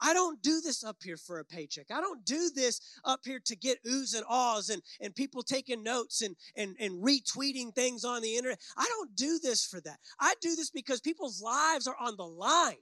I 0.00 0.12
don't 0.12 0.42
do 0.42 0.60
this 0.60 0.84
up 0.84 0.96
here 1.02 1.16
for 1.16 1.38
a 1.38 1.44
paycheck. 1.44 1.86
I 1.90 2.00
don't 2.00 2.24
do 2.24 2.50
this 2.54 2.80
up 3.04 3.20
here 3.24 3.40
to 3.46 3.56
get 3.56 3.82
oohs 3.84 4.14
and 4.14 4.24
ahs 4.28 4.70
and, 4.70 4.82
and 5.00 5.14
people 5.14 5.42
taking 5.42 5.82
notes 5.82 6.20
and, 6.20 6.36
and, 6.56 6.76
and 6.80 7.02
retweeting 7.02 7.74
things 7.74 8.04
on 8.04 8.22
the 8.22 8.36
internet. 8.36 8.60
I 8.76 8.86
don't 8.88 9.14
do 9.16 9.38
this 9.42 9.64
for 9.64 9.80
that. 9.82 9.98
I 10.20 10.34
do 10.40 10.54
this 10.56 10.70
because 10.70 11.00
people's 11.00 11.40
lives 11.40 11.86
are 11.86 11.96
on 12.00 12.16
the 12.16 12.26
line. 12.26 12.76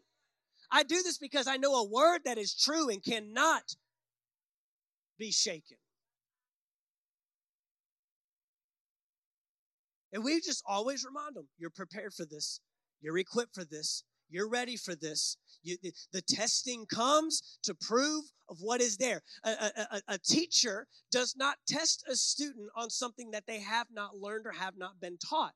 I 0.71 0.83
do 0.83 1.03
this 1.03 1.19
because 1.19 1.47
I 1.47 1.59
know 1.59 1.75
a 1.75 1.89
word 1.89 2.21
that 2.25 2.39
is 2.39 2.55
true 2.55 2.89
and 2.89 3.03
cannot 3.05 3.75
be 5.19 5.31
shaken. 5.31 5.77
And 10.13 10.25
we 10.25 10.41
just 10.41 10.63
always 10.67 11.05
remind 11.05 11.37
them 11.37 11.49
you're 11.59 11.71
prepared 11.71 12.13
for 12.15 12.25
this, 12.25 12.61
you're 13.01 13.19
equipped 13.19 13.55
for 13.55 13.65
this, 13.65 14.05
you're 14.33 14.49
ready 14.49 14.77
for 14.77 14.95
this. 14.95 15.37
You, 15.63 15.77
the, 15.83 15.93
the, 16.13 16.23
testing 16.23 16.87
comes 16.87 17.59
to 17.63 17.75
prove 17.75 18.25
of 18.49 18.59
what 18.61 18.81
is 18.81 18.97
there. 18.97 19.23
A, 19.45 19.51
a, 19.51 20.03
a, 20.09 20.19
teacher 20.19 20.89
does 21.13 21.37
not 21.37 21.57
test 21.69 22.03
a 22.09 22.17
student 22.17 22.69
on 22.75 22.91
something 22.91 23.31
that 23.31 23.47
they 23.47 23.61
have 23.61 23.87
not 23.93 24.17
learned 24.19 24.47
or 24.47 24.53
have 24.53 24.77
not 24.77 25.01
been 25.01 25.19
taught. 25.19 25.55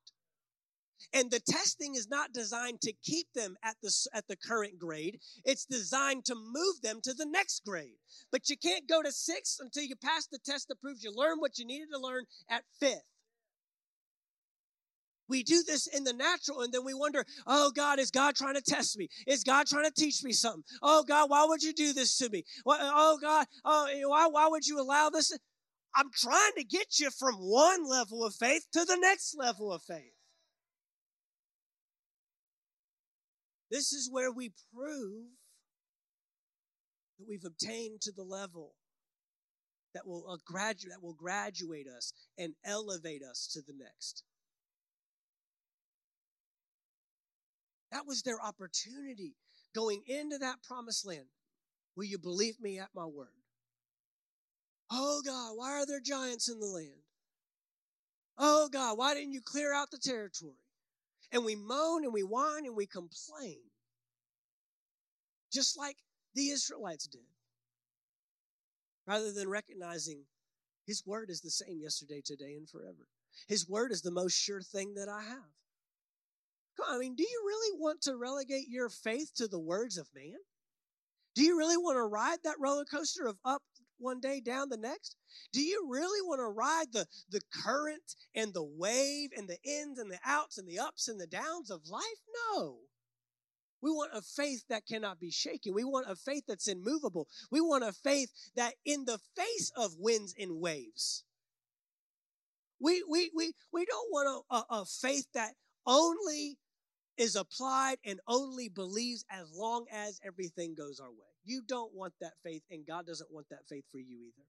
And 1.13 1.31
the 1.31 1.41
testing 1.41 1.95
is 1.95 2.09
not 2.09 2.33
designed 2.33 2.81
to 2.83 2.93
keep 3.05 3.27
them 3.35 3.57
at 3.63 3.77
the, 3.83 3.93
at 4.15 4.27
the 4.29 4.37
current 4.37 4.79
grade. 4.79 5.19
It's 5.45 5.65
designed 5.65 6.25
to 6.27 6.35
move 6.35 6.81
them 6.83 7.01
to 7.03 7.13
the 7.13 7.27
next 7.27 7.65
grade. 7.65 7.99
But 8.33 8.49
you 8.49 8.57
can't 8.57 8.89
go 8.89 9.03
to 9.03 9.13
six 9.13 9.59
until 9.61 9.85
you 9.85 9.97
pass 9.97 10.27
the 10.27 10.39
test 10.39 10.69
that 10.69 10.81
proves 10.81 11.03
you 11.03 11.13
learned 11.15 11.41
what 11.41 11.59
you 11.59 11.67
needed 11.67 11.89
to 11.93 12.01
learn 12.01 12.25
at 12.49 12.65
fifth. 12.81 13.03
We 15.29 15.43
do 15.43 15.63
this 15.67 15.87
in 15.87 16.05
the 16.05 16.13
natural 16.13 16.63
and 16.63 16.73
then 16.73 16.85
we 16.85 16.95
wonder, 16.95 17.25
oh 17.47 17.71
God, 17.75 17.99
is 17.99 18.11
God 18.11 18.37
trying 18.37 18.55
to 18.55 18.63
test 18.63 18.97
me? 18.99 19.09
Is 19.27 19.45
God 19.45 19.67
trying 19.67 19.85
to 19.85 19.91
teach 19.91 20.23
me 20.23 20.33
something? 20.33 20.63
Oh 20.83 21.05
God, 21.07 21.31
why 21.31 21.45
would 21.49 21.63
you 21.63 21.73
do 21.73 21.93
this 21.93 22.17
to 22.19 22.29
me? 22.31 22.45
Oh 22.67 23.19
God, 23.21 23.47
oh, 23.65 23.89
why, 24.07 24.27
why 24.29 24.49
would 24.49 24.67
you 24.67 24.81
allow 24.81 25.11
this? 25.11 25.37
I'm 25.95 26.11
trying 26.15 26.53
to 26.59 26.65
get 26.65 26.99
you 27.01 27.11
from 27.11 27.35
one 27.37 27.89
level 27.89 28.25
of 28.25 28.35
faith 28.35 28.67
to 28.73 28.85
the 28.85 28.99
next 29.01 29.35
level 29.39 29.73
of 29.73 29.83
faith. 29.83 30.13
This 33.71 33.93
is 33.93 34.11
where 34.11 34.31
we 34.31 34.53
prove 34.75 35.25
that 37.19 37.27
we've 37.29 37.45
obtained 37.45 38.01
to 38.03 38.13
the 38.13 38.23
level 38.23 38.75
that 39.95 40.07
will 40.07 40.31
uh, 40.31 40.37
graduate 40.45 40.93
that 40.93 41.03
will 41.03 41.15
graduate 41.15 41.87
us 41.89 42.13
and 42.37 42.55
elevate 42.65 43.23
us 43.23 43.49
to 43.55 43.61
the 43.61 43.73
next. 43.77 44.23
That 47.93 48.07
was 48.07 48.23
their 48.23 48.41
opportunity 48.41 49.35
going 49.75 50.03
into 50.07 50.39
that 50.39 50.63
promised 50.63 51.07
land. 51.07 51.27
Will 51.97 52.05
you 52.05 52.19
believe 52.19 52.61
me 52.61 52.79
at 52.79 52.91
my 52.95 53.07
word? 53.07 53.29
Oh 54.91 55.23
God, 55.25 55.53
why 55.57 55.73
are 55.73 55.87
there 55.87 56.01
giants 56.01 56.49
in 56.49 56.61
the 56.61 56.67
land? 56.67 57.03
Oh 58.39 58.69
God, 58.71 58.99
why 58.99 59.15
didn't 59.15 59.33
you 59.33 59.41
clear 59.41 59.75
out 59.75 59.91
the 59.91 59.99
territory? 59.99 60.59
And 61.33 61.45
we 61.45 61.57
moan 61.57 62.05
and 62.05 62.13
we 62.13 62.23
whine 62.23 62.67
and 62.67 62.77
we 62.77 62.87
complain. 62.87 63.59
Just 65.53 65.79
like 65.79 65.97
the 66.35 66.51
Israelites 66.51 67.07
did. 67.07 67.23
Rather 69.07 69.33
than 69.33 69.49
recognizing 69.49 70.25
his 70.87 71.05
word 71.05 71.31
is 71.31 71.41
the 71.41 71.51
same 71.51 71.81
yesterday, 71.81 72.21
today, 72.25 72.55
and 72.57 72.69
forever. 72.69 73.09
His 73.49 73.69
word 73.69 73.91
is 73.91 74.03
the 74.03 74.11
most 74.11 74.35
sure 74.35 74.63
thing 74.63 74.95
that 74.95 75.09
I 75.09 75.23
have. 75.23 75.53
I 76.89 76.99
mean, 76.99 77.15
do 77.15 77.23
you 77.23 77.43
really 77.47 77.79
want 77.79 78.03
to 78.03 78.17
relegate 78.17 78.69
your 78.69 78.89
faith 78.89 79.33
to 79.37 79.49
the 79.49 79.59
words 79.59 79.97
of 79.99 80.09
man? 80.15 80.37
Do 81.35 81.43
you 81.43 81.59
really 81.59 81.77
want 81.77 81.97
to 81.97 82.03
ride 82.03 82.39
that 82.45 82.57
roller 82.59 82.85
coaster 82.85 83.27
of 83.27 83.37
up 83.45 83.63
one 83.99 84.21
day, 84.21 84.41
down 84.41 84.69
the 84.69 84.77
next? 84.77 85.17
Do 85.53 85.61
you 85.61 85.87
really 85.91 86.27
want 86.27 86.41
to 86.41 86.49
ride 86.49 86.93
the, 86.93 87.07
the 87.31 87.41
current 87.63 88.15
and 88.35 88.53
the 88.53 88.65
wave 88.65 89.31
and 89.37 89.49
the 89.49 89.59
ins 89.65 89.99
and 89.99 90.11
the 90.11 90.19
outs 90.25 90.59
and 90.59 90.69
the 90.69 90.79
ups 90.79 91.09
and 91.09 91.21
the 91.21 91.27
downs 91.27 91.71
of 91.71 91.89
life? 91.89 92.03
No. 92.55 92.79
We 93.83 93.91
want 93.91 94.13
a 94.15 94.23
faith 94.23 94.65
that 94.69 94.87
cannot 94.87 95.21
be 95.21 95.31
shaken. 95.31 95.75
We 95.75 95.85
want 95.85 96.11
a 96.11 96.17
faith 96.17 96.45
that's 96.49 96.69
immovable. 96.69 97.29
We 97.51 97.61
want 97.61 97.85
a 97.85 97.93
faith 97.93 98.31
that 98.57 98.75
in 98.85 99.05
the 99.05 99.19
face 99.37 99.71
of 99.77 99.93
winds 99.99 100.35
and 100.39 100.61
waves, 100.61 101.25
we, 102.81 103.05
we, 103.09 103.31
we, 103.35 103.53
we 103.73 103.85
don't 103.85 104.11
want 104.11 104.45
a, 104.51 104.55
a, 104.55 104.81
a 104.81 104.85
faith 104.87 105.27
that 105.35 105.53
only 105.87 106.59
is 107.17 107.37
applied 107.37 107.99
and 108.05 108.21
only 108.29 108.69
believes 108.69 109.25
as 109.31 109.51
long 109.53 109.87
as 109.91 110.21
everything 110.25 110.75
goes 110.75 111.01
our 111.01 111.11
way. 111.11 111.27
You 111.45 111.63
don't 111.67 111.95
want 111.95 112.15
that 112.21 112.35
faith, 112.43 112.63
and 112.71 112.87
God 112.87 113.07
doesn't 113.07 113.33
want 113.33 113.49
that 113.51 113.67
faith 113.69 113.85
for 113.91 113.99
you 113.99 114.19
either. 114.19 114.45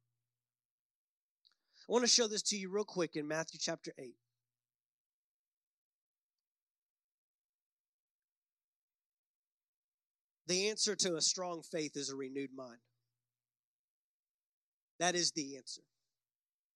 I 1.87 1.91
want 1.91 2.03
to 2.03 2.11
show 2.11 2.27
this 2.27 2.41
to 2.43 2.57
you 2.57 2.69
real 2.69 2.83
quick 2.83 3.15
in 3.15 3.27
Matthew 3.27 3.59
chapter 3.61 3.93
8. 3.97 4.15
The 10.47 10.69
answer 10.69 10.95
to 10.95 11.15
a 11.15 11.21
strong 11.21 11.61
faith 11.61 11.95
is 11.95 12.09
a 12.09 12.15
renewed 12.15 12.51
mind. 12.55 12.79
That 14.99 15.15
is 15.15 15.31
the 15.31 15.57
answer. 15.57 15.81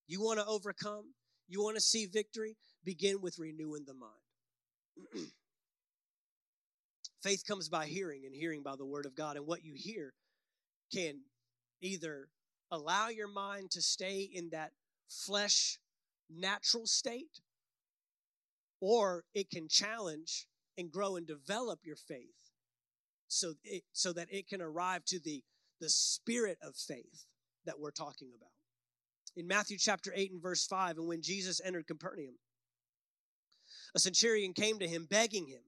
You 0.08 0.22
want 0.22 0.40
to 0.40 0.46
overcome, 0.46 1.14
you 1.48 1.64
want 1.64 1.78
to 1.78 1.82
see 1.82 2.06
victory, 2.06 2.58
begin 2.84 3.22
with 3.22 3.40
renewing 3.40 3.86
the 3.88 3.94
mind. 3.94 5.32
Faith 7.22 7.44
comes 7.48 7.70
by 7.70 7.86
hearing, 7.86 8.24
and 8.26 8.36
hearing 8.36 8.64
by 8.64 8.76
the 8.76 8.86
word 8.86 9.06
of 9.06 9.16
God. 9.16 9.38
And 9.38 9.46
what 9.46 9.64
you 9.64 9.74
hear 9.76 10.14
can 10.92 11.22
either 11.82 12.30
allow 12.72 13.10
your 13.10 13.28
mind 13.28 13.72
to 13.72 13.82
stay 13.82 14.22
in 14.22 14.50
that 14.50 14.72
flesh, 15.08 15.78
natural 16.30 16.88
state, 16.88 17.42
or 18.80 19.24
it 19.36 19.52
can 19.52 19.68
challenge 19.68 20.48
and 20.78 20.92
grow 20.92 21.16
and 21.16 21.28
develop 21.28 21.80
your 21.84 21.96
faith 21.96 22.52
so, 23.28 23.54
it, 23.64 23.84
so 23.94 24.14
that 24.14 24.28
it 24.32 24.48
can 24.48 24.62
arrive 24.62 25.06
to 25.06 25.20
the, 25.20 25.44
the 25.80 25.90
spirit 25.90 26.58
of 26.64 26.76
faith 26.76 27.26
that 27.66 27.80
we're 27.80 27.92
talking 27.92 28.30
about. 28.36 28.50
In 29.36 29.48
Matthew 29.48 29.78
chapter 29.78 30.12
8 30.16 30.32
and 30.32 30.42
verse 30.42 30.66
5, 30.66 30.98
and 30.98 31.08
when 31.08 31.22
Jesus 31.22 31.62
entered 31.64 31.88
Capernaum, 31.88 32.36
a 33.96 34.00
centurion 34.00 34.54
came 34.54 34.80
to 34.80 34.88
him 34.88 35.08
begging 35.10 35.48
him 35.48 35.62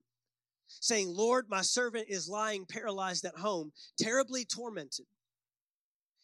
saying, 0.80 1.08
Lord, 1.08 1.46
my 1.48 1.62
servant 1.62 2.06
is 2.08 2.28
lying 2.28 2.66
paralyzed 2.66 3.24
at 3.24 3.36
home, 3.36 3.72
terribly 3.98 4.44
tormented. 4.44 5.06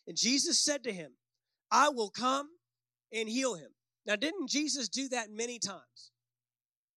And 0.07 0.17
Jesus 0.17 0.59
said 0.59 0.85
to 0.85 0.93
him, 0.93 1.13
I 1.71 1.89
will 1.91 2.11
come 2.11 2.49
and 3.13 3.29
heal 3.29 3.55
him. 3.55 3.71
Now, 4.07 4.17
didn't 4.17 4.49
Jesus 4.49 4.89
do 4.89 5.09
that 5.11 5.31
many 5.31 5.59
times? 5.59 6.11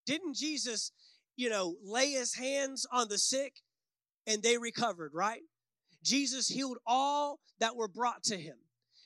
Didn't 0.06 0.36
Jesus, 0.36 0.92
you 1.36 1.50
know, 1.50 1.76
lay 1.84 2.12
his 2.12 2.36
hands 2.36 2.86
on 2.92 3.08
the 3.10 3.18
sick 3.18 3.62
and 4.26 4.42
they 4.42 4.58
recovered, 4.58 5.12
right? 5.14 5.42
Jesus 6.04 6.48
healed 6.48 6.78
all 6.86 7.40
that 7.60 7.76
were 7.76 7.88
brought 7.88 8.24
to 8.24 8.38
him. 8.38 8.58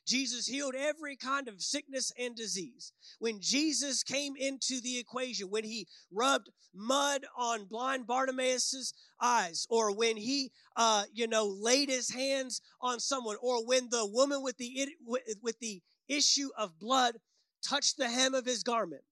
Jesus 0.08 0.48
healed 0.48 0.74
every 0.74 1.18
kind 1.18 1.50
of 1.50 1.62
sickness 1.62 2.14
and 2.18 2.34
disease. 2.34 2.94
When 3.20 3.42
Jesus 3.42 4.04
came 4.04 4.36
into 4.38 4.80
the 4.82 4.98
equation, 4.98 5.50
when 5.50 5.66
he 5.66 5.88
rubbed 6.12 6.50
mud 6.74 7.26
on 7.38 7.66
blind 7.66 8.08
Bartimaeus' 8.08 8.94
eyes, 9.22 9.68
or 9.70 9.94
when 9.94 10.16
he, 10.16 10.52
uh, 10.78 11.04
you 11.14 11.28
know, 11.28 11.46
laid 11.46 11.90
his 11.90 12.10
hands 12.10 12.62
on 12.82 13.02
someone, 13.02 13.36
or 13.42 13.66
when 13.66 13.90
the 13.90 14.06
woman 14.06 14.42
with 14.42 14.58
the 14.58 14.88
with 15.06 15.60
the 15.60 15.82
issue 16.08 16.50
of 16.58 16.80
blood 16.80 17.18
touched 17.62 17.98
the 17.98 18.10
hem 18.10 18.34
of 18.34 18.46
his 18.46 18.64
garment, 18.64 19.04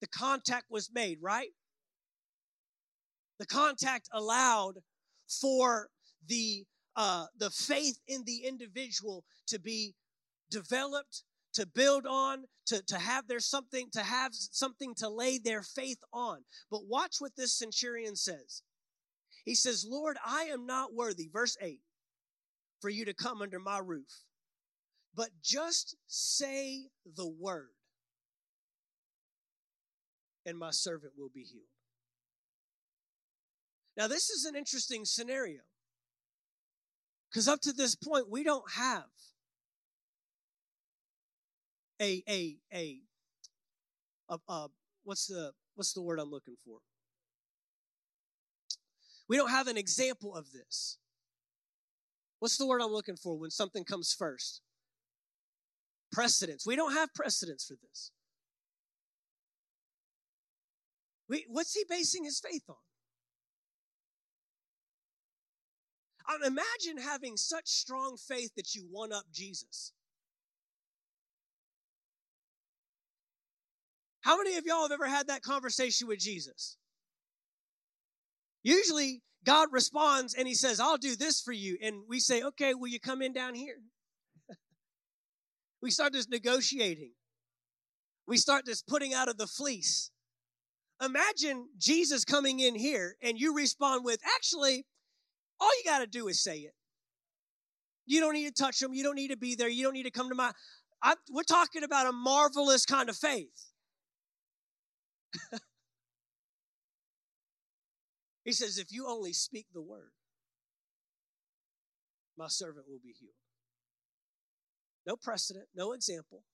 the 0.00 0.06
contact 0.06 0.66
was 0.70 0.90
made. 0.92 1.18
Right? 1.20 1.50
The 3.40 3.46
contact 3.46 4.08
allowed 4.12 4.74
for 5.28 5.88
the 6.26 6.64
uh, 6.98 7.26
the 7.38 7.48
faith 7.48 8.00
in 8.08 8.24
the 8.24 8.38
individual 8.44 9.24
to 9.46 9.60
be 9.60 9.94
developed, 10.50 11.22
to 11.54 11.64
build 11.64 12.04
on, 12.06 12.42
to, 12.66 12.82
to 12.86 12.98
have 12.98 13.28
their 13.28 13.38
something, 13.38 13.86
to 13.92 14.02
have 14.02 14.32
something 14.34 14.96
to 14.96 15.08
lay 15.08 15.38
their 15.38 15.62
faith 15.62 16.00
on. 16.12 16.40
But 16.72 16.88
watch 16.88 17.16
what 17.20 17.36
this 17.36 17.56
centurion 17.56 18.16
says. 18.16 18.62
He 19.44 19.54
says, 19.54 19.86
Lord, 19.88 20.16
I 20.26 20.48
am 20.52 20.66
not 20.66 20.92
worthy, 20.92 21.30
verse 21.32 21.56
8, 21.60 21.80
for 22.80 22.90
you 22.90 23.04
to 23.04 23.14
come 23.14 23.42
under 23.42 23.60
my 23.60 23.78
roof, 23.78 24.24
but 25.14 25.28
just 25.40 25.96
say 26.08 26.88
the 27.16 27.28
word, 27.28 27.70
and 30.44 30.58
my 30.58 30.72
servant 30.72 31.12
will 31.16 31.30
be 31.32 31.44
healed. 31.44 31.62
Now, 33.96 34.08
this 34.08 34.30
is 34.30 34.44
an 34.44 34.56
interesting 34.56 35.04
scenario 35.04 35.60
because 37.30 37.48
up 37.48 37.60
to 37.62 37.72
this 37.72 37.94
point, 37.94 38.30
we 38.30 38.42
don't 38.42 38.70
have 38.72 39.04
a 42.00 42.22
a 42.28 42.56
a, 42.72 43.00
a, 44.28 44.38
a 44.48 44.68
what's 45.04 45.26
the 45.26 45.52
what's 45.74 45.92
the 45.92 46.02
word 46.02 46.18
I'm 46.18 46.30
looking 46.30 46.56
for? 46.64 46.78
We 49.28 49.36
don't 49.36 49.50
have 49.50 49.68
an 49.68 49.76
example 49.76 50.34
of 50.34 50.52
this. 50.52 50.98
What's 52.38 52.56
the 52.56 52.66
word 52.66 52.80
I'm 52.80 52.92
looking 52.92 53.16
for 53.16 53.38
when 53.38 53.50
something 53.50 53.84
comes 53.84 54.14
first? 54.16 54.62
Precedence. 56.12 56.66
We 56.66 56.76
don't 56.76 56.94
have 56.94 57.12
precedence 57.14 57.66
for 57.66 57.74
this. 57.74 58.12
We, 61.28 61.44
what's 61.48 61.74
he 61.74 61.84
basing 61.88 62.24
his 62.24 62.40
faith 62.40 62.62
on? 62.68 62.76
Imagine 66.36 67.02
having 67.02 67.36
such 67.36 67.66
strong 67.66 68.16
faith 68.16 68.50
that 68.56 68.74
you 68.74 68.86
one 68.90 69.12
up 69.12 69.24
Jesus. 69.32 69.92
How 74.20 74.36
many 74.36 74.56
of 74.56 74.66
y'all 74.66 74.82
have 74.82 74.92
ever 74.92 75.08
had 75.08 75.28
that 75.28 75.42
conversation 75.42 76.06
with 76.06 76.18
Jesus? 76.18 76.76
Usually, 78.62 79.22
God 79.44 79.68
responds 79.72 80.34
and 80.34 80.46
he 80.46 80.54
says, 80.54 80.80
I'll 80.80 80.98
do 80.98 81.16
this 81.16 81.40
for 81.40 81.52
you. 81.52 81.78
And 81.80 82.02
we 82.06 82.20
say, 82.20 82.42
okay, 82.42 82.74
will 82.74 82.88
you 82.88 83.00
come 83.00 83.22
in 83.22 83.32
down 83.32 83.54
here? 83.54 83.78
we 85.82 85.90
start 85.90 86.12
this 86.12 86.28
negotiating. 86.28 87.12
We 88.26 88.36
start 88.36 88.66
this 88.66 88.82
putting 88.82 89.14
out 89.14 89.28
of 89.28 89.38
the 89.38 89.46
fleece. 89.46 90.10
Imagine 91.02 91.68
Jesus 91.78 92.24
coming 92.26 92.60
in 92.60 92.74
here 92.74 93.16
and 93.22 93.38
you 93.38 93.54
respond 93.54 94.04
with, 94.04 94.20
actually, 94.36 94.84
all 95.60 95.70
you 95.78 95.84
got 95.84 95.98
to 96.00 96.06
do 96.06 96.28
is 96.28 96.42
say 96.42 96.58
it. 96.58 96.74
You 98.06 98.20
don't 98.20 98.34
need 98.34 98.46
to 98.46 98.62
touch 98.62 98.78
them. 98.78 98.94
You 98.94 99.02
don't 99.02 99.16
need 99.16 99.28
to 99.28 99.36
be 99.36 99.54
there. 99.54 99.68
You 99.68 99.84
don't 99.84 99.92
need 99.92 100.04
to 100.04 100.10
come 100.10 100.30
to 100.30 100.34
my. 100.34 100.52
I, 101.02 101.14
we're 101.30 101.42
talking 101.42 101.84
about 101.84 102.06
a 102.06 102.12
marvelous 102.12 102.86
kind 102.86 103.08
of 103.08 103.16
faith. 103.16 103.70
he 108.44 108.52
says, 108.52 108.78
If 108.78 108.90
you 108.90 109.06
only 109.06 109.32
speak 109.32 109.66
the 109.72 109.82
word, 109.82 110.12
my 112.36 112.46
servant 112.48 112.86
will 112.88 113.00
be 113.02 113.14
healed. 113.18 113.34
No 115.06 115.16
precedent, 115.16 115.66
no 115.74 115.92
example. 115.92 116.44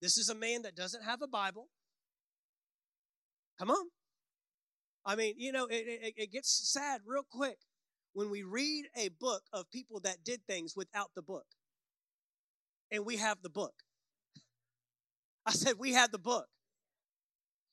This 0.00 0.16
is 0.16 0.28
a 0.28 0.34
man 0.34 0.62
that 0.62 0.74
doesn't 0.74 1.04
have 1.04 1.20
a 1.20 1.26
Bible. 1.26 1.68
Come 3.58 3.70
on. 3.70 3.90
I 5.04 5.16
mean, 5.16 5.34
you 5.38 5.52
know, 5.52 5.66
it, 5.66 5.84
it, 5.86 6.14
it 6.16 6.32
gets 6.32 6.70
sad 6.72 7.00
real 7.06 7.24
quick 7.28 7.58
when 8.12 8.30
we 8.30 8.42
read 8.42 8.86
a 8.96 9.08
book 9.08 9.42
of 9.52 9.70
people 9.70 10.00
that 10.00 10.24
did 10.24 10.40
things 10.46 10.74
without 10.76 11.10
the 11.14 11.22
book. 11.22 11.46
And 12.90 13.04
we 13.06 13.16
have 13.16 13.38
the 13.42 13.50
book. 13.50 13.74
I 15.46 15.52
said, 15.52 15.74
we 15.78 15.92
have 15.92 16.10
the 16.10 16.18
book. 16.18 16.46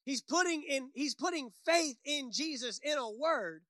He's 0.05 0.21
putting 0.21 0.63
in, 0.63 0.89
he's 0.93 1.15
putting 1.15 1.49
faith 1.65 1.97
in 2.05 2.31
Jesus 2.31 2.79
in 2.81 2.97
a 2.97 3.09
word 3.09 3.63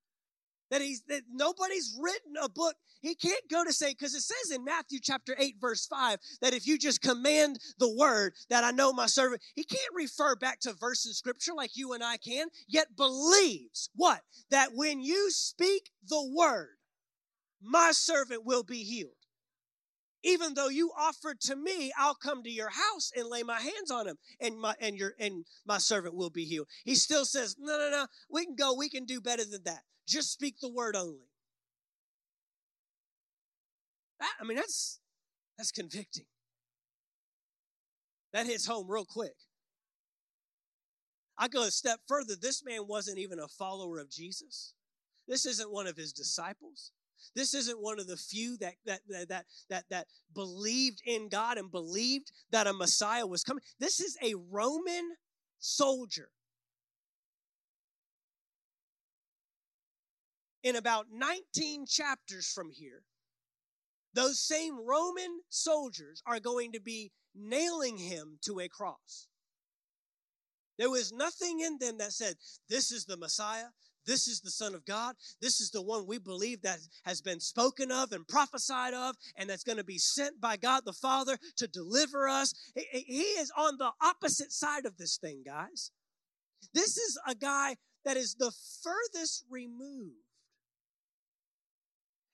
that 0.70 0.82
he's 0.82 1.04
that 1.08 1.24
nobody's 1.32 1.98
written 2.00 2.34
a 2.42 2.50
book. 2.50 2.76
He 3.02 3.16
can't 3.16 3.50
go 3.50 3.64
to 3.64 3.72
say 3.72 3.92
because 3.92 4.16
it 4.16 4.22
says 4.22 4.52
in 4.56 4.66
matthew 4.66 5.00
chapter 5.02 5.36
8 5.38 5.56
verse 5.62 5.86
5 5.86 6.18
that 6.42 6.54
if 6.54 6.66
you 6.66 6.78
just 6.80 7.02
command 7.02 7.60
the 7.78 7.96
word 7.96 8.34
that 8.50 8.64
i 8.64 8.72
know 8.72 8.92
my 8.92 9.06
servant 9.06 9.42
he 9.56 9.64
can't 9.64 9.94
refer 9.96 10.36
back 10.36 10.60
to 10.62 10.74
verse 10.74 11.06
in 11.06 11.14
scripture 11.14 11.54
like 11.54 11.72
you 11.76 11.94
and 11.94 12.04
i 12.04 12.18
can 12.18 12.48
yet 12.68 12.96
believes 12.96 13.90
what? 13.96 14.22
That 14.50 14.70
when 14.74 15.02
you 15.02 15.30
speak 15.32 15.92
the 16.08 16.32
word 16.36 16.78
my 17.62 17.92
servant 17.92 18.46
will 18.46 18.64
be 18.64 18.84
healed. 18.84 19.12
Even 20.24 20.54
though 20.54 20.70
you 20.70 20.92
offered 20.98 21.40
to 21.42 21.56
me 21.56 21.92
i'll 21.98 22.16
come 22.16 22.44
to 22.44 22.50
your 22.50 22.70
house 22.70 23.12
and 23.16 23.28
lay 23.28 23.44
my 23.44 23.60
hands 23.60 23.92
on 23.92 24.08
him 24.08 24.18
and 24.40 24.60
my 24.60 24.76
and 24.80 24.98
your 24.98 25.14
and 25.20 25.46
my 25.66 25.78
servant 25.78 26.16
will 26.16 26.30
be 26.30 26.46
healed. 26.46 26.68
He 26.84 26.96
still 26.96 27.26
says 27.26 27.56
no 27.60 27.78
no 27.78 27.90
no 27.90 28.08
we 28.30 28.46
can 28.46 28.56
go 28.56 28.74
we 28.74 28.90
can 28.90 29.06
do 29.06 29.22
better 29.22 29.46
than 29.46 29.64
that 29.66 29.84
just 30.08 30.32
speak 30.32 30.56
the 30.62 30.72
word 30.72 30.96
only. 30.96 31.28
That, 34.20 34.32
I 34.42 34.46
mean, 34.46 34.58
that's 34.58 35.00
that's 35.58 35.72
convicting. 35.72 36.26
That 38.34 38.46
hits 38.46 38.66
home 38.66 38.88
real 38.90 39.06
quick. 39.06 39.36
I 41.38 41.48
go 41.48 41.64
a 41.64 41.72
step 41.72 42.00
further. 42.08 42.34
This 42.40 42.64
man 42.66 42.88
wasn't 42.88 43.20
even 43.20 43.40
a 43.40 43.48
follower 43.48 44.00
of 44.00 44.10
Jesus. 44.10 44.74
This 45.28 45.46
isn't 45.46 45.72
one 45.72 45.88
of 45.88 45.98
his 45.98 46.14
disciples. 46.14 46.92
This 47.36 47.54
isn't 47.54 47.82
one 47.82 48.00
of 48.00 48.08
the 48.08 48.18
few 48.18 48.58
that 48.58 48.76
that 48.86 49.02
that 49.30 49.46
that 49.70 49.86
that 49.90 50.08
believed 50.34 51.02
in 51.06 51.30
God 51.30 51.58
and 51.58 51.72
believed 51.72 52.32
that 52.52 52.68
a 52.68 52.74
Messiah 52.74 53.28
was 53.28 53.44
coming. 53.44 53.64
This 53.80 54.00
is 54.00 54.18
a 54.24 54.36
Roman 54.50 55.16
soldier 55.60 56.30
in 60.64 60.76
about 60.76 61.08
19 61.12 61.86
chapters 61.88 62.48
from 62.48 62.70
here, 62.72 63.04
those 64.14 64.40
same 64.40 64.78
Roman 64.86 65.42
soldiers 65.50 66.24
are 66.26 66.40
going 66.40 66.72
to 66.72 66.82
be 66.82 67.12
nailing 67.36 67.98
him 67.98 68.40
to 68.46 68.60
a 68.60 68.68
cross. 68.68 69.28
There 70.78 70.90
was 70.90 71.12
nothing 71.12 71.60
in 71.60 71.78
them 71.80 71.98
that 71.98 72.14
said, 72.14 72.36
This 72.70 72.92
is 72.92 73.06
the 73.06 73.18
Messiah. 73.18 73.68
This 74.06 74.28
is 74.28 74.40
the 74.40 74.52
Son 74.52 74.74
of 74.74 74.86
God. 74.86 75.16
This 75.42 75.60
is 75.60 75.70
the 75.70 75.82
one 75.82 76.08
we 76.08 76.18
believe 76.18 76.62
that 76.62 76.80
has 77.04 77.22
been 77.22 77.42
spoken 77.42 77.92
of 77.92 78.14
and 78.14 78.26
prophesied 78.26 78.94
of, 78.94 79.16
and 79.36 79.50
that's 79.50 79.66
going 79.66 79.80
to 79.80 79.84
be 79.84 79.98
sent 79.98 80.40
by 80.40 80.56
God 80.56 80.84
the 80.86 80.94
Father 80.94 81.38
to 81.58 81.68
deliver 81.68 82.30
us. 82.30 82.54
He 82.74 83.22
is 83.22 83.52
on 83.58 83.78
the 83.78 83.92
opposite 84.02 84.54
side 84.54 84.86
of 84.86 84.98
this 84.98 85.18
thing, 85.18 85.44
guys. 85.46 85.92
This 86.74 86.98
is 86.98 87.20
a 87.28 87.36
guy 87.36 87.76
that 88.06 88.16
is 88.16 88.36
the 88.36 88.54
furthest 88.82 89.44
removed 89.50 90.27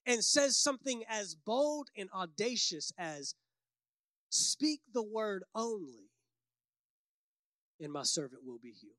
and 0.06 0.24
says 0.24 0.58
something 0.58 1.04
as 1.10 1.36
bold 1.36 1.90
and 1.98 2.10
audacious 2.14 2.92
as, 2.98 3.36
Speak 4.30 4.82
the 4.92 5.04
word 5.04 5.44
only, 5.54 6.10
and 7.80 7.94
my 7.94 8.04
servant 8.04 8.42
will 8.44 8.58
be 8.62 8.72
healed. 8.72 8.96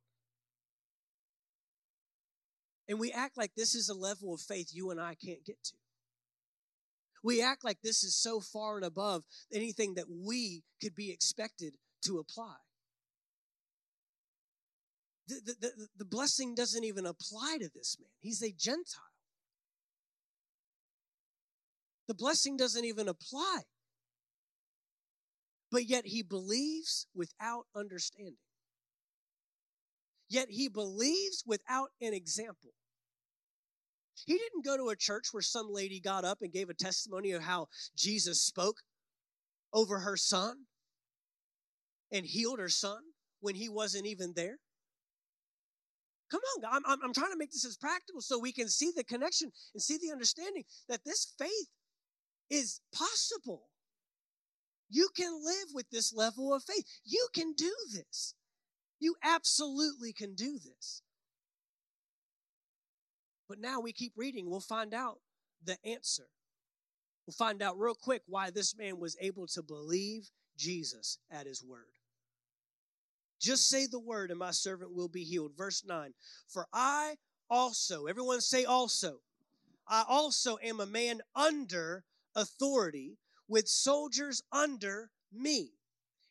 And 2.88 3.00
we 3.00 3.10
act 3.10 3.36
like 3.36 3.52
this 3.56 3.74
is 3.74 3.88
a 3.88 3.94
level 3.94 4.34
of 4.34 4.40
faith 4.40 4.70
you 4.72 4.90
and 4.90 5.00
I 5.00 5.14
can't 5.14 5.44
get 5.44 5.62
to. 5.64 5.74
We 7.22 7.42
act 7.42 7.64
like 7.64 7.78
this 7.82 8.04
is 8.04 8.14
so 8.14 8.40
far 8.40 8.76
and 8.76 8.84
above 8.84 9.24
anything 9.52 9.94
that 9.94 10.04
we 10.08 10.62
could 10.82 10.94
be 10.94 11.10
expected 11.10 11.74
to 12.04 12.18
apply. 12.18 12.56
The, 15.26 15.40
the, 15.46 15.54
the, 15.60 15.86
the 15.98 16.04
blessing 16.04 16.54
doesn't 16.54 16.84
even 16.84 17.06
apply 17.06 17.56
to 17.60 17.70
this 17.74 17.96
man. 17.98 18.10
He's 18.20 18.42
a 18.42 18.52
Gentile. 18.52 19.13
The 22.08 22.14
blessing 22.14 22.56
doesn't 22.56 22.84
even 22.84 23.08
apply. 23.08 23.62
But 25.70 25.86
yet 25.86 26.06
he 26.06 26.22
believes 26.22 27.06
without 27.14 27.64
understanding. 27.74 28.36
Yet 30.28 30.48
he 30.50 30.68
believes 30.68 31.42
without 31.46 31.88
an 32.00 32.14
example. 32.14 32.70
He 34.26 34.34
didn't 34.34 34.64
go 34.64 34.76
to 34.76 34.90
a 34.90 34.96
church 34.96 35.28
where 35.32 35.42
some 35.42 35.66
lady 35.70 36.00
got 36.00 36.24
up 36.24 36.38
and 36.42 36.52
gave 36.52 36.70
a 36.70 36.74
testimony 36.74 37.32
of 37.32 37.42
how 37.42 37.68
Jesus 37.96 38.40
spoke 38.40 38.76
over 39.72 39.98
her 40.00 40.16
son 40.16 40.66
and 42.12 42.24
healed 42.24 42.60
her 42.60 42.68
son 42.68 42.98
when 43.40 43.56
he 43.56 43.68
wasn't 43.68 44.06
even 44.06 44.32
there. 44.36 44.58
Come 46.30 46.40
on, 46.56 46.82
I'm, 46.86 47.00
I'm, 47.02 47.12
trying 47.12 47.32
to 47.32 47.36
make 47.36 47.52
this 47.52 47.66
as 47.66 47.76
practical 47.76 48.20
so 48.20 48.38
we 48.38 48.52
can 48.52 48.68
see 48.68 48.92
the 48.94 49.04
connection 49.04 49.50
and 49.74 49.82
see 49.82 49.98
the 49.98 50.10
understanding 50.10 50.64
that 50.88 51.04
this 51.04 51.32
faith 51.38 51.68
is 52.50 52.80
possible. 52.92 53.68
You 54.88 55.08
can 55.16 55.32
live 55.42 55.68
with 55.72 55.90
this 55.90 56.12
level 56.14 56.54
of 56.54 56.62
faith. 56.62 56.84
You 57.04 57.28
can 57.34 57.52
do 57.54 57.72
this. 57.92 58.34
You 59.00 59.16
absolutely 59.22 60.12
can 60.12 60.34
do 60.34 60.58
this. 60.58 61.02
But 63.48 63.58
now 63.58 63.80
we 63.80 63.92
keep 63.92 64.12
reading, 64.16 64.48
we'll 64.48 64.60
find 64.60 64.94
out 64.94 65.18
the 65.62 65.76
answer. 65.84 66.28
We'll 67.26 67.34
find 67.34 67.62
out 67.62 67.78
real 67.78 67.94
quick 67.94 68.22
why 68.26 68.50
this 68.50 68.76
man 68.76 68.98
was 68.98 69.16
able 69.20 69.46
to 69.48 69.62
believe 69.62 70.30
Jesus 70.56 71.18
at 71.30 71.46
his 71.46 71.62
word. 71.62 71.84
Just 73.40 73.68
say 73.68 73.86
the 73.86 74.00
word, 74.00 74.30
and 74.30 74.38
my 74.38 74.52
servant 74.52 74.94
will 74.94 75.08
be 75.08 75.24
healed. 75.24 75.52
Verse 75.56 75.84
9 75.84 76.12
For 76.48 76.66
I 76.72 77.16
also, 77.50 78.06
everyone 78.06 78.40
say 78.40 78.64
also, 78.64 79.20
I 79.86 80.04
also 80.08 80.56
am 80.62 80.80
a 80.80 80.86
man 80.86 81.20
under 81.34 82.04
authority 82.34 83.18
with 83.48 83.68
soldiers 83.68 84.42
under 84.52 85.10
me. 85.32 85.72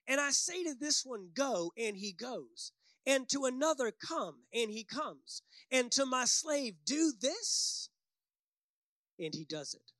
And 0.07 0.19
I 0.19 0.31
say 0.31 0.63
to 0.63 0.75
this 0.77 1.03
one, 1.05 1.29
Go, 1.33 1.71
and 1.77 1.97
he 1.97 2.11
goes. 2.11 2.71
And 3.05 3.27
to 3.29 3.45
another, 3.45 3.91
Come, 3.91 4.43
and 4.53 4.71
he 4.71 4.83
comes. 4.83 5.41
And 5.71 5.91
to 5.93 6.05
my 6.05 6.25
slave, 6.25 6.75
Do 6.85 7.13
this, 7.19 7.89
and 9.19 9.33
he 9.33 9.45
does 9.45 9.73
it. 9.73 9.91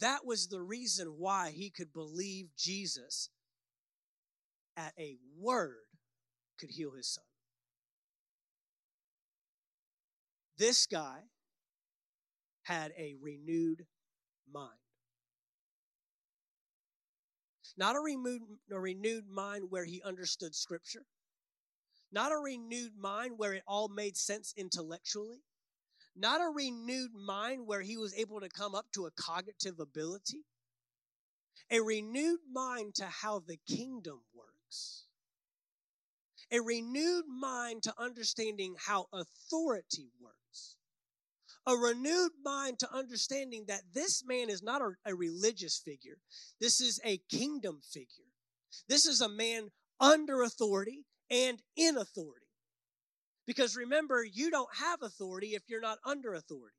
That 0.00 0.24
was 0.24 0.48
the 0.48 0.60
reason 0.60 1.16
why 1.18 1.50
he 1.50 1.70
could 1.70 1.92
believe 1.92 2.48
Jesus 2.56 3.30
at 4.76 4.92
a 4.98 5.16
word 5.38 5.86
could 6.58 6.70
heal 6.70 6.92
his 6.92 7.08
son. 7.08 7.24
This 10.58 10.86
guy 10.86 11.20
had 12.64 12.92
a 12.98 13.14
renewed 13.20 13.86
mind. 14.52 14.70
Not 17.76 17.96
a 17.96 18.00
renewed, 18.00 18.42
a 18.70 18.78
renewed 18.78 19.28
mind 19.28 19.70
where 19.70 19.84
he 19.84 20.00
understood 20.02 20.54
Scripture, 20.54 21.04
not 22.12 22.32
a 22.32 22.36
renewed 22.36 22.96
mind 22.96 23.34
where 23.36 23.54
it 23.54 23.64
all 23.66 23.88
made 23.88 24.16
sense 24.16 24.54
intellectually, 24.56 25.42
not 26.14 26.40
a 26.40 26.48
renewed 26.48 27.12
mind 27.14 27.66
where 27.66 27.80
he 27.80 27.96
was 27.96 28.14
able 28.14 28.40
to 28.40 28.48
come 28.48 28.74
up 28.74 28.86
to 28.92 29.06
a 29.06 29.10
cognitive 29.10 29.80
ability, 29.80 30.44
a 31.70 31.80
renewed 31.80 32.40
mind 32.52 32.94
to 32.94 33.06
how 33.06 33.40
the 33.40 33.58
kingdom 33.66 34.20
works, 34.32 35.06
a 36.52 36.60
renewed 36.60 37.26
mind 37.26 37.82
to 37.82 37.94
understanding 37.98 38.76
how 38.78 39.06
authority 39.12 40.12
works 40.20 40.43
a 41.66 41.74
renewed 41.74 42.32
mind 42.44 42.78
to 42.78 42.94
understanding 42.94 43.64
that 43.68 43.82
this 43.92 44.22
man 44.26 44.50
is 44.50 44.62
not 44.62 44.82
a, 44.82 44.90
a 45.06 45.14
religious 45.14 45.78
figure. 45.78 46.18
This 46.60 46.80
is 46.80 47.00
a 47.04 47.20
kingdom 47.30 47.80
figure. 47.92 48.24
This 48.88 49.06
is 49.06 49.20
a 49.20 49.28
man 49.28 49.70
under 50.00 50.42
authority 50.42 51.04
and 51.30 51.62
in 51.76 51.96
authority. 51.96 52.46
Because 53.46 53.76
remember, 53.76 54.24
you 54.24 54.50
don't 54.50 54.74
have 54.76 55.02
authority 55.02 55.48
if 55.48 55.62
you're 55.68 55.80
not 55.80 55.98
under 56.04 56.34
authority. 56.34 56.76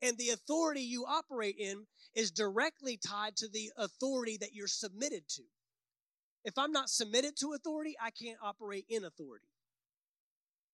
And 0.00 0.16
the 0.16 0.30
authority 0.30 0.82
you 0.82 1.04
operate 1.04 1.56
in 1.58 1.86
is 2.14 2.30
directly 2.30 2.96
tied 2.96 3.36
to 3.36 3.48
the 3.48 3.70
authority 3.76 4.36
that 4.40 4.54
you're 4.54 4.68
submitted 4.68 5.22
to. 5.30 5.42
If 6.44 6.56
I'm 6.56 6.72
not 6.72 6.88
submitted 6.88 7.36
to 7.40 7.52
authority, 7.52 7.96
I 8.00 8.10
can't 8.10 8.38
operate 8.42 8.86
in 8.88 9.04
authority. 9.04 9.48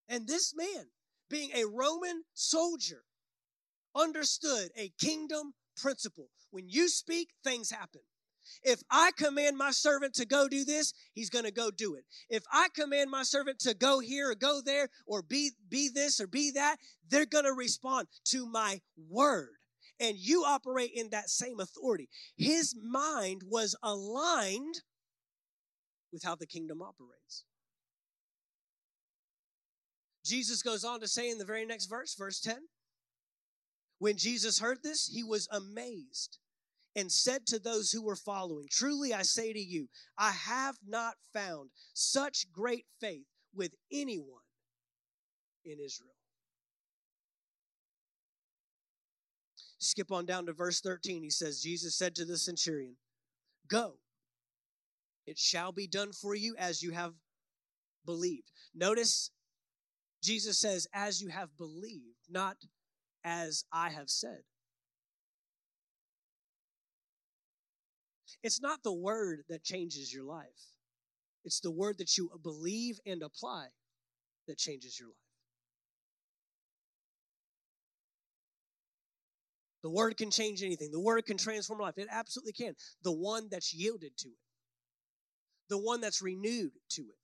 And 0.08 0.26
this 0.28 0.54
man, 0.54 0.86
being 1.34 1.50
a 1.52 1.66
Roman 1.66 2.22
soldier, 2.34 3.02
understood 3.92 4.70
a 4.76 4.92
kingdom 5.00 5.52
principle. 5.76 6.28
When 6.52 6.68
you 6.68 6.88
speak, 6.88 7.30
things 7.42 7.72
happen. 7.72 8.02
If 8.62 8.80
I 8.88 9.10
command 9.18 9.56
my 9.56 9.72
servant 9.72 10.14
to 10.14 10.26
go 10.26 10.46
do 10.46 10.64
this, 10.64 10.92
he's 11.12 11.30
going 11.30 11.44
to 11.44 11.50
go 11.50 11.72
do 11.72 11.96
it. 11.96 12.04
If 12.28 12.44
I 12.52 12.68
command 12.72 13.10
my 13.10 13.24
servant 13.24 13.58
to 13.60 13.74
go 13.74 13.98
here 13.98 14.30
or 14.30 14.36
go 14.36 14.60
there 14.64 14.88
or 15.08 15.22
be, 15.22 15.50
be 15.68 15.90
this 15.92 16.20
or 16.20 16.28
be 16.28 16.52
that, 16.52 16.76
they're 17.10 17.26
going 17.26 17.46
to 17.46 17.52
respond 17.52 18.06
to 18.26 18.46
my 18.46 18.80
word. 19.10 19.56
And 19.98 20.16
you 20.16 20.44
operate 20.44 20.92
in 20.94 21.10
that 21.10 21.30
same 21.30 21.58
authority. 21.58 22.08
His 22.36 22.76
mind 22.80 23.42
was 23.48 23.74
aligned 23.82 24.82
with 26.12 26.22
how 26.22 26.36
the 26.36 26.46
kingdom 26.46 26.80
operates. 26.80 27.42
Jesus 30.24 30.62
goes 30.62 30.84
on 30.84 31.00
to 31.00 31.08
say 31.08 31.30
in 31.30 31.38
the 31.38 31.44
very 31.44 31.66
next 31.66 31.86
verse, 31.86 32.14
verse 32.14 32.40
10, 32.40 32.56
when 33.98 34.16
Jesus 34.16 34.58
heard 34.58 34.82
this, 34.82 35.06
he 35.06 35.22
was 35.22 35.48
amazed 35.50 36.38
and 36.96 37.10
said 37.10 37.46
to 37.46 37.58
those 37.58 37.90
who 37.90 38.02
were 38.02 38.16
following, 38.16 38.66
Truly 38.70 39.12
I 39.12 39.22
say 39.22 39.52
to 39.52 39.60
you, 39.60 39.88
I 40.16 40.30
have 40.30 40.76
not 40.86 41.14
found 41.32 41.70
such 41.92 42.50
great 42.52 42.86
faith 43.00 43.26
with 43.54 43.74
anyone 43.92 44.42
in 45.64 45.78
Israel. 45.78 46.14
Skip 49.78 50.10
on 50.10 50.24
down 50.24 50.46
to 50.46 50.52
verse 50.52 50.80
13. 50.80 51.22
He 51.22 51.30
says, 51.30 51.60
Jesus 51.60 51.94
said 51.96 52.14
to 52.14 52.24
the 52.24 52.38
centurion, 52.38 52.96
Go, 53.68 53.98
it 55.26 55.38
shall 55.38 55.72
be 55.72 55.86
done 55.86 56.12
for 56.12 56.34
you 56.34 56.54
as 56.58 56.82
you 56.82 56.92
have 56.92 57.12
believed. 58.04 58.50
Notice 58.74 59.30
Jesus 60.24 60.58
says, 60.58 60.88
As 60.94 61.20
you 61.20 61.28
have 61.28 61.56
believed, 61.56 62.16
not 62.30 62.56
as 63.22 63.64
I 63.72 63.90
have 63.90 64.08
said. 64.08 64.40
It's 68.42 68.60
not 68.60 68.82
the 68.82 68.92
word 68.92 69.44
that 69.48 69.62
changes 69.62 70.12
your 70.12 70.24
life, 70.24 70.72
it's 71.44 71.60
the 71.60 71.70
word 71.70 71.98
that 71.98 72.16
you 72.16 72.30
believe 72.42 72.98
and 73.06 73.22
apply 73.22 73.66
that 74.48 74.58
changes 74.58 74.98
your 74.98 75.08
life. 75.08 75.16
The 79.82 79.90
word 79.90 80.16
can 80.16 80.30
change 80.30 80.62
anything. 80.62 80.90
The 80.90 81.00
word 81.00 81.26
can 81.26 81.36
transform 81.36 81.80
life. 81.80 81.98
It 81.98 82.08
absolutely 82.10 82.54
can. 82.54 82.74
The 83.02 83.12
one 83.12 83.48
that's 83.50 83.74
yielded 83.74 84.16
to 84.16 84.28
it, 84.28 84.38
the 85.68 85.76
one 85.76 86.00
that's 86.00 86.22
renewed 86.22 86.72
to 86.92 87.02
it, 87.02 87.18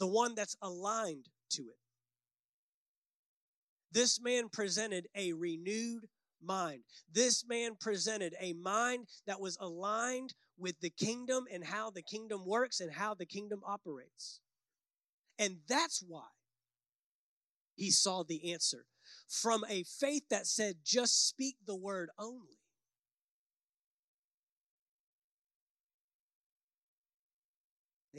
the 0.00 0.08
one 0.08 0.34
that's 0.34 0.56
aligned 0.62 1.28
to 1.50 1.62
it. 1.62 1.85
This 3.96 4.20
man 4.20 4.50
presented 4.50 5.08
a 5.14 5.32
renewed 5.32 6.04
mind. 6.44 6.82
This 7.10 7.46
man 7.48 7.76
presented 7.80 8.34
a 8.38 8.52
mind 8.52 9.06
that 9.26 9.40
was 9.40 9.56
aligned 9.58 10.34
with 10.58 10.78
the 10.80 10.90
kingdom 10.90 11.46
and 11.50 11.64
how 11.64 11.88
the 11.88 12.02
kingdom 12.02 12.44
works 12.44 12.80
and 12.80 12.92
how 12.92 13.14
the 13.14 13.24
kingdom 13.24 13.62
operates. 13.66 14.40
And 15.38 15.60
that's 15.66 16.04
why 16.06 16.26
he 17.74 17.90
saw 17.90 18.22
the 18.22 18.52
answer 18.52 18.84
from 19.28 19.64
a 19.66 19.84
faith 19.84 20.24
that 20.28 20.46
said, 20.46 20.74
just 20.84 21.26
speak 21.26 21.56
the 21.66 21.74
word 21.74 22.10
only. 22.18 22.58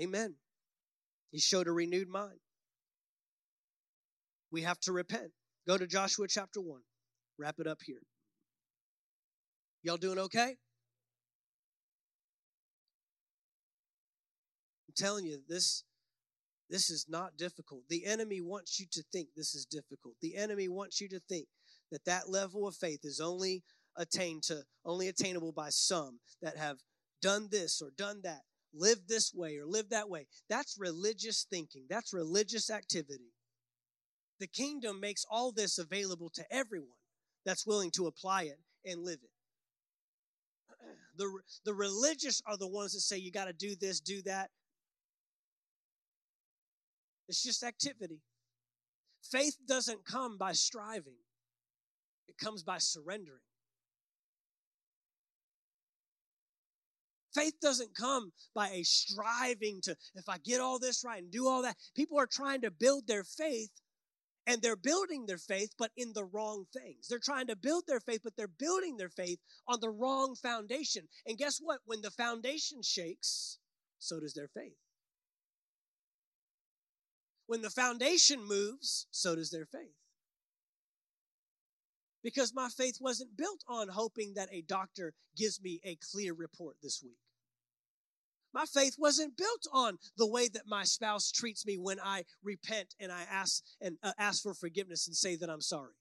Amen. 0.01 0.38
He 1.30 1.38
showed 1.38 1.67
a 1.67 1.71
renewed 1.71 2.09
mind. 2.09 2.39
We 4.49 4.63
have 4.63 4.80
to 4.80 4.91
repent. 4.91 5.34
Go 5.68 5.78
to 5.78 5.86
Joshua 5.86 6.28
chapter 6.30 6.61
1. 6.61 6.80
Wrap 7.38 7.55
it 7.59 7.68
up 7.68 7.80
here. 7.86 7.99
Y'all 9.84 9.97
doing 9.97 10.18
okay? 10.18 10.55
I'm 14.88 14.95
telling 14.95 15.26
you, 15.26 15.39
this 15.47 15.84
this 16.70 16.89
is 16.89 17.05
not 17.09 17.38
difficult. 17.38 17.84
The 17.89 18.05
enemy 18.05 18.41
wants 18.41 18.80
you 18.80 18.86
to 18.91 19.03
think 19.11 19.30
this 19.36 19.55
is 19.55 19.65
difficult. 19.65 20.15
The 20.22 20.36
enemy 20.36 20.68
wants 20.68 20.99
you 20.99 21.07
to 21.09 21.20
think 21.30 21.47
that 21.91 22.05
that 22.05 22.30
level 22.30 22.68
of 22.68 22.76
faith 22.76 23.01
is 23.03 23.22
only 23.22 23.63
attained 23.97 24.43
to 24.43 24.63
only 24.86 25.07
attainable 25.07 25.51
by 25.51 25.70
some 25.70 26.20
that 26.41 26.57
have 26.57 26.78
done 27.22 27.47
this 27.51 27.82
or 27.82 27.91
done 27.97 28.22
that, 28.24 28.41
lived 28.74 29.07
this 29.07 29.34
way 29.34 29.57
or 29.57 29.65
lived 29.65 29.89
that 29.89 30.09
way. 30.09 30.28
That's 30.49 30.78
religious 30.80 31.45
thinking. 31.49 31.86
That's 31.89 32.13
religious 32.13 32.70
activity. 32.70 33.32
The 34.39 34.47
kingdom 34.47 34.99
makes 34.99 35.25
all 35.29 35.51
this 35.51 35.77
available 35.77 36.29
to 36.35 36.43
everyone 36.51 36.89
that's 37.45 37.65
willing 37.65 37.91
to 37.91 38.07
apply 38.07 38.43
it 38.43 38.59
and 38.85 39.03
live 39.03 39.19
it. 39.23 39.29
The, 41.17 41.31
the 41.65 41.73
religious 41.73 42.43
are 42.45 42.57
the 42.57 42.67
ones 42.67 42.93
that 42.93 42.99
say 42.99 43.17
you 43.17 43.31
got 43.31 43.45
to 43.45 43.53
do 43.53 43.75
this, 43.75 43.99
do 43.99 44.21
that. 44.23 44.51
It's 47.27 47.41
just 47.41 47.63
activity. 47.63 48.21
Faith 49.23 49.57
doesn't 49.67 50.05
come 50.05 50.38
by 50.38 50.51
striving, 50.53 51.17
it 52.27 52.38
comes 52.38 52.61
by 52.61 52.77
surrendering. 52.77 53.41
Faith 57.33 57.53
doesn't 57.61 57.95
come 57.95 58.31
by 58.55 58.69
a 58.69 58.83
striving 58.83 59.79
to, 59.83 59.95
if 60.15 60.27
I 60.27 60.38
get 60.39 60.59
all 60.59 60.79
this 60.79 61.03
right 61.05 61.21
and 61.21 61.31
do 61.31 61.47
all 61.47 61.61
that. 61.61 61.75
People 61.95 62.17
are 62.17 62.25
trying 62.25 62.61
to 62.61 62.71
build 62.71 63.05
their 63.05 63.23
faith 63.23 63.69
and 64.47 64.61
they're 64.61 64.77
building 64.77 65.25
their 65.25 65.37
faith, 65.37 65.73
but 65.77 65.91
in 65.97 66.13
the 66.13 66.23
wrong 66.23 66.65
things. 66.73 67.07
They're 67.09 67.19
trying 67.19 67.47
to 67.47 67.55
build 67.55 67.83
their 67.85 67.99
faith, 67.99 68.21
but 68.23 68.33
they're 68.37 68.47
building 68.47 68.95
their 68.95 69.09
faith 69.09 69.39
on 69.67 69.81
the 69.81 69.89
wrong 69.89 70.35
foundation. 70.41 71.09
And 71.27 71.37
guess 71.37 71.59
what? 71.61 71.81
When 71.85 72.01
the 72.01 72.11
foundation 72.11 72.81
shakes, 72.81 73.59
so 73.99 74.21
does 74.21 74.33
their 74.33 74.47
faith. 74.47 74.77
When 77.45 77.61
the 77.61 77.69
foundation 77.69 78.41
moves, 78.43 79.07
so 79.11 79.35
does 79.35 79.51
their 79.51 79.65
faith. 79.65 79.95
Because 82.23 82.53
my 82.53 82.69
faith 82.69 82.97
wasn't 82.99 83.37
built 83.37 83.63
on 83.67 83.89
hoping 83.89 84.33
that 84.35 84.49
a 84.51 84.61
doctor 84.61 85.13
gives 85.35 85.61
me 85.61 85.79
a 85.83 85.97
clear 86.11 86.33
report 86.33 86.77
this 86.81 87.01
week. 87.03 87.19
My 88.57 88.65
faith 88.65 88.95
wasn't 88.97 89.37
built 89.37 89.67
on 89.71 89.99
the 90.17 90.25
way 90.25 90.47
that 90.47 90.63
my 90.65 90.83
spouse 90.83 91.29
treats 91.29 91.63
me 91.63 91.77
when 91.77 91.99
I 91.99 92.23
repent 92.43 92.95
and 92.99 93.11
I 93.11 93.21
ask 93.31 93.61
and 93.79 93.99
uh, 94.01 94.13
ask 94.17 94.41
for 94.41 94.55
forgiveness 94.55 95.05
and 95.05 95.15
say 95.15 95.35
that 95.35 95.47
I'm 95.47 95.61
sorry. 95.61 95.93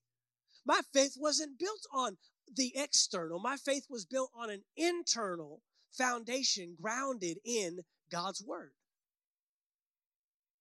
My 0.65 0.81
faith 0.95 1.17
wasn't 1.19 1.59
built 1.59 1.83
on 1.93 2.17
the 2.51 2.73
external. 2.75 3.41
My 3.41 3.59
faith 3.59 3.85
was 3.91 4.07
built 4.07 4.31
on 4.35 4.49
an 4.49 4.63
internal 4.75 5.61
foundation 5.93 6.79
grounded 6.81 7.37
in 7.45 7.81
God's 8.11 8.43
word. 8.43 8.73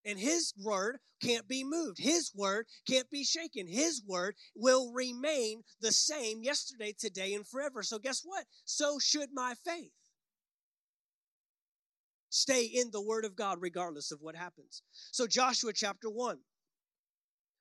And 0.04 0.20
his 0.20 0.54
word 0.62 0.98
can't 1.24 1.48
be 1.48 1.64
moved. 1.64 2.00
His 2.00 2.30
word 2.36 2.66
can't 2.90 3.10
be 3.10 3.24
shaken. 3.24 3.68
His 3.68 4.04
word 4.06 4.36
will 4.54 4.92
remain 4.92 5.62
the 5.80 5.94
same 5.94 6.44
yesterday, 6.44 6.94
today, 7.00 7.34
and 7.34 7.48
forever. 7.48 7.84
So, 7.84 8.00
guess 8.00 8.22
what? 8.26 8.44
So 8.66 9.00
should 9.00 9.30
my 9.32 9.54
faith. 9.64 9.92
Stay 12.36 12.66
in 12.66 12.92
the 12.92 13.02
word 13.02 13.24
of 13.24 13.34
God 13.34 13.60
regardless 13.62 14.12
of 14.12 14.22
what 14.22 14.36
happens. 14.36 14.84
So, 15.12 15.26
Joshua 15.26 15.72
chapter 15.72 16.10
1. 16.10 16.38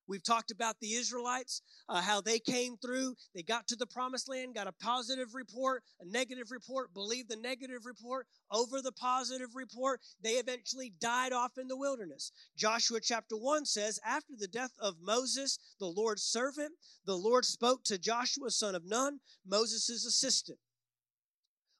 We've 0.08 0.22
talked 0.22 0.50
about 0.50 0.80
the 0.80 0.94
Israelites, 0.94 1.62
uh, 1.88 2.00
how 2.00 2.20
they 2.20 2.40
came 2.40 2.76
through. 2.76 3.14
They 3.36 3.44
got 3.44 3.68
to 3.68 3.76
the 3.76 3.86
promised 3.86 4.28
land, 4.28 4.56
got 4.56 4.66
a 4.66 4.72
positive 4.72 5.28
report, 5.32 5.84
a 6.00 6.04
negative 6.04 6.50
report, 6.50 6.92
believed 6.92 7.30
the 7.30 7.36
negative 7.36 7.86
report 7.86 8.26
over 8.50 8.82
the 8.82 8.90
positive 8.90 9.50
report. 9.54 10.00
They 10.20 10.32
eventually 10.32 10.92
died 11.00 11.32
off 11.32 11.56
in 11.56 11.68
the 11.68 11.78
wilderness. 11.78 12.32
Joshua 12.56 12.98
chapter 13.00 13.36
1 13.36 13.66
says, 13.66 14.00
After 14.04 14.32
the 14.36 14.48
death 14.48 14.72
of 14.80 14.96
Moses, 15.00 15.56
the 15.78 15.86
Lord's 15.86 16.24
servant, 16.24 16.72
the 17.06 17.16
Lord 17.16 17.44
spoke 17.44 17.84
to 17.84 17.96
Joshua, 17.96 18.50
son 18.50 18.74
of 18.74 18.84
Nun, 18.84 19.20
Moses' 19.46 20.04
assistant. 20.04 20.58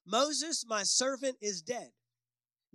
Moses, 0.05 0.65
my 0.65 0.83
servant, 0.83 1.35
is 1.41 1.61
dead. 1.61 1.91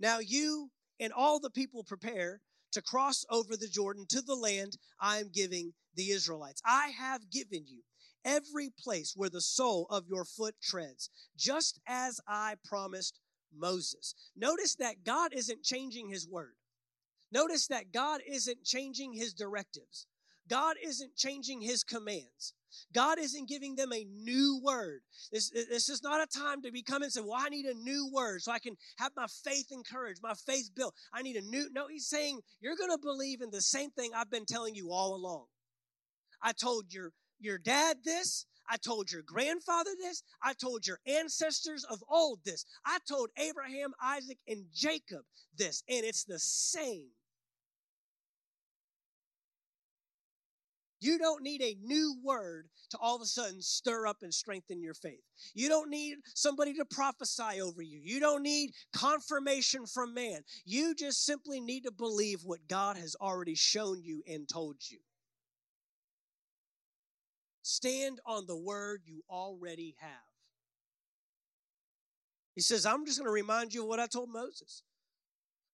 Now 0.01 0.17
you 0.19 0.71
and 0.99 1.13
all 1.13 1.39
the 1.39 1.51
people 1.51 1.83
prepare 1.83 2.41
to 2.71 2.81
cross 2.81 3.23
over 3.29 3.55
the 3.55 3.67
Jordan 3.67 4.05
to 4.09 4.21
the 4.21 4.35
land 4.35 4.77
I 4.99 5.17
am 5.17 5.29
giving 5.31 5.73
the 5.95 6.09
Israelites. 6.09 6.61
I 6.65 6.91
have 6.97 7.29
given 7.29 7.65
you 7.67 7.81
every 8.25 8.71
place 8.79 9.13
where 9.15 9.29
the 9.29 9.41
sole 9.41 9.85
of 9.89 10.07
your 10.07 10.25
foot 10.25 10.55
treads, 10.61 11.09
just 11.37 11.79
as 11.87 12.19
I 12.27 12.55
promised 12.65 13.19
Moses. 13.55 14.15
Notice 14.35 14.75
that 14.75 15.03
God 15.03 15.33
isn't 15.33 15.63
changing 15.63 16.09
his 16.09 16.27
word. 16.27 16.55
Notice 17.31 17.67
that 17.67 17.93
God 17.93 18.21
isn't 18.27 18.63
changing 18.63 19.13
his 19.13 19.33
directives. 19.33 20.07
God 20.47 20.77
isn't 20.83 21.15
changing 21.15 21.61
his 21.61 21.83
commands. 21.83 22.53
God 22.93 23.19
isn't 23.19 23.49
giving 23.49 23.75
them 23.75 23.91
a 23.93 24.05
new 24.05 24.59
word. 24.63 25.01
This, 25.31 25.49
this 25.49 25.89
is 25.89 26.03
not 26.03 26.21
a 26.21 26.39
time 26.39 26.61
to 26.63 26.71
be 26.71 26.83
coming 26.83 27.05
and 27.05 27.13
say, 27.13 27.21
Well, 27.21 27.39
I 27.39 27.49
need 27.49 27.65
a 27.65 27.73
new 27.73 28.09
word 28.13 28.41
so 28.41 28.51
I 28.51 28.59
can 28.59 28.75
have 28.97 29.11
my 29.15 29.27
faith 29.43 29.71
encouraged, 29.71 30.21
my 30.21 30.33
faith 30.33 30.69
built. 30.75 30.95
I 31.13 31.21
need 31.21 31.35
a 31.35 31.41
new. 31.41 31.69
No, 31.71 31.87
he's 31.87 32.07
saying, 32.07 32.41
You're 32.59 32.75
going 32.75 32.91
to 32.91 32.97
believe 32.97 33.41
in 33.41 33.51
the 33.51 33.61
same 33.61 33.91
thing 33.91 34.11
I've 34.15 34.31
been 34.31 34.45
telling 34.45 34.75
you 34.75 34.91
all 34.91 35.15
along. 35.15 35.45
I 36.41 36.53
told 36.53 36.93
your, 36.93 37.11
your 37.39 37.57
dad 37.57 37.97
this. 38.03 38.45
I 38.69 38.77
told 38.77 39.11
your 39.11 39.23
grandfather 39.23 39.91
this. 39.99 40.23
I 40.41 40.53
told 40.53 40.87
your 40.87 40.99
ancestors 41.05 41.83
of 41.83 42.01
old 42.09 42.39
this. 42.45 42.65
I 42.85 42.99
told 43.07 43.29
Abraham, 43.37 43.91
Isaac, 44.01 44.37
and 44.47 44.65
Jacob 44.73 45.21
this. 45.57 45.83
And 45.89 46.05
it's 46.05 46.23
the 46.23 46.39
same. 46.39 47.09
You 51.01 51.17
don't 51.17 51.41
need 51.41 51.61
a 51.63 51.75
new 51.83 52.15
word 52.23 52.69
to 52.91 52.97
all 52.99 53.15
of 53.15 53.23
a 53.23 53.25
sudden 53.25 53.61
stir 53.61 54.05
up 54.05 54.17
and 54.21 54.31
strengthen 54.31 54.81
your 54.81 54.93
faith. 54.93 55.23
You 55.55 55.67
don't 55.67 55.89
need 55.89 56.17
somebody 56.35 56.73
to 56.75 56.85
prophesy 56.85 57.59
over 57.59 57.81
you. 57.81 57.99
You 58.03 58.19
don't 58.19 58.43
need 58.43 58.71
confirmation 58.93 59.87
from 59.87 60.13
man. 60.13 60.41
You 60.63 60.93
just 60.93 61.25
simply 61.25 61.59
need 61.59 61.81
to 61.81 61.91
believe 61.91 62.41
what 62.45 62.67
God 62.69 62.97
has 62.97 63.15
already 63.19 63.55
shown 63.55 64.03
you 64.03 64.21
and 64.27 64.47
told 64.47 64.77
you. 64.89 64.99
Stand 67.63 68.19
on 68.25 68.45
the 68.45 68.57
word 68.57 69.01
you 69.05 69.23
already 69.27 69.95
have. 69.99 70.11
He 72.53 72.61
says, 72.61 72.85
I'm 72.85 73.05
just 73.05 73.17
going 73.17 73.27
to 73.27 73.33
remind 73.33 73.73
you 73.73 73.81
of 73.81 73.87
what 73.87 73.99
I 73.99 74.07
told 74.07 74.29
Moses. 74.29 74.83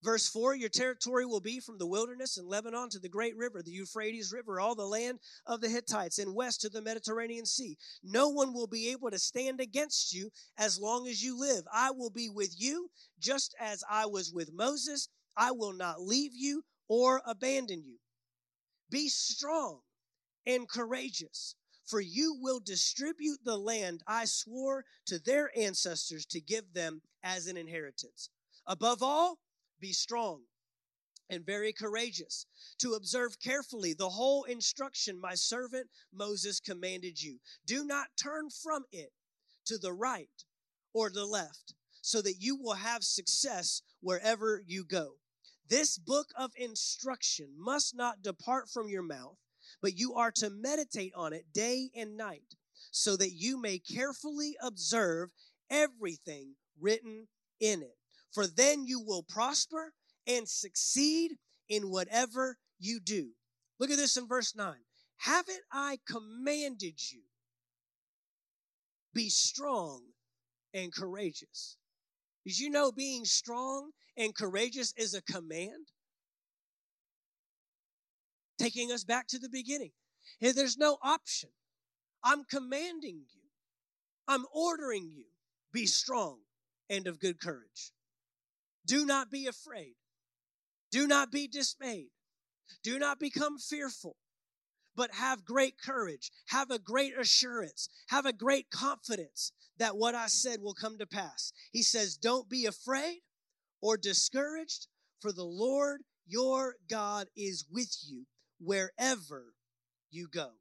Verse 0.07 0.29
4 0.29 0.55
Your 0.55 0.69
territory 0.69 1.25
will 1.25 1.41
be 1.41 1.59
from 1.59 1.77
the 1.77 1.85
wilderness 1.85 2.37
in 2.37 2.47
Lebanon 2.47 2.87
to 2.91 2.99
the 2.99 3.09
great 3.09 3.35
river, 3.35 3.61
the 3.61 3.71
Euphrates 3.71 4.31
River, 4.31 4.57
all 4.57 4.73
the 4.73 4.85
land 4.85 5.19
of 5.45 5.59
the 5.59 5.67
Hittites, 5.67 6.17
and 6.17 6.33
west 6.33 6.61
to 6.61 6.69
the 6.69 6.81
Mediterranean 6.81 7.45
Sea. 7.45 7.77
No 8.01 8.29
one 8.29 8.53
will 8.53 8.67
be 8.67 8.89
able 8.91 9.11
to 9.11 9.19
stand 9.19 9.59
against 9.59 10.13
you 10.13 10.31
as 10.57 10.79
long 10.79 11.09
as 11.09 11.21
you 11.21 11.37
live. 11.37 11.65
I 11.73 11.91
will 11.91 12.09
be 12.09 12.29
with 12.29 12.55
you, 12.57 12.89
just 13.19 13.53
as 13.59 13.83
I 13.91 14.05
was 14.05 14.31
with 14.31 14.53
Moses. 14.53 15.09
I 15.35 15.51
will 15.51 15.73
not 15.73 16.01
leave 16.01 16.31
you 16.33 16.63
or 16.87 17.21
abandon 17.25 17.83
you. 17.85 17.97
Be 18.89 19.09
strong 19.09 19.81
and 20.45 20.69
courageous, 20.69 21.55
for 21.85 21.99
you 21.99 22.37
will 22.39 22.61
distribute 22.61 23.39
the 23.43 23.57
land 23.57 24.03
I 24.07 24.23
swore 24.23 24.85
to 25.07 25.19
their 25.19 25.51
ancestors 25.59 26.25
to 26.27 26.39
give 26.39 26.71
them 26.71 27.01
as 27.25 27.47
an 27.47 27.57
inheritance. 27.57 28.29
Above 28.65 29.03
all, 29.03 29.39
be 29.79 29.93
strong 29.93 30.43
and 31.29 31.45
very 31.45 31.73
courageous, 31.73 32.45
to 32.79 32.93
observe 32.93 33.39
carefully 33.39 33.93
the 33.93 34.09
whole 34.09 34.43
instruction 34.43 35.19
my 35.19 35.35
servant 35.35 35.87
Moses 36.13 36.59
commanded 36.59 37.21
you. 37.21 37.39
Do 37.65 37.83
not 37.83 38.07
turn 38.21 38.49
from 38.49 38.85
it 38.91 39.11
to 39.65 39.77
the 39.77 39.93
right 39.93 40.29
or 40.93 41.09
the 41.09 41.25
left, 41.25 41.73
so 42.01 42.21
that 42.21 42.41
you 42.41 42.55
will 42.55 42.75
have 42.75 43.03
success 43.03 43.81
wherever 43.99 44.63
you 44.65 44.85
go. 44.85 45.15
This 45.67 45.97
book 45.97 46.27
of 46.37 46.51
instruction 46.55 47.49
must 47.57 47.93
not 47.93 48.21
depart 48.21 48.69
from 48.69 48.87
your 48.87 49.03
mouth, 49.03 49.37
but 49.81 49.97
you 49.97 50.13
are 50.13 50.31
to 50.37 50.49
meditate 50.49 51.11
on 51.13 51.33
it 51.33 51.51
day 51.53 51.89
and 51.93 52.15
night, 52.15 52.55
so 52.91 53.17
that 53.17 53.33
you 53.33 53.59
may 53.59 53.79
carefully 53.79 54.55
observe 54.61 55.31
everything 55.69 56.55
written 56.79 57.27
in 57.59 57.81
it 57.81 57.96
for 58.37 58.45
then 58.45 58.85
you 58.85 59.01
will 59.01 59.23
prosper 59.23 59.93
and 60.27 60.47
succeed 60.47 61.39
in 61.69 61.89
whatever 61.89 62.59
you 62.77 62.99
do. 62.99 63.31
Look 63.79 63.89
at 63.89 63.97
this 63.97 64.15
in 64.15 64.27
verse 64.27 64.55
9. 64.55 64.75
Haven't 65.17 65.63
I 65.71 65.97
commanded 66.07 66.99
you? 67.11 67.23
Be 69.11 69.29
strong 69.29 70.03
and 70.71 70.93
courageous. 70.93 71.77
Did 72.45 72.59
you 72.59 72.69
know 72.69 72.91
being 72.91 73.25
strong 73.25 73.89
and 74.15 74.35
courageous 74.35 74.93
is 74.95 75.15
a 75.15 75.23
command? 75.23 75.87
Taking 78.59 78.91
us 78.91 79.03
back 79.03 79.25
to 79.29 79.39
the 79.39 79.49
beginning. 79.49 79.93
There's 80.41 80.77
no 80.77 80.99
option. 81.01 81.49
I'm 82.23 82.43
commanding 82.43 83.23
you, 83.33 83.49
I'm 84.27 84.45
ordering 84.53 85.09
you. 85.11 85.25
Be 85.73 85.87
strong 85.87 86.41
and 86.87 87.07
of 87.07 87.19
good 87.19 87.41
courage. 87.41 87.93
Do 88.87 89.05
not 89.05 89.29
be 89.29 89.45
afraid. 89.45 89.95
Do 90.91 91.07
not 91.07 91.31
be 91.31 91.47
dismayed. 91.47 92.09
Do 92.83 92.97
not 92.97 93.19
become 93.19 93.59
fearful, 93.59 94.15
but 94.95 95.13
have 95.13 95.45
great 95.45 95.75
courage. 95.77 96.31
Have 96.47 96.71
a 96.71 96.79
great 96.79 97.13
assurance. 97.19 97.89
Have 98.07 98.25
a 98.25 98.33
great 98.33 98.69
confidence 98.69 99.51
that 99.77 99.97
what 99.97 100.15
I 100.15 100.27
said 100.27 100.61
will 100.61 100.73
come 100.73 100.97
to 100.97 101.05
pass. 101.05 101.51
He 101.71 101.83
says, 101.83 102.15
Don't 102.15 102.49
be 102.49 102.65
afraid 102.65 103.19
or 103.81 103.97
discouraged, 103.97 104.87
for 105.19 105.33
the 105.33 105.43
Lord 105.43 106.01
your 106.25 106.75
God 106.89 107.27
is 107.35 107.65
with 107.69 107.95
you 108.07 108.25
wherever 108.59 109.53
you 110.09 110.27
go. 110.33 110.51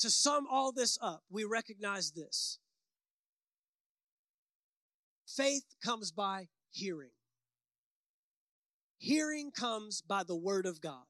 To 0.00 0.10
sum 0.10 0.46
all 0.50 0.70
this 0.70 0.98
up, 1.00 1.22
we 1.30 1.44
recognize 1.44 2.12
this 2.12 2.58
Faith 5.36 5.64
comes 5.82 6.12
by 6.12 6.48
hearing. 6.70 7.10
Hearing 8.98 9.50
comes 9.50 10.00
by 10.00 10.22
the 10.22 10.36
Word 10.36 10.66
of 10.66 10.80
God. 10.80 11.04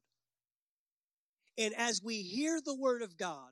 And 1.58 1.74
as 1.76 2.02
we 2.02 2.22
hear 2.22 2.60
the 2.64 2.74
Word 2.74 3.02
of 3.02 3.16
God, 3.16 3.50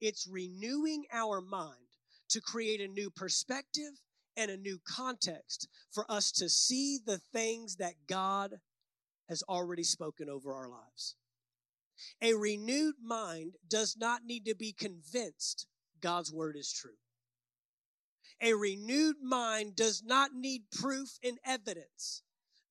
it's 0.00 0.28
renewing 0.30 1.04
our 1.12 1.40
mind 1.40 1.74
to 2.30 2.40
create 2.40 2.80
a 2.80 2.88
new 2.88 3.10
perspective 3.10 4.00
and 4.36 4.50
a 4.50 4.56
new 4.56 4.78
context 4.86 5.68
for 5.92 6.10
us 6.10 6.30
to 6.32 6.48
see 6.48 6.98
the 7.04 7.18
things 7.32 7.76
that 7.76 7.94
God 8.08 8.54
has 9.28 9.42
already 9.48 9.82
spoken 9.82 10.28
over 10.28 10.52
our 10.52 10.68
lives. 10.68 11.16
A 12.22 12.34
renewed 12.34 12.94
mind 13.02 13.54
does 13.68 13.96
not 13.98 14.24
need 14.24 14.44
to 14.46 14.54
be 14.54 14.72
convinced 14.72 15.66
God's 16.00 16.32
Word 16.32 16.56
is 16.56 16.72
true. 16.72 16.92
A 18.40 18.54
renewed 18.54 19.16
mind 19.22 19.74
does 19.76 20.02
not 20.02 20.34
need 20.34 20.70
proof 20.70 21.18
and 21.22 21.38
evidence 21.44 22.22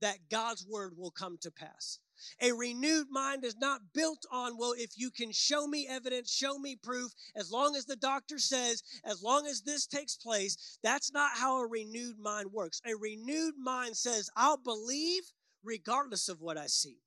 that 0.02 0.30
God's 0.30 0.66
word 0.66 0.98
will 0.98 1.12
come 1.12 1.38
to 1.42 1.52
pass. 1.52 2.00
A 2.42 2.52
renewed 2.52 3.08
mind 3.12 3.44
is 3.44 3.58
not 3.58 3.94
built 3.94 4.26
on, 4.32 4.58
well, 4.58 4.74
if 4.78 4.98
you 4.98 5.12
can 5.12 5.32
show 5.32 5.68
me 5.68 5.88
evidence, 5.88 6.34
show 6.34 6.58
me 6.58 6.76
proof, 6.76 7.12
as 7.36 7.52
long 7.52 7.76
as 7.76 7.86
the 7.86 7.96
doctor 7.96 8.40
says, 8.40 8.82
as 9.04 9.22
long 9.22 9.46
as 9.46 9.62
this 9.62 9.86
takes 9.86 10.16
place, 10.16 10.80
that's 10.82 11.12
not 11.12 11.32
how 11.36 11.60
a 11.60 11.68
renewed 11.68 12.18
mind 12.20 12.52
works. 12.52 12.82
A 12.86 12.96
renewed 12.96 13.56
mind 13.58 13.96
says, 13.96 14.30
I'll 14.36 14.58
believe 14.58 15.24
regardless 15.64 16.28
of 16.28 16.42
what 16.42 16.58
I 16.58 16.68
see. 16.68 16.98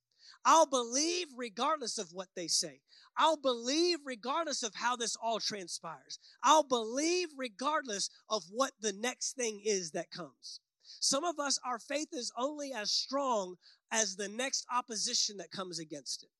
I'll 0.44 0.66
believe 0.66 1.26
regardless 1.36 1.98
of 1.98 2.12
what 2.12 2.28
they 2.34 2.46
say. 2.46 2.80
I'll 3.22 3.36
believe 3.36 3.98
regardless 4.06 4.62
of 4.62 4.74
how 4.74 4.96
this 4.96 5.14
all 5.14 5.40
transpires. 5.40 6.18
I'll 6.42 6.62
believe 6.62 7.28
regardless 7.36 8.08
of 8.30 8.44
what 8.50 8.72
the 8.80 8.94
next 8.94 9.36
thing 9.36 9.60
is 9.62 9.90
that 9.90 10.10
comes. 10.10 10.60
Some 10.82 11.24
of 11.24 11.38
us, 11.38 11.58
our 11.62 11.78
faith 11.78 12.08
is 12.14 12.32
only 12.38 12.72
as 12.72 12.90
strong 12.90 13.56
as 13.92 14.16
the 14.16 14.28
next 14.28 14.64
opposition 14.72 15.36
that 15.36 15.50
comes 15.50 15.78
against 15.78 16.22
it. 16.22 16.30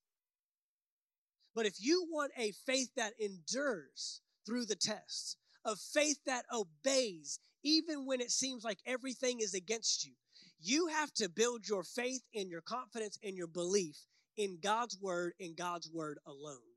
But 1.53 1.67
if 1.67 1.75
you 1.77 2.07
want 2.09 2.31
a 2.35 2.51
faith 2.65 2.89
that 2.95 3.13
endures 3.19 4.21
through 4.47 4.65
the 4.65 4.75
tests, 4.75 5.35
a 5.63 5.75
faith 5.75 6.17
that 6.25 6.45
obeys 6.51 7.39
even 7.61 8.07
when 8.07 8.21
it 8.21 8.31
seems 8.31 8.63
like 8.63 8.79
everything 8.87 9.39
is 9.39 9.53
against 9.53 10.03
you, 10.03 10.13
you 10.59 10.87
have 10.87 11.13
to 11.13 11.29
build 11.29 11.69
your 11.69 11.83
faith 11.83 12.23
and 12.33 12.49
your 12.49 12.61
confidence 12.61 13.19
and 13.23 13.37
your 13.37 13.45
belief 13.45 13.97
in 14.35 14.57
God's 14.63 14.97
word 14.99 15.33
and 15.39 15.55
God's 15.55 15.87
word 15.91 16.17
alone. 16.25 16.70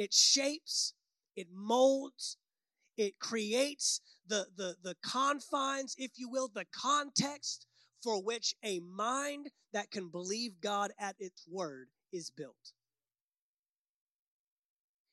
It 0.00 0.14
shapes, 0.14 0.94
it 1.36 1.48
molds, 1.52 2.38
it 2.96 3.18
creates 3.18 4.00
the, 4.26 4.46
the, 4.56 4.74
the 4.82 4.96
confines, 5.04 5.94
if 5.98 6.12
you 6.16 6.30
will, 6.30 6.48
the 6.48 6.64
context 6.74 7.66
for 8.02 8.22
which 8.22 8.54
a 8.64 8.80
mind 8.80 9.50
that 9.74 9.90
can 9.90 10.08
believe 10.08 10.62
God 10.62 10.90
at 10.98 11.16
its 11.18 11.46
word 11.46 11.88
is 12.14 12.30
built. 12.30 12.72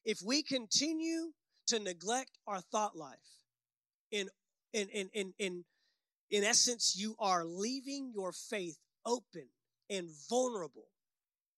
If 0.06 0.22
we 0.26 0.42
continue 0.42 1.34
to 1.68 1.80
neglect 1.80 2.38
our 2.48 2.62
thought 2.62 2.96
life, 2.96 3.18
in, 4.10 4.30
in, 4.72 4.88
in, 4.88 5.10
in, 5.14 5.34
in, 5.38 5.66
in 6.32 6.46
essence, 6.46 6.96
you 6.98 7.18
are 7.20 7.44
leaving 7.44 8.14
your 8.16 8.32
faith 8.32 8.78
open 9.06 9.50
and 9.90 10.08
vulnerable 10.30 10.88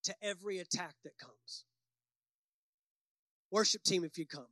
to 0.05 0.15
every 0.19 0.57
attack 0.57 0.95
that 1.03 1.19
comes. 1.19 1.65
Worship 3.52 3.84
team, 3.84 4.04
if 4.04 4.18
you 4.18 4.26
come. 4.26 4.47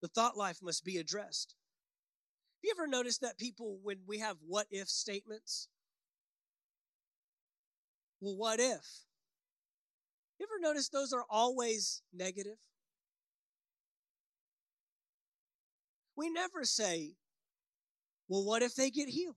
The 0.00 0.08
thought 0.08 0.36
life 0.36 0.58
must 0.62 0.84
be 0.84 0.98
addressed. 0.98 1.54
Have 2.56 2.64
you 2.64 2.74
ever 2.76 2.88
noticed 2.88 3.20
that 3.20 3.38
people, 3.38 3.78
when 3.82 3.98
we 4.06 4.18
have 4.18 4.36
what 4.46 4.66
if 4.70 4.88
statements, 4.88 5.68
well, 8.20 8.36
what 8.36 8.60
if? 8.60 8.86
You 10.38 10.46
ever 10.46 10.60
notice 10.60 10.88
those 10.88 11.12
are 11.12 11.24
always 11.30 12.02
negative? 12.12 12.58
We 16.16 16.30
never 16.30 16.64
say, 16.64 17.14
well, 18.28 18.44
what 18.44 18.62
if 18.62 18.74
they 18.74 18.90
get 18.90 19.08
healed? 19.08 19.36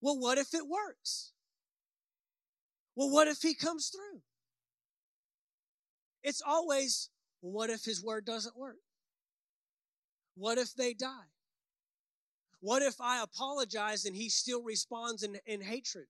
Well, 0.00 0.18
what 0.18 0.38
if 0.38 0.54
it 0.54 0.66
works? 0.68 1.32
well, 2.96 3.10
what 3.10 3.28
if 3.28 3.42
he 3.42 3.54
comes 3.54 3.88
through? 3.88 4.22
It's 6.26 6.42
always, 6.44 7.08
what 7.40 7.70
if 7.70 7.84
his 7.84 8.02
word 8.02 8.24
doesn't 8.24 8.58
work? 8.58 8.78
What 10.34 10.58
if 10.58 10.74
they 10.74 10.92
die? 10.92 11.30
What 12.58 12.82
if 12.82 13.00
I 13.00 13.22
apologize 13.22 14.04
and 14.04 14.16
he 14.16 14.28
still 14.28 14.60
responds 14.60 15.22
in, 15.22 15.38
in 15.46 15.60
hatred? 15.60 16.06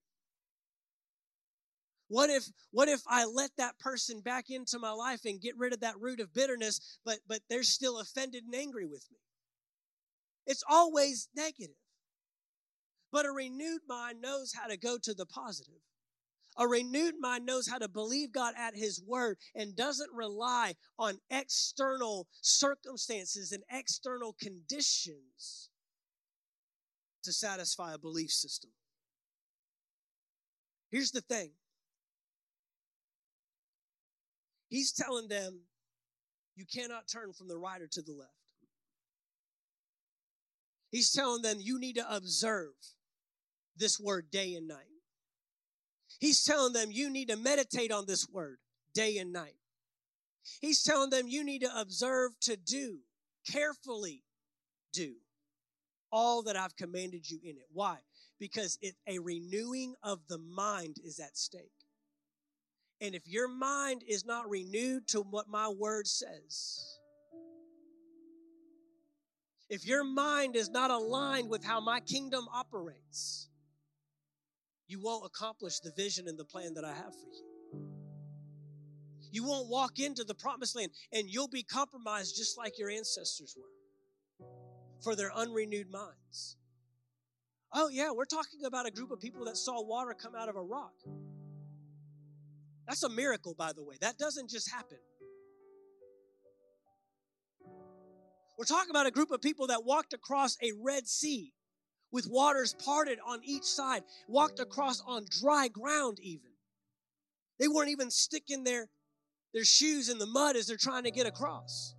What 2.07 2.31
if 2.31 2.45
what 2.71 2.89
if 2.89 3.01
I 3.05 3.25
let 3.25 3.51
that 3.57 3.77
person 3.77 4.21
back 4.21 4.49
into 4.49 4.79
my 4.79 4.91
life 4.91 5.25
and 5.25 5.39
get 5.39 5.57
rid 5.57 5.71
of 5.71 5.81
that 5.81 5.99
root 5.99 6.19
of 6.19 6.33
bitterness, 6.33 6.97
but 7.05 7.19
but 7.27 7.41
they're 7.47 7.61
still 7.61 7.99
offended 7.99 8.43
and 8.45 8.55
angry 8.55 8.87
with 8.87 9.05
me? 9.11 9.19
It's 10.47 10.63
always 10.67 11.29
negative. 11.35 11.75
But 13.11 13.27
a 13.27 13.31
renewed 13.31 13.81
mind 13.87 14.19
knows 14.19 14.53
how 14.53 14.67
to 14.67 14.77
go 14.77 14.97
to 14.97 15.13
the 15.13 15.27
positive. 15.27 15.81
A 16.57 16.67
renewed 16.67 17.15
mind 17.19 17.45
knows 17.45 17.67
how 17.67 17.77
to 17.77 17.87
believe 17.87 18.31
God 18.31 18.53
at 18.57 18.75
His 18.75 19.01
word 19.05 19.37
and 19.55 19.75
doesn't 19.75 20.11
rely 20.11 20.73
on 20.97 21.19
external 21.29 22.27
circumstances 22.41 23.51
and 23.51 23.63
external 23.71 24.35
conditions 24.41 25.69
to 27.23 27.31
satisfy 27.31 27.93
a 27.93 27.99
belief 27.99 28.31
system. 28.31 28.71
Here's 30.89 31.11
the 31.11 31.21
thing 31.21 31.51
He's 34.69 34.91
telling 34.91 35.27
them, 35.27 35.61
you 36.55 36.65
cannot 36.65 37.07
turn 37.07 37.33
from 37.33 37.47
the 37.47 37.57
right 37.57 37.81
or 37.81 37.87
to 37.87 38.01
the 38.01 38.13
left. 38.13 38.31
He's 40.89 41.11
telling 41.11 41.41
them, 41.41 41.57
you 41.59 41.79
need 41.79 41.95
to 41.95 42.15
observe 42.15 42.73
this 43.75 43.99
word 43.99 44.31
day 44.31 44.55
and 44.55 44.67
night. 44.67 44.96
He's 46.19 46.43
telling 46.43 46.73
them, 46.73 46.89
you 46.91 47.09
need 47.09 47.29
to 47.29 47.37
meditate 47.37 47.91
on 47.91 48.05
this 48.07 48.27
word 48.29 48.57
day 48.93 49.17
and 49.17 49.31
night. 49.31 49.55
He's 50.61 50.81
telling 50.81 51.09
them, 51.09 51.27
you 51.27 51.43
need 51.43 51.61
to 51.61 51.79
observe 51.79 52.31
to 52.41 52.57
do, 52.57 52.99
carefully 53.49 54.23
do 54.93 55.13
all 56.11 56.43
that 56.43 56.55
I've 56.55 56.75
commanded 56.75 57.29
you 57.29 57.39
in 57.43 57.57
it. 57.57 57.67
Why? 57.71 57.97
Because 58.39 58.77
it, 58.81 58.95
a 59.07 59.19
renewing 59.19 59.95
of 60.03 60.19
the 60.27 60.37
mind 60.37 60.97
is 61.03 61.19
at 61.19 61.37
stake. 61.37 61.71
And 63.01 63.13
if 63.13 63.27
your 63.27 63.47
mind 63.47 64.03
is 64.07 64.25
not 64.25 64.49
renewed 64.49 65.07
to 65.09 65.21
what 65.21 65.47
my 65.47 65.67
word 65.67 66.07
says, 66.07 66.97
if 69.69 69.85
your 69.85 70.03
mind 70.03 70.55
is 70.55 70.69
not 70.69 70.91
aligned 70.91 71.49
with 71.49 71.63
how 71.63 71.81
my 71.81 71.99
kingdom 71.99 72.47
operates, 72.53 73.46
you 74.87 75.01
won't 75.01 75.25
accomplish 75.25 75.79
the 75.79 75.91
vision 75.95 76.27
and 76.27 76.37
the 76.37 76.45
plan 76.45 76.73
that 76.75 76.85
I 76.85 76.93
have 76.93 77.13
for 77.13 77.27
you. 77.33 77.43
You 79.31 79.43
won't 79.43 79.69
walk 79.69 79.99
into 79.99 80.23
the 80.23 80.33
promised 80.33 80.75
land 80.75 80.91
and 81.11 81.29
you'll 81.29 81.49
be 81.49 81.63
compromised 81.63 82.35
just 82.37 82.57
like 82.57 82.79
your 82.79 82.89
ancestors 82.89 83.55
were 83.57 84.47
for 85.03 85.15
their 85.15 85.31
unrenewed 85.35 85.91
minds. 85.91 86.57
Oh, 87.73 87.89
yeah, 87.89 88.11
we're 88.11 88.25
talking 88.25 88.63
about 88.65 88.87
a 88.87 88.91
group 88.91 89.11
of 89.11 89.19
people 89.19 89.45
that 89.45 89.57
saw 89.57 89.83
water 89.83 90.13
come 90.13 90.33
out 90.35 90.47
of 90.47 90.55
a 90.55 90.61
rock. 90.61 90.93
That's 92.87 93.03
a 93.03 93.09
miracle, 93.09 93.53
by 93.53 93.73
the 93.73 93.83
way. 93.83 93.95
That 93.99 94.17
doesn't 94.17 94.49
just 94.49 94.71
happen. 94.71 94.97
We're 98.57 98.65
talking 98.65 98.89
about 98.89 99.05
a 99.05 99.11
group 99.11 99.31
of 99.31 99.41
people 99.41 99.67
that 99.67 99.83
walked 99.83 100.13
across 100.13 100.57
a 100.63 100.71
Red 100.81 101.07
Sea 101.07 101.53
with 102.17 102.27
waters 102.31 102.73
parted 102.83 103.19
on 103.27 103.39
each 103.43 103.63
side, 103.63 104.01
walked 104.27 104.59
across 104.59 105.03
on 105.05 105.23
dry 105.29 105.67
ground, 105.67 106.17
even. 106.19 106.49
They 107.59 107.67
weren't 107.67 107.91
even 107.91 108.09
sticking 108.09 108.63
their, 108.63 108.87
their 109.53 109.63
shoes 109.63 110.09
in 110.09 110.17
the 110.17 110.25
mud 110.25 110.55
as 110.55 110.65
they're 110.65 110.77
trying 110.77 111.03
to 111.03 111.11
get 111.11 111.27
across. 111.27 111.93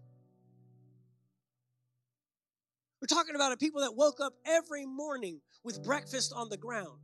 We're 3.00 3.16
talking 3.16 3.36
about 3.36 3.52
a 3.52 3.56
people 3.56 3.82
that 3.82 3.94
woke 3.94 4.20
up 4.20 4.32
every 4.44 4.86
morning 4.86 5.40
with 5.62 5.84
breakfast 5.84 6.32
on 6.34 6.48
the 6.48 6.56
ground. 6.56 6.98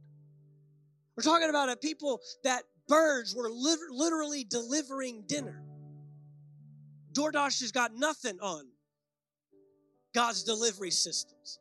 We're 1.17 1.23
talking 1.23 1.51
about 1.51 1.69
a 1.69 1.77
people 1.77 2.21
that 2.43 2.65
birds 2.89 3.33
were 3.33 3.49
literally 3.49 4.43
delivering 4.43 5.23
dinner. 5.29 5.63
DoorDash 7.13 7.61
has 7.61 7.71
got 7.71 7.95
nothing 7.95 8.41
on 8.41 8.65
God's 10.17 10.43
delivery 10.43 10.91
systems. 10.91 11.61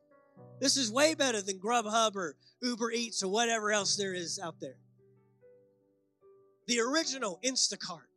This 0.60 0.78
is 0.78 0.92
way 0.92 1.14
better 1.14 1.42
than 1.42 1.60
Grubhub 1.60 2.16
or 2.16 2.36
Uber 2.62 2.92
Eats 2.92 3.24
or 3.24 3.30
whatever 3.30 3.72
else 3.72 3.96
there 3.96 4.14
is 4.14 4.40
out 4.40 4.56
there. 4.62 4.78
The 6.68 6.80
original 6.80 7.40
Instacart. 7.44 8.08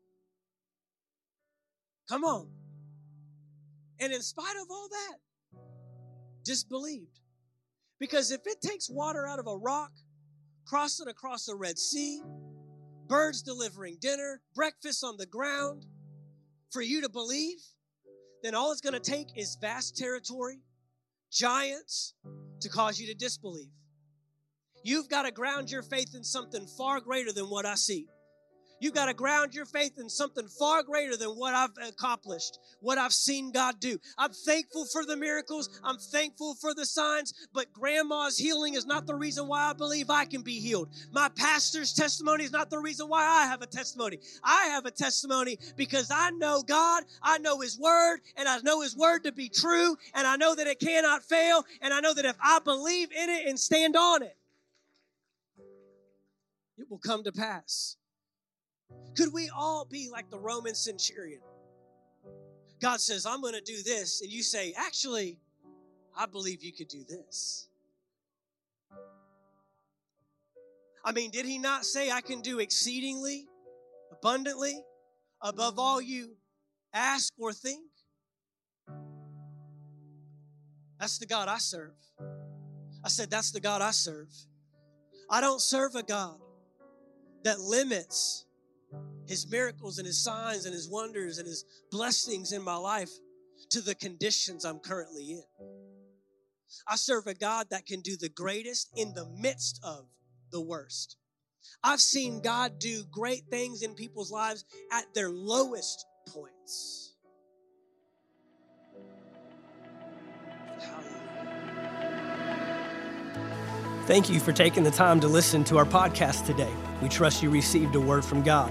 Come 2.09 2.25
on. 2.25 2.49
And 3.99 4.13
in 4.13 4.23
spite 4.23 4.57
of 4.57 4.69
all 4.71 4.89
that, 4.89 5.61
disbelieved. 6.45 7.19
Because 7.99 8.31
if 8.31 8.43
it 8.47 8.61
takes 8.61 8.91
water 8.91 9.27
out 9.27 9.39
of 9.39 9.47
a 9.47 9.57
rock, 9.57 9.91
cross 10.67 11.01
it 11.01 11.09
across 11.09 11.47
the 11.47 11.55
Red 11.57 11.79
Sea, 11.79 12.21
birds 13.09 13.43
delivering 13.43 13.97
dinner, 14.01 14.41
breakfast 14.55 15.03
on 15.03 15.17
the 15.17 15.27
ground, 15.27 15.87
for 16.71 16.83
you 16.83 17.01
to 17.01 17.09
believe, 17.09 17.59
then 18.43 18.55
all 18.55 18.71
it's 18.71 18.81
going 18.81 18.93
to 18.93 19.01
take 19.01 19.29
is 19.37 19.57
vast 19.61 19.97
territory, 19.97 20.61
giants 21.31 22.15
to 22.61 22.69
cause 22.69 22.99
you 22.99 23.07
to 23.09 23.15
disbelieve. 23.15 23.71
You've 24.83 25.09
got 25.09 25.23
to 25.23 25.33
ground 25.33 25.71
your 25.71 25.83
faith 25.83 26.15
in 26.15 26.23
something 26.23 26.67
far 26.79 27.01
greater 27.01 27.33
than 27.33 27.47
what 27.47 27.67
I 27.67 27.75
see. 27.75 28.07
You 28.79 28.91
got 28.91 29.07
to 29.07 29.15
ground 29.15 29.55
your 29.55 29.65
faith 29.65 29.99
in 29.99 30.09
something 30.09 30.47
far 30.49 30.83
greater 30.83 31.17
than 31.17 31.31
what 31.31 31.55
I've 31.55 31.89
accomplished, 31.89 32.59
what 32.81 32.99
I've 32.99 33.13
seen 33.13 33.51
God 33.51 33.81
do. 33.81 33.99
I'm 34.19 34.33
thankful 34.33 34.85
for 34.87 35.05
the 35.05 35.17
miracles. 35.17 35.81
I'm 35.83 35.97
thankful 35.97 36.55
for 36.55 36.75
the 36.75 36.85
signs, 36.85 37.33
but 37.55 37.73
grandma's 37.73 38.37
healing 38.37 38.75
is 38.75 38.85
not 38.85 39.07
the 39.07 39.15
reason 39.15 39.49
why 39.49 39.71
I 39.71 39.73
believe 39.73 40.11
I 40.11 40.27
can 40.27 40.43
be 40.43 40.61
healed. 40.61 40.91
My 41.11 41.31
pastor's 41.31 41.95
testimony 41.95 42.45
is 42.45 42.53
not 42.53 42.69
the 42.69 42.79
reason 42.79 43.09
why 43.09 43.25
I 43.25 43.47
have 43.47 43.63
a 43.63 43.67
testimony. 43.67 44.19
I 44.45 44.67
have 44.67 44.85
a 44.85 44.91
testimony 44.91 45.59
because 45.77 46.11
I 46.11 46.31
know 46.31 46.63
God, 46.63 47.05
I 47.23 47.39
know 47.39 47.61
His 47.61 47.79
Word, 47.79 48.21
and 48.37 48.49
I 48.49 48.59
know 48.59 48.83
His 48.83 48.95
Word 48.97 49.25
to 49.25 49.33
be 49.33 49.49
true, 49.49 49.97
and 50.15 50.27
I 50.27 50.37
know 50.37 50.55
that 50.55 50.67
it 50.67 50.81
cannot 50.81 51.23
fail, 51.23 51.65
and 51.81 51.95
I 51.95 52.01
know 52.01 52.13
that 52.13 52.27
if 52.27 52.37
I 52.43 52.59
believe 52.59 53.11
in 53.11 53.31
it 53.31 53.47
and 53.47 53.59
stand 53.59 53.97
on 53.97 54.23
it, 54.23 54.37
it 56.79 56.91
will 56.91 56.99
come 56.99 57.25
to 57.25 57.33
pass. 57.33 57.97
Could 59.17 59.33
we 59.33 59.49
all 59.49 59.87
be 59.91 60.09
like 60.11 60.31
the 60.31 60.39
Roman 60.39 60.75
centurion? 60.75 61.41
God 62.81 63.01
says, 63.01 63.25
I'm 63.25 63.41
going 63.41 63.55
to 63.55 63.61
do 63.61 63.83
this. 63.83 64.21
And 64.21 64.31
you 64.31 64.43
say, 64.43 64.75
actually, 64.77 65.39
I 66.17 66.27
believe 66.27 66.63
you 66.63 66.73
could 66.73 66.89
do 66.89 67.05
this. 67.05 67.69
I 71.05 71.13
mean, 71.13 71.31
did 71.31 71.47
he 71.47 71.59
not 71.59 71.85
say, 71.85 72.11
I 72.11 72.21
can 72.21 72.41
do 72.41 72.59
exceedingly, 72.59 73.47
abundantly, 74.11 74.83
above 75.41 75.79
all 75.79 76.03
you 76.03 76.37
ask 76.93 77.33
or 77.39 77.53
think? 77.53 77.85
That's 80.99 81.19
the 81.19 81.27
God 81.27 81.49
I 81.49 81.59
serve. 81.59 81.95
I 83.05 83.09
said, 83.09 83.31
That's 83.31 83.53
the 83.53 83.61
God 83.61 83.83
I 83.83 83.93
serve. 83.93 84.35
I 85.31 85.41
don't 85.41 85.61
serve 85.61 85.95
a 85.95 86.03
God 86.03 86.39
that 87.45 87.61
limits 87.61 88.46
his 89.29 89.51
miracles 89.51 89.99
and 89.99 90.07
his 90.07 90.23
signs 90.23 90.65
and 90.65 90.75
his 90.75 90.89
wonders 90.89 91.39
and 91.39 91.47
his 91.47 91.65
blessings 91.91 92.53
in 92.53 92.63
my 92.63 92.77
life 92.77 93.11
to 93.71 93.81
the 93.81 93.95
conditions 93.95 94.65
I'm 94.65 94.79
currently 94.79 95.33
in. 95.33 95.43
I 96.89 96.97
serve 96.97 97.27
a 97.27 97.35
God 97.35 97.69
that 97.71 97.87
can 97.87 98.01
do 98.01 98.17
the 98.17 98.29
greatest 98.29 98.91
in 98.97 99.15
the 99.15 99.27
midst 99.41 99.81
of 99.83 100.07
the 100.51 100.61
worst. 100.61 101.17
I've 101.83 102.01
seen 102.01 102.41
God 102.41 102.79
do 102.79 103.05
great 103.11 103.45
things 103.51 103.83
in 103.83 103.95
people's 103.95 104.31
lives 104.31 104.65
at 104.93 105.13
their 105.15 105.31
lowest 105.31 106.07
points. 106.29 107.15
Thank 114.07 114.31
you 114.31 114.39
for 114.39 114.53
taking 114.53 114.85
the 114.85 114.91
time 114.93 115.19
to 115.19 115.27
listen 115.27 115.65
to 115.65 115.79
our 115.79 115.85
podcast 115.85 116.47
today. 116.47 116.73
We 117.03 117.09
trust 117.09 117.43
you 117.43 117.51
received 117.51 117.97
a 117.97 118.01
word 118.01 118.25
from 118.25 118.43
God. 118.43 118.71